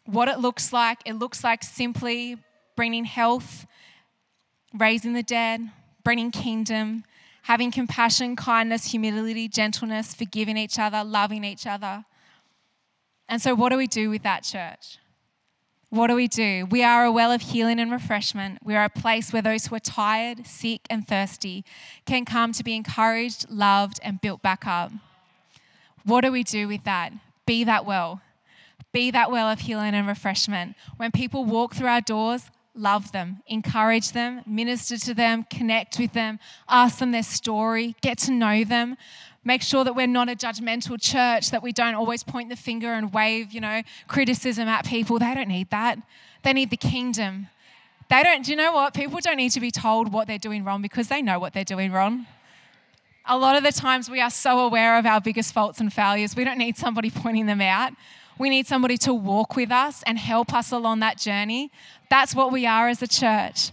What 0.08 0.30
it 0.30 0.40
looks 0.40 0.72
like, 0.72 1.00
it 1.06 1.14
looks 1.14 1.44
like 1.44 1.64
simply 1.64 2.38
bringing 2.78 3.04
health, 3.04 3.66
raising 4.74 5.12
the 5.12 5.22
dead, 5.22 5.70
bringing 6.04 6.32
kingdom, 6.32 7.04
having 7.44 7.72
compassion, 7.72 8.38
kindness, 8.38 8.92
humility, 8.92 9.50
gentleness, 9.50 10.16
forgiving 10.16 10.56
each 10.56 10.80
other, 10.80 11.04
loving 11.04 11.44
each 11.44 11.68
other. 11.68 12.06
And 13.28 13.42
so, 13.42 13.54
what 13.54 13.70
do 13.70 13.78
we 13.78 13.88
do 13.88 14.10
with 14.10 14.24
that, 14.24 14.44
church? 14.44 14.98
What 15.90 16.08
do 16.08 16.16
we 16.16 16.30
do? 16.30 16.66
We 16.70 16.84
are 16.84 17.04
a 17.04 17.12
well 17.12 17.32
of 17.32 17.42
healing 17.42 17.80
and 17.80 17.92
refreshment. 17.92 18.60
We 18.64 18.76
are 18.76 18.86
a 18.86 18.90
place 18.90 19.34
where 19.34 19.42
those 19.42 19.68
who 19.68 19.76
are 19.76 19.80
tired, 19.80 20.48
sick, 20.48 20.82
and 20.90 21.06
thirsty 21.06 21.66
can 22.06 22.24
come 22.24 22.54
to 22.54 22.64
be 22.64 22.76
encouraged, 22.76 23.50
loved, 23.50 24.00
and 24.04 24.22
built 24.22 24.42
back 24.42 24.66
up. 24.66 24.94
What 26.06 26.22
do 26.22 26.32
we 26.32 26.44
do 26.44 26.70
with 26.70 26.86
that? 26.86 27.12
Be 27.46 27.66
that 27.66 27.86
well. 27.86 28.22
Be 28.92 29.12
that 29.12 29.32
well 29.32 29.48
of 29.48 29.60
healing 29.60 29.94
and 29.94 30.08
refreshment. 30.08 30.76
When 30.98 31.12
people 31.12 31.46
walk 31.46 31.76
through 31.76 31.88
our 31.88 32.02
doors, 32.02 32.50
love 32.74 33.12
them, 33.12 33.42
encourage 33.48 34.12
them, 34.12 34.42
minister 34.46 34.98
to 34.98 35.14
them, 35.14 35.46
connect 35.50 36.00
with 36.00 36.14
them, 36.14 36.40
ask 36.70 37.00
them 37.00 37.12
their 37.12 37.24
story, 37.24 37.96
get 38.02 38.18
to 38.20 38.32
know 38.32 38.64
them. 38.64 38.98
Make 39.44 39.62
sure 39.62 39.84
that 39.84 39.96
we're 39.96 40.08
not 40.08 40.30
a 40.30 40.36
judgmental 40.36 41.02
church, 41.02 41.52
that 41.52 41.64
we 41.64 41.72
don't 41.72 41.96
always 41.96 42.24
point 42.24 42.50
the 42.50 42.56
finger 42.56 42.94
and 42.94 43.14
wave, 43.14 43.54
you 43.54 43.62
know, 43.62 43.82
criticism 44.08 44.68
at 44.68 44.86
people. 44.86 45.20
They 45.20 45.34
don't 45.34 45.48
need 45.48 45.70
that. 45.70 45.98
They 46.44 46.54
need 46.54 46.70
the 46.70 46.78
kingdom. 46.78 47.48
They 48.10 48.24
don't, 48.24 48.44
do 48.46 48.52
you 48.52 48.58
know 48.58 48.74
what? 48.74 48.94
People 48.94 49.20
don't 49.22 49.38
need 49.38 49.52
to 49.52 49.60
be 49.60 49.72
told 49.72 50.14
what 50.14 50.28
they're 50.28 50.38
doing 50.38 50.64
wrong 50.64 50.82
because 50.82 51.08
they 51.08 51.22
know 51.22 51.40
what 51.40 51.54
they're 51.54 51.64
doing 51.64 51.92
wrong. 51.92 52.26
A 53.26 53.38
lot 53.38 53.58
of 53.58 53.64
the 53.64 53.72
times 53.72 54.10
we 54.10 54.22
are 54.22 54.30
so 54.30 54.60
aware 54.60 54.98
of 54.98 55.06
our 55.06 55.20
biggest 55.20 55.54
faults 55.54 55.80
and 55.82 55.92
failures, 55.92 56.36
we 56.36 56.46
don't 56.46 56.58
need 56.58 56.78
somebody 56.78 57.10
pointing 57.16 57.46
them 57.46 57.62
out. 57.62 57.94
We 58.40 58.50
need 58.50 58.68
somebody 58.68 58.98
to 59.00 59.14
walk 59.14 59.56
with 59.56 59.72
us 59.72 60.04
and 60.06 60.18
help 60.18 60.54
us 60.54 60.72
along 60.72 61.00
that 61.00 61.18
journey. 61.18 61.72
That's 62.10 62.36
what 62.36 62.52
we 62.52 62.66
are 62.66 62.88
as 62.88 63.02
a 63.02 63.08
church. 63.08 63.72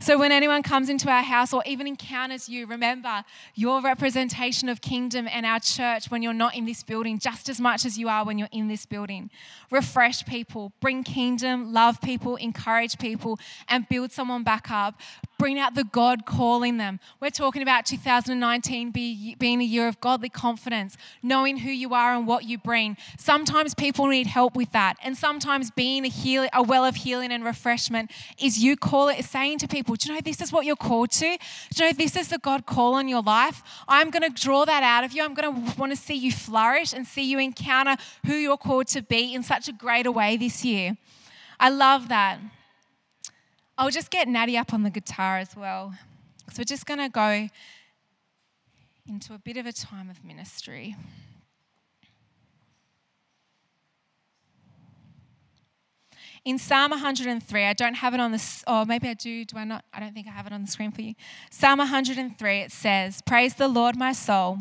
So 0.00 0.18
when 0.18 0.32
anyone 0.32 0.62
comes 0.62 0.88
into 0.88 1.08
our 1.08 1.22
house 1.22 1.52
or 1.52 1.62
even 1.66 1.86
encounters 1.86 2.48
you, 2.48 2.66
remember 2.66 3.24
your 3.54 3.80
representation 3.80 4.68
of 4.68 4.80
kingdom 4.80 5.28
and 5.30 5.46
our 5.46 5.60
church 5.60 6.10
when 6.10 6.22
you're 6.22 6.32
not 6.32 6.54
in 6.54 6.66
this 6.66 6.82
building, 6.82 7.18
just 7.18 7.48
as 7.48 7.60
much 7.60 7.84
as 7.84 7.98
you 7.98 8.08
are 8.08 8.24
when 8.24 8.38
you're 8.38 8.48
in 8.52 8.68
this 8.68 8.86
building. 8.86 9.30
Refresh 9.70 10.24
people, 10.24 10.72
bring 10.80 11.04
kingdom, 11.04 11.72
love 11.72 12.00
people, 12.00 12.36
encourage 12.36 12.98
people, 12.98 13.38
and 13.68 13.88
build 13.88 14.12
someone 14.12 14.42
back 14.42 14.70
up 14.70 15.00
bring 15.44 15.58
out 15.58 15.74
the 15.74 15.84
God 15.84 16.24
calling 16.24 16.78
them. 16.78 16.98
We're 17.20 17.28
talking 17.28 17.60
about 17.60 17.84
2019 17.84 18.92
be, 18.92 19.34
being 19.34 19.60
a 19.60 19.64
year 19.64 19.86
of 19.86 20.00
godly 20.00 20.30
confidence, 20.30 20.96
knowing 21.22 21.58
who 21.58 21.68
you 21.68 21.92
are 21.92 22.14
and 22.14 22.26
what 22.26 22.44
you 22.44 22.56
bring. 22.56 22.96
Sometimes 23.18 23.74
people 23.74 24.06
need 24.06 24.26
help 24.26 24.56
with 24.56 24.72
that. 24.72 24.96
And 25.04 25.18
sometimes 25.18 25.70
being 25.70 26.06
a, 26.06 26.08
heal, 26.08 26.48
a 26.54 26.62
well 26.62 26.86
of 26.86 26.96
healing 26.96 27.30
and 27.30 27.44
refreshment 27.44 28.10
is 28.40 28.56
you 28.56 28.74
call 28.74 29.08
it, 29.08 29.22
saying 29.26 29.58
to 29.58 29.68
people, 29.68 29.83
Do 29.84 30.08
you 30.08 30.14
know 30.14 30.20
this 30.20 30.40
is 30.40 30.52
what 30.52 30.66
you're 30.66 30.76
called 30.76 31.10
to? 31.12 31.38
Do 31.70 31.84
you 31.84 31.90
know 31.90 31.92
this 31.92 32.16
is 32.16 32.28
the 32.28 32.38
God 32.38 32.66
call 32.66 32.94
on 32.94 33.08
your 33.08 33.22
life? 33.22 33.62
I'm 33.86 34.10
going 34.10 34.22
to 34.22 34.42
draw 34.42 34.64
that 34.64 34.82
out 34.82 35.04
of 35.04 35.12
you. 35.12 35.22
I'm 35.22 35.34
going 35.34 35.54
to 35.54 35.78
want 35.78 35.92
to 35.92 35.96
see 35.96 36.14
you 36.14 36.32
flourish 36.32 36.92
and 36.92 37.06
see 37.06 37.22
you 37.22 37.38
encounter 37.38 37.96
who 38.26 38.34
you're 38.34 38.56
called 38.56 38.88
to 38.88 39.02
be 39.02 39.34
in 39.34 39.42
such 39.42 39.68
a 39.68 39.72
greater 39.72 40.10
way 40.10 40.36
this 40.36 40.64
year. 40.64 40.96
I 41.60 41.70
love 41.70 42.08
that. 42.08 42.38
I'll 43.76 43.90
just 43.90 44.10
get 44.10 44.28
Natty 44.28 44.56
up 44.56 44.72
on 44.72 44.82
the 44.82 44.90
guitar 44.90 45.38
as 45.38 45.56
well. 45.56 45.94
So 46.52 46.60
we're 46.60 46.64
just 46.64 46.86
going 46.86 47.00
to 47.00 47.08
go 47.08 47.48
into 49.08 49.34
a 49.34 49.38
bit 49.38 49.56
of 49.56 49.66
a 49.66 49.72
time 49.72 50.08
of 50.08 50.24
ministry. 50.24 50.96
In 56.44 56.58
Psalm 56.58 56.90
103, 56.90 57.64
I 57.64 57.72
don't 57.72 57.94
have 57.94 58.12
it 58.12 58.20
on 58.20 58.30
the, 58.30 58.62
or 58.66 58.82
oh, 58.82 58.84
maybe 58.84 59.08
I 59.08 59.14
do, 59.14 59.46
do 59.46 59.56
I 59.56 59.64
not? 59.64 59.82
I 59.94 60.00
don't 60.00 60.12
think 60.12 60.26
I 60.26 60.30
have 60.30 60.46
it 60.46 60.52
on 60.52 60.60
the 60.60 60.70
screen 60.70 60.90
for 60.90 61.00
you. 61.00 61.14
Psalm 61.50 61.78
103, 61.78 62.60
it 62.60 62.70
says, 62.70 63.22
Praise 63.22 63.54
the 63.54 63.66
Lord, 63.66 63.96
my 63.96 64.12
soul. 64.12 64.58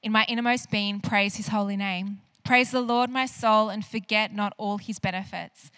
In 0.00 0.12
my 0.12 0.24
innermost 0.28 0.70
being, 0.70 1.00
praise 1.00 1.34
his 1.34 1.48
holy 1.48 1.76
name. 1.76 2.20
Praise 2.44 2.70
the 2.70 2.80
Lord, 2.80 3.10
my 3.10 3.26
soul, 3.26 3.68
and 3.68 3.84
forget 3.84 4.32
not 4.32 4.54
all 4.58 4.78
his 4.78 5.00
benefits. 5.00 5.72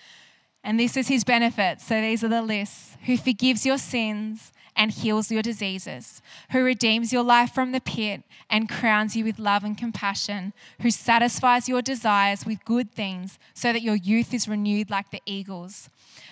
And 0.62 0.78
this 0.78 0.94
is 0.94 1.08
his 1.08 1.24
benefits. 1.24 1.86
So 1.86 2.02
these 2.02 2.22
are 2.22 2.28
the 2.28 2.42
lists 2.42 2.98
who 3.06 3.16
forgives 3.16 3.64
your 3.64 3.78
sins 3.78 4.52
and 4.76 4.90
heals 4.90 5.30
your 5.30 5.42
diseases, 5.42 6.20
who 6.52 6.62
redeems 6.62 7.12
your 7.12 7.22
life 7.22 7.52
from 7.52 7.72
the 7.72 7.80
pit 7.80 8.22
and 8.50 8.68
crowns 8.68 9.16
you 9.16 9.24
with 9.24 9.38
love 9.38 9.64
and 9.64 9.76
compassion, 9.76 10.52
who 10.82 10.90
satisfies 10.90 11.68
your 11.68 11.82
desires 11.82 12.44
with 12.44 12.64
good 12.64 12.92
things 12.92 13.38
so 13.54 13.72
that 13.72 13.82
your 13.82 13.96
youth 13.96 14.34
is 14.34 14.46
renewed 14.46 14.90
like 14.90 15.10
the 15.10 15.22
eagles. 15.24 15.88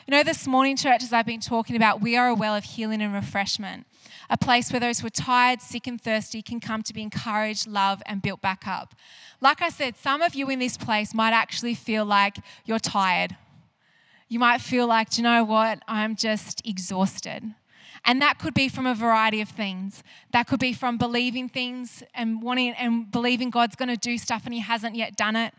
You 0.07 0.13
know, 0.13 0.23
this 0.23 0.47
morning, 0.47 0.77
church, 0.77 1.03
as 1.03 1.13
I've 1.13 1.27
been 1.27 1.41
talking 1.41 1.77
about, 1.77 2.03
we 2.03 2.17
are 2.17 2.29
a 2.29 2.35
well 2.35 2.55
of 2.55 2.65
healing 2.65 3.01
and 3.01 3.15
refreshment, 3.15 3.87
a 4.29 4.37
place 4.37 4.71
where 4.71 4.81
those 4.81 5.01
who 5.01 5.07
are 5.07 5.11
tired, 5.11 5.63
sick, 5.63 5.87
and 5.87 6.01
thirsty 6.01 6.43
can 6.43 6.61
come 6.61 6.83
to 6.83 6.93
be 6.93 7.03
encouraged, 7.03 7.67
loved, 7.67 8.03
and 8.05 8.21
built 8.21 8.43
back 8.43 8.67
up. 8.67 8.95
Like 9.41 9.63
I 9.63 9.71
said, 9.71 9.97
some 9.97 10.21
of 10.21 10.35
you 10.35 10.51
in 10.51 10.59
this 10.59 10.77
place 10.77 11.15
might 11.15 11.33
actually 11.33 11.75
feel 11.75 12.05
like 12.05 12.37
you're 12.67 12.79
tired. 12.79 13.37
You 14.29 14.39
might 14.39 14.61
feel 14.61 14.87
like, 14.87 15.11
do 15.11 15.19
you 15.19 15.23
know 15.23 15.45
what? 15.45 15.83
I'm 15.89 16.17
just 16.17 16.67
exhausted. 16.67 17.55
And 18.05 18.21
that 18.21 18.39
could 18.39 18.55
be 18.55 18.69
from 18.69 18.87
a 18.87 18.95
variety 18.95 19.41
of 19.41 19.49
things. 19.49 20.03
That 20.33 20.47
could 20.47 20.61
be 20.61 20.73
from 20.73 20.99
believing 20.99 21.49
things 21.49 22.03
and 22.15 22.43
wanting 22.43 22.73
and 22.73 23.11
believing 23.11 23.51
God's 23.51 23.77
going 23.77 23.89
to 23.89 23.97
do 23.97 24.19
stuff 24.19 24.43
and 24.45 24.53
He 24.53 24.61
hasn't 24.61 24.95
yet 24.95 25.17
done 25.17 25.37
it. 25.37 25.55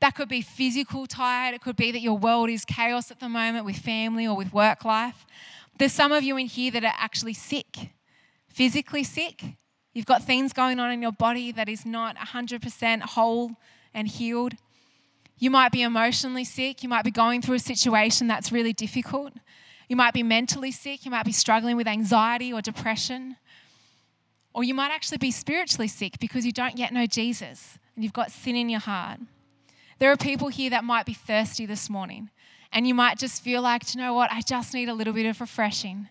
That 0.00 0.14
could 0.14 0.28
be 0.28 0.42
physical 0.42 1.06
tired. 1.06 1.54
It 1.54 1.62
could 1.62 1.76
be 1.76 1.90
that 1.90 2.00
your 2.00 2.16
world 2.16 2.50
is 2.50 2.64
chaos 2.64 3.10
at 3.10 3.20
the 3.20 3.28
moment 3.28 3.64
with 3.64 3.76
family 3.76 4.26
or 4.26 4.36
with 4.36 4.52
work 4.52 4.84
life. 4.84 5.26
There's 5.78 5.92
some 5.92 6.12
of 6.12 6.22
you 6.22 6.36
in 6.36 6.46
here 6.46 6.70
that 6.72 6.84
are 6.84 6.94
actually 6.96 7.34
sick, 7.34 7.90
physically 8.48 9.04
sick. 9.04 9.44
You've 9.94 10.06
got 10.06 10.22
things 10.22 10.52
going 10.52 10.78
on 10.78 10.92
in 10.92 11.02
your 11.02 11.12
body 11.12 11.52
that 11.52 11.68
is 11.68 11.86
not 11.86 12.16
100% 12.16 13.02
whole 13.02 13.52
and 13.94 14.06
healed. 14.06 14.54
You 15.38 15.50
might 15.50 15.72
be 15.72 15.82
emotionally 15.82 16.44
sick. 16.44 16.82
You 16.82 16.88
might 16.88 17.04
be 17.04 17.10
going 17.10 17.42
through 17.42 17.56
a 17.56 17.60
situation 17.60 18.26
that's 18.26 18.52
really 18.52 18.72
difficult. 18.72 19.32
You 19.88 19.96
might 19.96 20.14
be 20.14 20.22
mentally 20.22 20.70
sick. 20.70 21.04
You 21.04 21.10
might 21.10 21.24
be 21.24 21.32
struggling 21.32 21.76
with 21.76 21.88
anxiety 21.88 22.52
or 22.52 22.60
depression. 22.60 23.36
Or 24.54 24.62
you 24.62 24.74
might 24.74 24.90
actually 24.90 25.18
be 25.18 25.30
spiritually 25.30 25.88
sick 25.88 26.18
because 26.20 26.44
you 26.44 26.52
don't 26.52 26.78
yet 26.78 26.92
know 26.92 27.06
Jesus 27.06 27.78
and 27.94 28.04
you've 28.04 28.12
got 28.12 28.30
sin 28.30 28.54
in 28.54 28.68
your 28.68 28.80
heart. 28.80 29.18
There 29.98 30.12
are 30.12 30.16
people 30.16 30.48
here 30.48 30.70
that 30.70 30.84
might 30.84 31.06
be 31.06 31.14
thirsty 31.14 31.66
this 31.66 31.90
morning, 31.90 32.30
and 32.72 32.86
you 32.86 32.94
might 32.94 33.18
just 33.18 33.42
feel 33.42 33.62
like, 33.62 33.92
you 33.92 34.00
know 34.00 34.14
what, 34.14 34.30
I 34.32 34.40
just 34.40 34.72
need 34.72 34.88
a 34.88 34.94
little 34.94 35.12
bit 35.12 35.26
of 35.26 35.40
refreshing. 35.40 36.08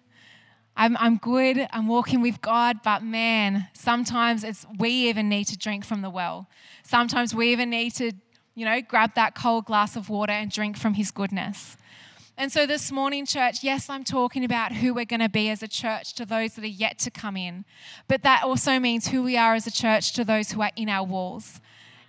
I'm, 0.75 0.97
I'm 0.97 1.15
good, 1.15 1.65
I'm 1.71 1.87
walking 1.87 2.21
with 2.21 2.41
God, 2.41 2.81
but 2.83 3.01
man, 3.01 3.69
sometimes 3.71 4.43
it's 4.43 4.65
we 4.77 4.89
even 5.09 5.29
need 5.29 5.45
to 5.45 5.57
drink 5.57 5.85
from 5.85 6.01
the 6.01 6.09
well. 6.09 6.49
Sometimes 6.83 7.33
we 7.33 7.53
even 7.53 7.69
need 7.69 7.91
to, 7.95 8.11
you 8.53 8.65
know, 8.65 8.81
grab 8.81 9.15
that 9.15 9.33
cold 9.33 9.63
glass 9.63 9.95
of 9.95 10.09
water 10.09 10.33
and 10.33 10.51
drink 10.51 10.77
from 10.77 10.95
His 10.95 11.09
goodness. 11.09 11.77
And 12.39 12.51
so 12.51 12.67
this 12.67 12.91
morning, 12.91 13.25
church, 13.25 13.63
yes, 13.63 13.89
I'm 13.89 14.03
talking 14.03 14.45
about 14.45 14.71
who 14.71 14.93
we're 14.93 15.05
going 15.05 15.21
to 15.21 15.29
be 15.29 15.49
as 15.49 15.63
a 15.63 15.67
church 15.67 16.13
to 16.13 16.25
those 16.25 16.53
that 16.53 16.63
are 16.63 16.67
yet 16.67 16.99
to 16.99 17.09
come 17.09 17.35
in. 17.35 17.65
But 18.07 18.21
that 18.21 18.43
also 18.43 18.77
means 18.77 19.07
who 19.07 19.23
we 19.23 19.35
are 19.35 19.55
as 19.55 19.65
a 19.65 19.71
church 19.71 20.13
to 20.13 20.23
those 20.23 20.51
who 20.51 20.61
are 20.61 20.69
in 20.75 20.87
our 20.87 21.03
walls. 21.03 21.61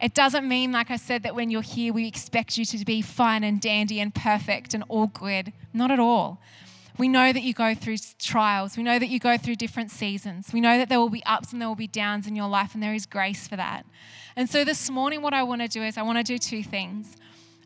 It 0.03 0.12
doesn't 0.12 0.47
mean, 0.47 0.70
like 0.70 0.91
I 0.91 0.97
said, 0.97 1.22
that 1.22 1.35
when 1.35 1.49
you're 1.49 1.62
here, 1.62 1.95
we 1.95 2.07
expect 2.07 2.59
you 2.59 2.66
to 2.66 2.85
be 2.85 3.01
fine 3.01 3.43
and 3.43 3.59
dandy 3.59 4.01
and 4.01 4.14
perfect 4.14 4.74
and 4.74 4.85
all 4.89 5.07
good. 5.07 5.55
Not 5.72 5.91
at 5.91 5.99
all. 5.99 6.43
We 6.99 7.09
know 7.09 7.33
that 7.33 7.43
you 7.43 7.55
go 7.55 7.74
through 7.74 7.97
trials. 8.18 8.76
We 8.76 8.83
know 8.83 8.99
that 8.99 9.09
you 9.09 9.18
go 9.18 9.39
through 9.39 9.55
different 9.55 9.91
seasons. 9.91 10.53
We 10.53 10.61
know 10.61 10.76
that 10.76 10.91
there 10.91 11.01
will 11.01 11.09
be 11.09 11.24
ups 11.24 11.53
and 11.53 11.62
there 11.62 11.68
will 11.68 11.74
be 11.74 11.87
downs 11.87 12.26
in 12.26 12.37
your 12.37 12.49
life, 12.49 12.74
and 12.74 12.83
there 12.83 12.93
is 12.93 13.07
grace 13.07 13.49
for 13.49 13.57
that. 13.57 13.87
And 14.37 14.51
so 14.51 14.62
this 14.62 14.91
morning, 14.91 15.22
what 15.22 15.33
I 15.33 15.43
want 15.43 15.62
to 15.62 15.68
do 15.68 15.83
is 15.83 15.97
I 15.97 16.03
want 16.03 16.18
to 16.18 16.24
do 16.24 16.37
two 16.37 16.62
things. 16.62 17.16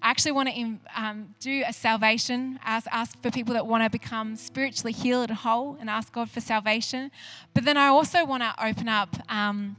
I 0.03 0.11
actually 0.11 0.33
want 0.33 0.49
to 0.49 0.79
um, 0.97 1.35
do 1.39 1.63
a 1.65 1.73
salvation, 1.73 2.59
ask, 2.65 2.89
ask 2.91 3.21
for 3.23 3.31
people 3.31 3.55
that 3.55 3.67
want 3.67 3.85
to 3.85 3.91
become 3.91 4.35
spiritually 4.35 4.93
healed 4.93 5.31
and 5.31 5.39
whole 5.39 5.77
and 5.79 5.89
ask 5.89 6.13
God 6.13 6.29
for 6.29 6.41
salvation. 6.41 7.13
But 7.55 7.65
then 7.65 7.77
I 7.77 7.87
also 7.87 8.25
want 8.25 8.43
to 8.43 8.53
open 8.63 8.89
up 8.89 9.15
um, 9.29 9.77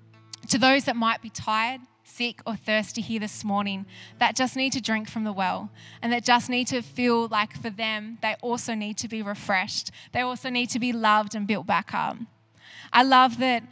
to 0.47 0.57
those 0.57 0.85
that 0.85 0.95
might 0.95 1.21
be 1.21 1.29
tired, 1.29 1.81
sick, 2.05 2.39
or 2.47 2.55
thirsty 2.55 3.01
here 3.01 3.19
this 3.19 3.43
morning 3.43 3.85
that 4.19 4.33
just 4.33 4.55
need 4.55 4.71
to 4.73 4.81
drink 4.81 5.09
from 5.09 5.25
the 5.25 5.33
well 5.33 5.69
and 6.01 6.13
that 6.13 6.23
just 6.23 6.49
need 6.49 6.67
to 6.67 6.81
feel 6.81 7.27
like 7.27 7.61
for 7.61 7.69
them, 7.69 8.17
they 8.21 8.37
also 8.41 8.75
need 8.75 8.97
to 8.99 9.09
be 9.09 9.21
refreshed. 9.21 9.91
They 10.13 10.21
also 10.21 10.49
need 10.49 10.69
to 10.69 10.79
be 10.79 10.93
loved 10.93 11.35
and 11.35 11.45
built 11.45 11.67
back 11.67 11.93
up. 11.93 12.15
I 12.93 13.03
love 13.03 13.39
that 13.39 13.63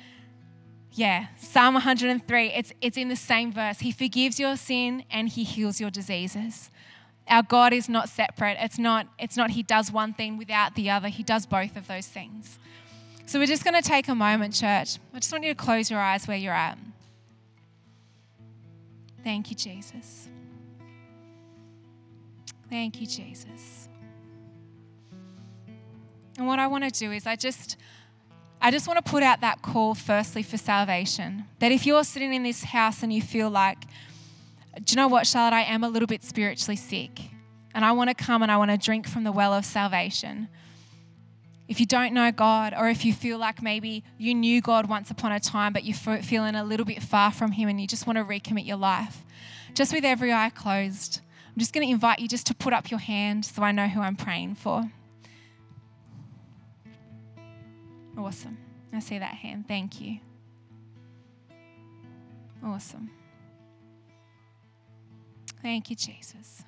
yeah, 0.93 1.27
Psalm 1.37 1.75
103, 1.75 2.47
it's, 2.47 2.73
it's 2.81 2.97
in 2.97 3.07
the 3.07 3.15
same 3.15 3.51
verse. 3.51 3.79
He 3.79 3.91
forgives 3.91 4.39
your 4.39 4.57
sin 4.57 5.03
and 5.09 5.29
he 5.29 5.43
heals 5.43 5.79
your 5.79 5.89
diseases. 5.89 6.69
Our 7.27 7.43
God 7.43 7.71
is 7.71 7.87
not 7.87 8.09
separate. 8.09 8.57
It's 8.59 8.77
not, 8.77 9.07
it's 9.17 9.37
not 9.37 9.51
he 9.51 9.63
does 9.63 9.91
one 9.91 10.13
thing 10.13 10.37
without 10.37 10.75
the 10.75 10.89
other. 10.89 11.07
He 11.07 11.23
does 11.23 11.45
both 11.45 11.77
of 11.77 11.87
those 11.87 12.07
things. 12.07 12.59
So 13.25 13.39
we're 13.39 13.45
just 13.45 13.63
going 13.63 13.81
to 13.81 13.87
take 13.87 14.09
a 14.09 14.15
moment, 14.15 14.53
church. 14.53 14.97
I 15.13 15.19
just 15.19 15.31
want 15.31 15.45
you 15.45 15.51
to 15.51 15.55
close 15.55 15.89
your 15.89 16.01
eyes 16.01 16.27
where 16.27 16.35
you're 16.35 16.53
at. 16.53 16.77
Thank 19.23 19.49
you, 19.49 19.55
Jesus. 19.55 20.27
Thank 22.69 22.99
you, 22.99 23.07
Jesus. 23.07 23.87
And 26.37 26.47
what 26.47 26.59
I 26.59 26.67
want 26.67 26.83
to 26.83 26.89
do 26.89 27.11
is 27.11 27.25
I 27.25 27.35
just 27.35 27.77
I 28.63 28.69
just 28.69 28.87
want 28.87 29.03
to 29.03 29.11
put 29.11 29.23
out 29.23 29.41
that 29.41 29.63
call 29.63 29.95
firstly 29.95 30.43
for 30.43 30.55
salvation. 30.55 31.45
That 31.59 31.71
if 31.71 31.87
you're 31.87 32.03
sitting 32.03 32.31
in 32.31 32.43
this 32.43 32.63
house 32.63 33.01
and 33.01 33.11
you 33.11 33.21
feel 33.21 33.49
like, 33.49 33.85
do 34.83 34.93
you 34.93 34.97
know 34.97 35.07
what, 35.07 35.25
Charlotte, 35.25 35.55
I 35.55 35.63
am 35.63 35.83
a 35.83 35.89
little 35.89 36.07
bit 36.07 36.23
spiritually 36.23 36.75
sick 36.75 37.21
and 37.73 37.83
I 37.83 37.91
want 37.91 38.09
to 38.09 38.13
come 38.13 38.43
and 38.43 38.51
I 38.51 38.57
want 38.57 38.69
to 38.69 38.77
drink 38.77 39.07
from 39.07 39.23
the 39.23 39.31
well 39.31 39.53
of 39.53 39.65
salvation. 39.65 40.47
If 41.67 41.79
you 41.79 41.87
don't 41.87 42.13
know 42.13 42.31
God, 42.31 42.75
or 42.77 42.89
if 42.89 43.03
you 43.03 43.13
feel 43.13 43.39
like 43.39 43.63
maybe 43.63 44.03
you 44.17 44.35
knew 44.35 44.61
God 44.61 44.87
once 44.87 45.09
upon 45.09 45.31
a 45.31 45.39
time, 45.39 45.73
but 45.73 45.83
you're 45.83 45.95
feeling 46.21 46.53
a 46.53 46.63
little 46.63 46.85
bit 46.85 47.01
far 47.01 47.31
from 47.31 47.53
Him 47.53 47.67
and 47.67 47.81
you 47.81 47.87
just 47.87 48.05
want 48.05 48.17
to 48.17 48.23
recommit 48.23 48.65
your 48.67 48.77
life, 48.77 49.23
just 49.73 49.93
with 49.93 50.03
every 50.03 50.31
eye 50.31 50.51
closed, 50.53 51.21
I'm 51.47 51.59
just 51.59 51.73
going 51.73 51.87
to 51.87 51.91
invite 51.91 52.19
you 52.19 52.27
just 52.27 52.45
to 52.47 52.53
put 52.53 52.73
up 52.73 52.91
your 52.91 52.99
hand 52.99 53.45
so 53.45 53.63
I 53.63 53.71
know 53.71 53.87
who 53.87 54.01
I'm 54.01 54.17
praying 54.17 54.55
for. 54.55 54.91
Awesome. 58.21 58.57
I 58.93 58.99
see 58.99 59.17
that 59.17 59.33
hand. 59.33 59.67
Thank 59.67 59.99
you. 59.99 60.19
Awesome. 62.63 63.09
Thank 65.63 65.89
you, 65.89 65.95
Jesus. 65.95 66.63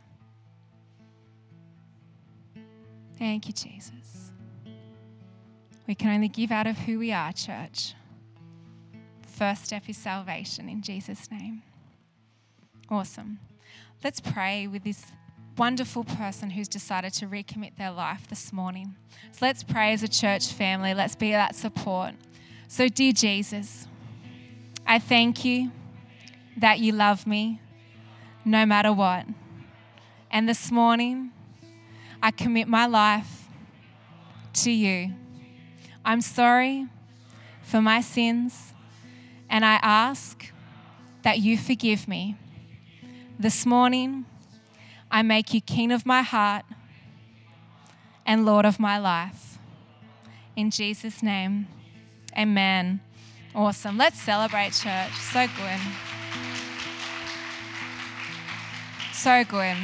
Thank 3.19 3.47
you, 3.47 3.53
Jesus. 3.53 4.31
We 5.85 5.93
can 5.93 6.09
only 6.09 6.27
give 6.27 6.51
out 6.51 6.65
of 6.65 6.75
who 6.75 6.97
we 6.97 7.11
are, 7.11 7.31
church. 7.31 7.93
First 9.27 9.65
step 9.65 9.83
is 9.87 9.97
salvation 9.97 10.67
in 10.67 10.81
Jesus' 10.81 11.29
name. 11.29 11.61
Awesome. 12.89 13.39
Let's 14.03 14.19
pray 14.19 14.65
with 14.65 14.83
this 14.83 15.05
wonderful 15.57 16.03
person 16.03 16.49
who's 16.51 16.67
decided 16.67 17.13
to 17.13 17.27
recommit 17.27 17.75
their 17.77 17.91
life 17.91 18.27
this 18.27 18.51
morning. 18.51 18.95
So 19.31 19.45
let's 19.45 19.63
pray 19.63 19.93
as 19.93 20.03
a 20.03 20.07
church 20.07 20.47
family. 20.47 20.93
Let's 20.93 21.15
be 21.15 21.31
that 21.31 21.55
support. 21.55 22.13
So, 22.67 22.87
dear 22.87 23.11
Jesus, 23.11 23.87
I 24.85 24.99
thank 24.99 25.45
you 25.45 25.71
that 26.57 26.79
you 26.79 26.91
love 26.91 27.27
me 27.27 27.61
no 28.45 28.65
matter 28.65 28.91
what. 28.91 29.25
And 30.31 30.49
this 30.49 30.71
morning, 30.71 31.31
I 32.21 32.31
commit 32.31 32.67
my 32.67 32.87
life 32.87 33.47
to 34.53 34.71
you. 34.71 35.13
I'm 36.03 36.21
sorry 36.21 36.87
for 37.61 37.81
my 37.81 38.01
sins, 38.01 38.73
and 39.49 39.63
I 39.63 39.79
ask 39.81 40.51
that 41.21 41.39
you 41.39 41.57
forgive 41.57 42.07
me. 42.07 42.37
This 43.39 43.65
morning, 43.65 44.25
I 45.13 45.21
make 45.21 45.53
you 45.53 45.61
King 45.61 45.91
of 45.91 46.07
my 46.07 46.23
heart 46.23 46.65
and 48.25 48.47
Lord 48.47 48.65
of 48.65 48.79
my 48.79 48.97
life. 48.97 49.59
In 50.55 50.71
Jesus' 50.71 51.21
name, 51.21 51.67
amen. 52.35 52.99
Awesome. 53.53 53.95
Let's 53.95 54.19
celebrate, 54.19 54.73
church. 54.73 55.13
So 55.31 55.45
good. 55.45 55.79
So 59.13 59.43
good. 59.43 59.77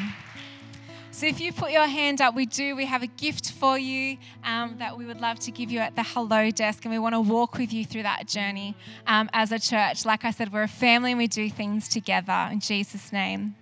So, 1.11 1.27
if 1.27 1.39
you 1.39 1.53
put 1.53 1.71
your 1.71 1.85
hand 1.85 2.21
up, 2.21 2.33
we 2.33 2.45
do. 2.45 2.75
We 2.75 2.85
have 2.85 3.03
a 3.03 3.07
gift 3.07 3.51
for 3.51 3.77
you 3.77 4.17
um, 4.43 4.77
that 4.79 4.97
we 4.97 5.05
would 5.05 5.19
love 5.19 5.37
to 5.41 5.51
give 5.51 5.69
you 5.69 5.79
at 5.79 5.95
the 5.95 6.01
hello 6.01 6.49
desk, 6.49 6.85
and 6.85 6.93
we 6.93 6.97
want 6.97 7.13
to 7.13 7.19
walk 7.19 7.57
with 7.57 7.71
you 7.71 7.85
through 7.85 8.03
that 8.03 8.25
journey 8.25 8.75
um, 9.05 9.29
as 9.33 9.51
a 9.51 9.59
church. 9.59 10.05
Like 10.05 10.25
I 10.25 10.31
said, 10.31 10.51
we're 10.51 10.63
a 10.63 10.67
family 10.67 11.11
and 11.11 11.19
we 11.19 11.27
do 11.27 11.49
things 11.49 11.87
together 11.87 12.49
in 12.51 12.61
Jesus' 12.61 13.11
name. 13.11 13.55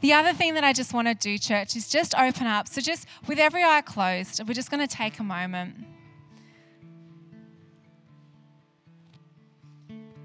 The 0.00 0.12
other 0.12 0.32
thing 0.32 0.54
that 0.54 0.64
I 0.64 0.72
just 0.72 0.92
want 0.92 1.08
to 1.08 1.14
do, 1.14 1.38
church, 1.38 1.76
is 1.76 1.88
just 1.88 2.14
open 2.18 2.46
up. 2.46 2.68
So, 2.68 2.80
just 2.80 3.06
with 3.26 3.38
every 3.38 3.62
eye 3.62 3.82
closed, 3.82 4.46
we're 4.46 4.54
just 4.54 4.70
going 4.70 4.86
to 4.86 4.92
take 4.92 5.18
a 5.18 5.22
moment. 5.22 5.74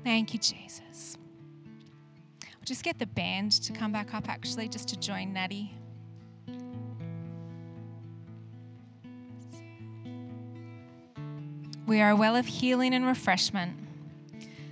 Thank 0.04 0.34
you, 0.34 0.40
Jesus. 0.40 1.18
We'll 2.42 2.66
just 2.66 2.84
get 2.84 2.98
the 2.98 3.06
band 3.06 3.52
to 3.64 3.74
come 3.74 3.92
back 3.92 4.14
up, 4.14 4.30
actually, 4.30 4.70
just 4.70 4.88
to 4.90 5.00
join 5.00 5.34
Natty. 5.34 5.74
We 11.88 12.02
are 12.02 12.10
a 12.10 12.16
well 12.18 12.36
of 12.36 12.46
healing 12.46 12.94
and 12.94 13.06
refreshment, 13.06 13.74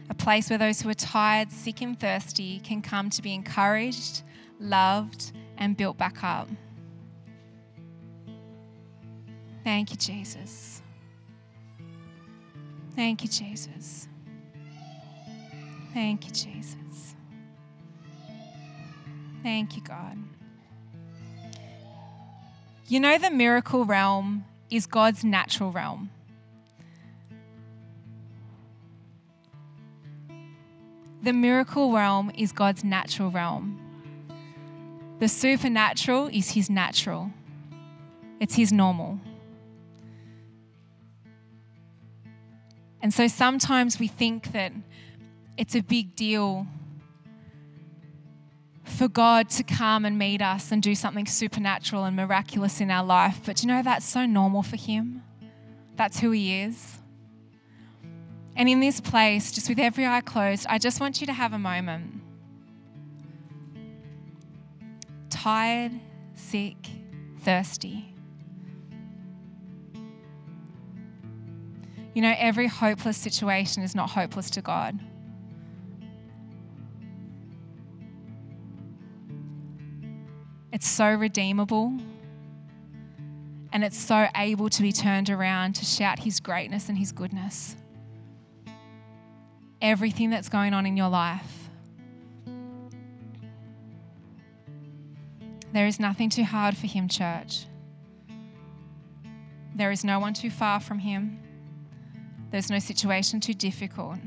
a 0.10 0.14
place 0.14 0.50
where 0.50 0.60
those 0.60 0.82
who 0.82 0.90
are 0.90 0.94
tired, 0.94 1.50
sick, 1.50 1.82
and 1.82 1.98
thirsty 1.98 2.60
can 2.60 2.82
come 2.82 3.10
to 3.10 3.22
be 3.22 3.34
encouraged, 3.34 4.22
loved, 4.60 5.32
and 5.58 5.76
built 5.78 5.98
back 5.98 6.24
up. 6.24 6.48
Thank 9.64 9.92
you, 9.92 9.98
Jesus. 9.98 10.82
Thank 12.96 13.24
you, 13.24 13.30
Jesus. 13.30 14.08
Thank 15.94 16.26
you, 16.26 16.32
Jesus. 16.32 17.16
Thank 19.42 19.76
you, 19.76 19.82
God. 19.82 20.18
You 22.88 23.00
know, 23.00 23.18
the 23.18 23.32
miracle 23.32 23.86
realm 23.86 24.46
is 24.70 24.86
God's 24.86 25.24
natural 25.24 25.72
realm. 25.72 26.10
The 31.24 31.34
miracle 31.34 31.92
realm 31.92 32.32
is 32.38 32.52
God's 32.52 32.84
natural 32.84 33.32
realm. 33.32 33.85
The 35.20 35.28
supernatural 35.28 36.28
is 36.28 36.52
His 36.52 36.70
natural, 36.70 37.32
it's 38.40 38.56
His 38.56 38.72
normal. 38.74 39.20
And 43.02 43.14
so 43.14 43.28
sometimes 43.28 44.00
we 44.00 44.08
think 44.08 44.52
that 44.54 44.72
it's 45.58 45.76
a 45.76 45.82
big 45.82 46.16
deal 46.16 46.66
for 48.84 49.08
God 49.08 49.50
to 49.52 49.64
come 49.64 50.06
and 50.06 50.18
meet 50.18 50.42
us 50.42 50.72
and 50.72 50.82
do 50.82 50.96
something 50.96 51.26
supernatural 51.26 52.04
and 52.06 52.16
miraculous 52.16 52.82
in 52.82 52.90
our 52.90 53.04
life. 53.06 53.42
But 53.46 53.62
you 53.62 53.68
know, 53.68 53.84
that's 53.84 54.06
so 54.06 54.26
normal 54.26 54.64
for 54.64 54.76
Him. 54.76 55.24
That's 55.96 56.20
who 56.20 56.32
He 56.32 56.62
is. 56.62 56.98
And 58.56 58.70
in 58.70 58.80
this 58.80 59.02
place, 59.02 59.52
just 59.52 59.70
with 59.70 59.80
every 59.80 60.06
eye 60.06 60.22
closed, 60.22 60.66
I 60.70 60.78
just 60.78 61.00
want 61.00 61.20
you 61.22 61.28
to 61.28 61.34
have 61.34 61.54
a 61.54 61.60
moment. 61.60 62.22
Tired, 65.46 65.92
sick, 66.34 66.76
thirsty. 67.42 68.16
You 72.16 72.24
know, 72.24 72.34
every 72.36 72.66
hopeless 72.66 73.16
situation 73.16 73.84
is 73.84 73.94
not 73.94 74.10
hopeless 74.10 74.50
to 74.50 74.64
God. 74.64 75.00
It's 80.74 80.88
so 80.88 81.14
redeemable 81.14 81.94
and 83.72 83.84
it's 83.84 84.00
so 84.00 84.28
able 84.36 84.70
to 84.70 84.82
be 84.82 84.92
turned 84.92 85.30
around 85.30 85.74
to 85.74 85.86
shout 85.86 86.18
His 86.18 86.40
greatness 86.40 86.90
and 86.90 86.98
His 86.98 87.12
goodness 87.12 87.76
everything 89.80 90.32
that's 90.32 90.50
going 90.50 90.74
on 90.74 90.88
in 90.88 90.98
your 90.98 91.10
life. 91.10 91.65
There 95.76 95.88
is 95.88 96.00
nothing 96.00 96.30
too 96.30 96.46
hard 96.46 96.78
for 96.78 96.88
Him, 96.88 97.10
church. 97.10 97.66
There 99.76 99.92
is 99.92 100.06
no 100.06 100.20
one 100.20 100.34
too 100.34 100.50
far 100.50 100.80
from 100.80 101.00
Him. 101.00 101.38
There's 102.50 102.70
no 102.70 102.80
situation 102.80 103.42
too 103.42 103.54
difficult. 103.54 104.20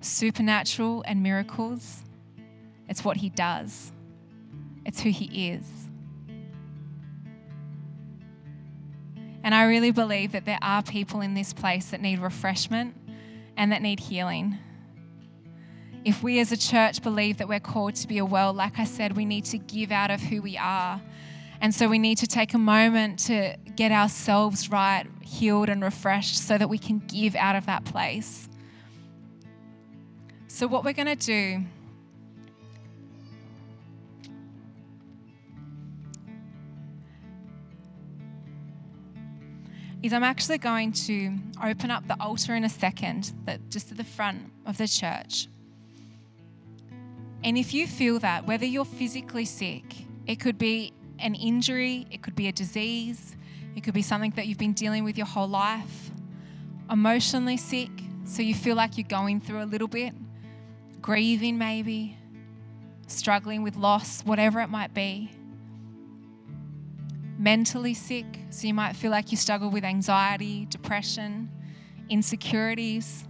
Supernatural 0.00 1.04
and 1.06 1.22
miracles, 1.22 2.02
it's 2.88 3.04
what 3.04 3.18
He 3.18 3.28
does, 3.28 3.92
it's 4.84 5.00
who 5.00 5.10
He 5.10 5.50
is. 5.50 5.64
And 9.44 9.54
I 9.54 9.66
really 9.66 9.92
believe 9.92 10.32
that 10.32 10.44
there 10.44 10.58
are 10.60 10.82
people 10.82 11.20
in 11.20 11.34
this 11.34 11.52
place 11.52 11.90
that 11.90 12.00
need 12.00 12.18
refreshment 12.18 12.96
and 13.56 13.70
that 13.70 13.82
need 13.82 14.00
healing. 14.00 14.58
If 16.04 16.22
we 16.22 16.38
as 16.38 16.52
a 16.52 16.56
church 16.56 17.02
believe 17.02 17.38
that 17.38 17.48
we're 17.48 17.60
called 17.60 17.96
to 17.96 18.08
be 18.08 18.18
a 18.18 18.24
well, 18.24 18.52
like 18.52 18.78
I 18.78 18.84
said, 18.84 19.16
we 19.16 19.24
need 19.24 19.44
to 19.46 19.58
give 19.58 19.90
out 19.90 20.10
of 20.10 20.20
who 20.20 20.40
we 20.40 20.56
are. 20.56 21.00
And 21.60 21.74
so 21.74 21.88
we 21.88 21.98
need 21.98 22.18
to 22.18 22.26
take 22.26 22.54
a 22.54 22.58
moment 22.58 23.18
to 23.20 23.56
get 23.74 23.90
ourselves 23.90 24.70
right, 24.70 25.06
healed, 25.22 25.68
and 25.68 25.82
refreshed 25.82 26.38
so 26.38 26.56
that 26.56 26.68
we 26.68 26.78
can 26.78 27.00
give 27.08 27.34
out 27.34 27.56
of 27.56 27.66
that 27.66 27.84
place. 27.84 28.48
So, 30.46 30.66
what 30.66 30.84
we're 30.84 30.92
going 30.92 31.06
to 31.06 31.16
do 31.16 31.64
is 40.02 40.12
I'm 40.12 40.22
actually 40.22 40.58
going 40.58 40.92
to 40.92 41.34
open 41.62 41.90
up 41.90 42.06
the 42.06 42.16
altar 42.20 42.54
in 42.54 42.62
a 42.64 42.68
second, 42.68 43.32
that 43.46 43.68
just 43.68 43.90
at 43.90 43.98
the 43.98 44.04
front 44.04 44.52
of 44.64 44.78
the 44.78 44.86
church. 44.86 45.48
And 47.44 47.56
if 47.56 47.72
you 47.72 47.86
feel 47.86 48.18
that, 48.20 48.46
whether 48.46 48.66
you're 48.66 48.84
physically 48.84 49.44
sick, 49.44 49.84
it 50.26 50.36
could 50.36 50.58
be 50.58 50.92
an 51.18 51.34
injury, 51.34 52.06
it 52.10 52.22
could 52.22 52.34
be 52.34 52.48
a 52.48 52.52
disease, 52.52 53.36
it 53.76 53.82
could 53.82 53.94
be 53.94 54.02
something 54.02 54.32
that 54.32 54.46
you've 54.46 54.58
been 54.58 54.72
dealing 54.72 55.04
with 55.04 55.16
your 55.16 55.26
whole 55.26 55.48
life, 55.48 56.10
emotionally 56.90 57.56
sick, 57.56 57.90
so 58.24 58.42
you 58.42 58.54
feel 58.54 58.76
like 58.76 58.98
you're 58.98 59.06
going 59.08 59.40
through 59.40 59.62
a 59.62 59.66
little 59.66 59.88
bit, 59.88 60.12
grieving 61.00 61.58
maybe, 61.58 62.16
struggling 63.06 63.62
with 63.62 63.76
loss, 63.76 64.22
whatever 64.22 64.60
it 64.60 64.68
might 64.68 64.92
be 64.92 65.30
mentally 67.38 67.94
sick, 67.94 68.26
so 68.50 68.66
you 68.66 68.74
might 68.74 68.94
feel 68.94 69.10
like 69.10 69.30
you 69.30 69.36
struggle 69.36 69.70
with 69.70 69.84
anxiety, 69.84 70.66
depression, 70.66 71.48
insecurities, 72.08 73.24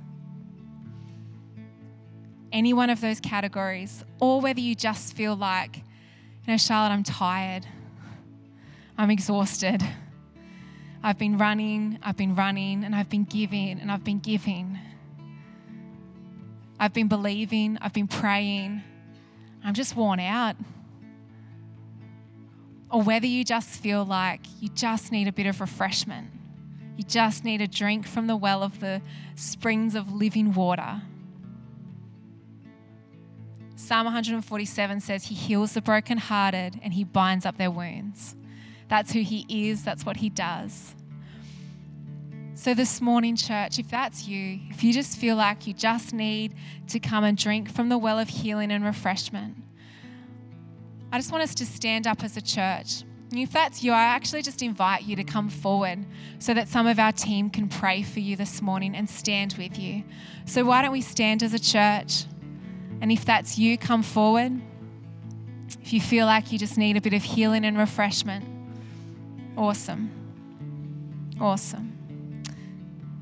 any 2.52 2.72
one 2.72 2.90
of 2.90 3.00
those 3.00 3.20
categories, 3.20 4.04
or 4.20 4.40
whether 4.40 4.60
you 4.60 4.74
just 4.74 5.14
feel 5.14 5.36
like, 5.36 5.76
you 5.76 6.52
know, 6.52 6.56
Charlotte, 6.56 6.92
I'm 6.92 7.02
tired, 7.02 7.66
I'm 8.96 9.10
exhausted. 9.10 9.82
I've 11.02 11.18
been 11.18 11.38
running, 11.38 11.98
I've 12.02 12.16
been 12.16 12.34
running, 12.34 12.84
and 12.84 12.94
I've 12.94 13.08
been 13.08 13.24
giving, 13.24 13.78
and 13.80 13.90
I've 13.90 14.02
been 14.02 14.18
giving. 14.18 14.78
I've 16.80 16.92
been 16.92 17.08
believing, 17.08 17.78
I've 17.80 17.92
been 17.92 18.08
praying. 18.08 18.82
I'm 19.64 19.74
just 19.74 19.94
worn 19.94 20.20
out 20.20 20.56
or 22.90 23.02
whether 23.02 23.26
you 23.26 23.44
just 23.44 23.68
feel 23.68 24.04
like 24.04 24.40
you 24.60 24.68
just 24.70 25.12
need 25.12 25.28
a 25.28 25.32
bit 25.32 25.46
of 25.46 25.60
refreshment. 25.60 26.28
You 26.96 27.04
just 27.04 27.44
need 27.44 27.60
a 27.60 27.68
drink 27.68 28.06
from 28.06 28.26
the 28.26 28.36
well 28.36 28.62
of 28.62 28.80
the 28.80 29.02
springs 29.36 29.94
of 29.94 30.12
living 30.12 30.52
water. 30.52 31.02
Psalm 33.78 34.06
147 34.06 35.00
says, 35.00 35.26
He 35.26 35.36
heals 35.36 35.74
the 35.74 35.80
brokenhearted 35.80 36.80
and 36.82 36.92
He 36.92 37.04
binds 37.04 37.46
up 37.46 37.58
their 37.58 37.70
wounds. 37.70 38.34
That's 38.88 39.12
who 39.12 39.20
He 39.20 39.46
is, 39.48 39.84
that's 39.84 40.04
what 40.04 40.16
He 40.16 40.28
does. 40.28 40.96
So, 42.54 42.74
this 42.74 43.00
morning, 43.00 43.36
church, 43.36 43.78
if 43.78 43.88
that's 43.88 44.26
you, 44.26 44.58
if 44.68 44.82
you 44.82 44.92
just 44.92 45.16
feel 45.16 45.36
like 45.36 45.68
you 45.68 45.74
just 45.74 46.12
need 46.12 46.56
to 46.88 46.98
come 46.98 47.22
and 47.22 47.38
drink 47.38 47.70
from 47.70 47.88
the 47.88 47.96
well 47.96 48.18
of 48.18 48.28
healing 48.28 48.72
and 48.72 48.84
refreshment, 48.84 49.54
I 51.12 51.18
just 51.18 51.30
want 51.30 51.44
us 51.44 51.54
to 51.54 51.64
stand 51.64 52.08
up 52.08 52.24
as 52.24 52.36
a 52.36 52.42
church. 52.42 53.04
And 53.30 53.38
if 53.38 53.52
that's 53.52 53.84
you, 53.84 53.92
I 53.92 54.02
actually 54.06 54.42
just 54.42 54.60
invite 54.60 55.04
you 55.04 55.14
to 55.14 55.24
come 55.24 55.48
forward 55.48 56.04
so 56.40 56.52
that 56.52 56.66
some 56.66 56.88
of 56.88 56.98
our 56.98 57.12
team 57.12 57.48
can 57.48 57.68
pray 57.68 58.02
for 58.02 58.18
you 58.18 58.34
this 58.34 58.60
morning 58.60 58.96
and 58.96 59.08
stand 59.08 59.54
with 59.56 59.78
you. 59.78 60.02
So, 60.46 60.64
why 60.64 60.82
don't 60.82 60.90
we 60.90 61.00
stand 61.00 61.44
as 61.44 61.54
a 61.54 61.60
church? 61.60 62.24
And 63.00 63.12
if 63.12 63.24
that's 63.24 63.58
you, 63.58 63.78
come 63.78 64.02
forward. 64.02 64.60
If 65.82 65.92
you 65.92 66.00
feel 66.00 66.26
like 66.26 66.52
you 66.52 66.58
just 66.58 66.76
need 66.76 66.96
a 66.96 67.00
bit 67.00 67.12
of 67.12 67.22
healing 67.22 67.64
and 67.64 67.78
refreshment, 67.78 68.44
awesome. 69.56 70.10
Awesome. 71.40 71.92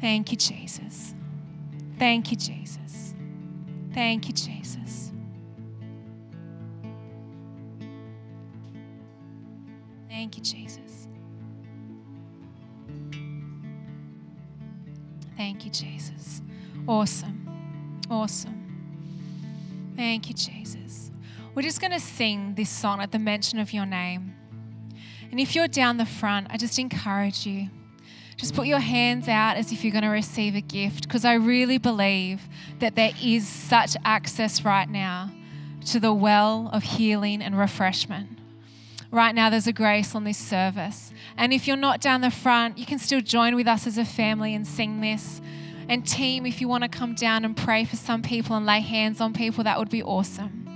Thank 0.00 0.32
you, 0.32 0.38
Jesus. 0.38 1.14
Thank 1.98 2.30
you, 2.30 2.36
Jesus. 2.36 3.14
Thank 3.92 4.28
you, 4.28 4.34
Jesus. 4.34 5.12
Thank 10.08 10.36
you, 10.36 10.42
Jesus. 10.42 11.08
Thank 15.36 15.64
you, 15.64 15.70
Jesus. 15.70 16.42
Awesome. 16.88 17.46
Awesome. 18.10 18.65
Thank 19.96 20.28
you, 20.28 20.34
Jesus. 20.34 21.10
we're 21.54 21.62
just 21.62 21.80
going 21.80 21.92
to 21.92 22.00
sing 22.00 22.54
this 22.54 22.68
song 22.68 23.00
at 23.00 23.12
the 23.12 23.18
mention 23.18 23.58
of 23.58 23.72
your 23.72 23.86
name. 23.86 24.34
And 25.30 25.40
if 25.40 25.54
you're 25.54 25.68
down 25.68 25.96
the 25.96 26.04
front, 26.04 26.48
I 26.50 26.58
just 26.58 26.78
encourage 26.78 27.46
you. 27.46 27.70
Just 28.36 28.54
put 28.54 28.66
your 28.66 28.78
hands 28.78 29.26
out 29.26 29.56
as 29.56 29.72
if 29.72 29.82
you're 29.82 29.92
going 29.92 30.04
to 30.04 30.10
receive 30.10 30.54
a 30.54 30.60
gift 30.60 31.04
because 31.04 31.24
I 31.24 31.34
really 31.34 31.78
believe 31.78 32.42
that 32.80 32.94
there 32.94 33.12
is 33.22 33.48
such 33.48 33.96
access 34.04 34.64
right 34.64 34.88
now 34.88 35.30
to 35.86 35.98
the 35.98 36.12
well 36.12 36.68
of 36.74 36.82
healing 36.82 37.40
and 37.40 37.58
refreshment. 37.58 38.38
Right 39.10 39.34
now, 39.34 39.48
there's 39.48 39.66
a 39.66 39.72
grace 39.72 40.14
on 40.14 40.24
this 40.24 40.36
service. 40.36 41.12
And 41.38 41.54
if 41.54 41.66
you're 41.66 41.76
not 41.76 42.02
down 42.02 42.20
the 42.20 42.30
front, 42.30 42.76
you 42.76 42.84
can 42.84 42.98
still 42.98 43.22
join 43.22 43.54
with 43.54 43.66
us 43.66 43.86
as 43.86 43.96
a 43.96 44.04
family 44.04 44.54
and 44.54 44.66
sing 44.66 45.00
this. 45.00 45.40
And, 45.88 46.06
team, 46.06 46.46
if 46.46 46.60
you 46.60 46.68
want 46.68 46.82
to 46.82 46.88
come 46.88 47.14
down 47.14 47.44
and 47.44 47.56
pray 47.56 47.84
for 47.84 47.96
some 47.96 48.22
people 48.22 48.56
and 48.56 48.66
lay 48.66 48.80
hands 48.80 49.20
on 49.20 49.32
people, 49.32 49.64
that 49.64 49.78
would 49.78 49.90
be 49.90 50.02
awesome. 50.02 50.66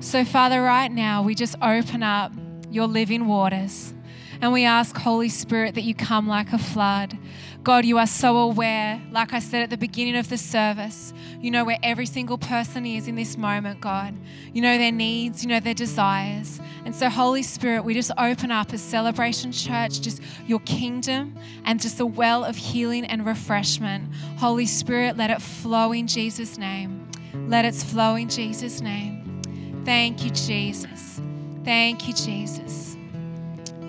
So, 0.00 0.24
Father, 0.24 0.62
right 0.62 0.90
now, 0.90 1.22
we 1.22 1.34
just 1.34 1.54
open 1.62 2.02
up 2.02 2.32
your 2.70 2.86
living 2.86 3.26
waters. 3.26 3.94
And 4.40 4.52
we 4.52 4.64
ask, 4.64 4.96
Holy 4.96 5.28
Spirit, 5.28 5.76
that 5.76 5.82
you 5.82 5.94
come 5.94 6.26
like 6.26 6.52
a 6.52 6.58
flood. 6.58 7.16
God, 7.62 7.84
you 7.84 7.98
are 7.98 8.08
so 8.08 8.38
aware, 8.38 9.00
like 9.12 9.32
I 9.32 9.38
said 9.38 9.62
at 9.62 9.70
the 9.70 9.76
beginning 9.76 10.16
of 10.16 10.28
the 10.28 10.36
service, 10.36 11.12
you 11.40 11.52
know 11.52 11.64
where 11.64 11.78
every 11.80 12.06
single 12.06 12.36
person 12.36 12.84
is 12.84 13.06
in 13.06 13.14
this 13.14 13.36
moment, 13.36 13.80
God. 13.80 14.16
You 14.52 14.62
know 14.62 14.76
their 14.76 14.90
needs, 14.90 15.44
you 15.44 15.48
know 15.48 15.60
their 15.60 15.74
desires. 15.74 16.60
And 16.84 16.94
so, 16.94 17.08
Holy 17.08 17.42
Spirit, 17.42 17.84
we 17.84 17.94
just 17.94 18.10
open 18.18 18.50
up 18.50 18.72
as 18.72 18.82
Celebration 18.82 19.52
Church, 19.52 20.00
just 20.00 20.20
your 20.46 20.58
kingdom 20.60 21.36
and 21.64 21.80
just 21.80 22.00
a 22.00 22.06
well 22.06 22.44
of 22.44 22.56
healing 22.56 23.04
and 23.04 23.24
refreshment. 23.24 24.12
Holy 24.38 24.66
Spirit, 24.66 25.16
let 25.16 25.30
it 25.30 25.40
flow 25.40 25.92
in 25.92 26.06
Jesus' 26.06 26.58
name. 26.58 27.08
Let 27.34 27.64
it 27.64 27.74
flow 27.74 28.16
in 28.16 28.28
Jesus' 28.28 28.80
name. 28.80 29.40
Thank 29.84 30.24
you, 30.24 30.30
Jesus. 30.30 31.20
Thank 31.64 32.08
you, 32.08 32.14
Jesus. 32.14 32.96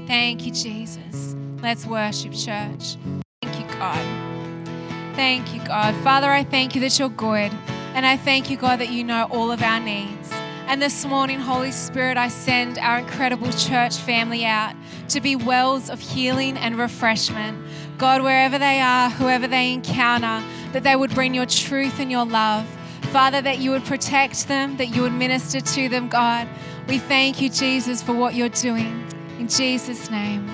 Thank 0.05 0.45
you, 0.45 0.51
Jesus. 0.51 1.35
Let's 1.61 1.85
worship, 1.85 2.33
church. 2.33 2.97
Thank 3.41 3.59
you, 3.59 3.65
God. 3.77 5.15
Thank 5.15 5.53
you, 5.53 5.63
God. 5.65 5.95
Father, 6.03 6.29
I 6.29 6.43
thank 6.43 6.75
you 6.75 6.81
that 6.81 6.97
you're 6.99 7.09
good. 7.09 7.51
And 7.95 8.05
I 8.05 8.17
thank 8.17 8.49
you, 8.49 8.57
God, 8.57 8.79
that 8.79 8.89
you 8.89 9.03
know 9.03 9.27
all 9.31 9.51
of 9.51 9.61
our 9.61 9.79
needs. 9.79 10.32
And 10.67 10.81
this 10.81 11.05
morning, 11.05 11.39
Holy 11.39 11.71
Spirit, 11.71 12.17
I 12.17 12.29
send 12.29 12.77
our 12.79 12.99
incredible 12.99 13.51
church 13.51 13.97
family 13.97 14.45
out 14.45 14.75
to 15.09 15.21
be 15.21 15.35
wells 15.35 15.89
of 15.89 15.99
healing 15.99 16.57
and 16.57 16.77
refreshment. 16.77 17.57
God, 17.97 18.21
wherever 18.21 18.57
they 18.57 18.79
are, 18.79 19.09
whoever 19.09 19.47
they 19.47 19.73
encounter, 19.73 20.43
that 20.71 20.83
they 20.83 20.95
would 20.95 21.13
bring 21.13 21.33
your 21.33 21.45
truth 21.45 21.99
and 21.99 22.09
your 22.11 22.25
love 22.25 22.65
Father, 23.13 23.43
that 23.43 23.59
you 23.59 23.69
would 23.69 23.85
protect 23.85 24.47
them, 24.47 24.75
that 24.77 24.87
you 24.87 25.03
would 25.03 25.13
minister 25.13 25.61
to 25.61 25.87
them, 25.87 26.09
God. 26.09 26.47
We 26.87 26.97
thank 26.97 27.39
you, 27.41 27.47
Jesus, 27.47 28.01
for 28.01 28.13
what 28.13 28.33
you're 28.33 28.49
doing. 28.49 29.07
In 29.37 29.47
Jesus' 29.47 30.09
name. 30.09 30.49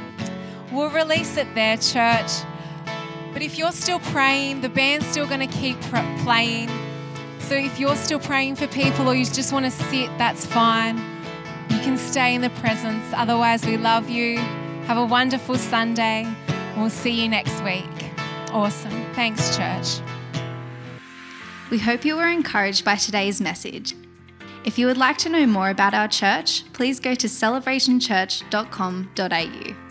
We'll 0.70 0.89
release 0.89 1.38
it 1.38 1.47
there, 1.55 1.78
church. 1.78 2.30
But 3.32 3.41
if 3.41 3.57
you're 3.57 3.72
still 3.72 3.99
praying, 3.99 4.60
the 4.60 4.68
band's 4.68 5.05
still 5.05 5.26
going 5.26 5.39
to 5.39 5.57
keep 5.57 5.80
playing. 5.80 6.70
So 7.50 7.56
if 7.56 7.80
you're 7.80 7.95
still 7.95 8.20
praying 8.20 8.58
for 8.58 8.68
people 8.68 9.10
or 9.10 9.16
you 9.16 9.26
just 9.26 9.52
want 9.52 9.66
to 9.66 9.72
sit, 9.72 10.16
that's 10.20 10.45
fine. 10.45 11.00
You 11.72 11.80
can 11.80 11.97
stay 11.97 12.36
in 12.36 12.41
the 12.41 12.52
presence. 12.52 13.04
Otherwise, 13.14 13.66
we 13.66 13.76
love 13.76 14.08
you. 14.08 14.38
Have 14.86 14.97
a 14.97 15.06
wonderful 15.06 15.56
Sunday. 15.56 16.32
We'll 16.78 16.91
see 16.91 17.24
you 17.24 17.28
next 17.28 17.64
week. 17.64 17.89
Awesome. 18.52 19.04
Thanks, 19.16 19.58
church. 19.58 20.00
We 21.72 21.80
hope 21.80 22.06
you 22.06 22.18
were 22.18 22.28
encouraged 22.28 22.86
by 22.86 22.97
today's 22.97 23.41
message. 23.41 23.95
If 24.64 24.78
you 24.78 24.86
would 24.86 24.97
like 24.97 25.18
to 25.18 25.30
know 25.30 25.47
more 25.47 25.72
about 25.72 25.95
our 25.95 26.08
church, 26.08 26.72
please 26.74 27.00
go 27.00 27.16
to 27.16 27.26
celebrationchurch.com.au. 27.26 29.88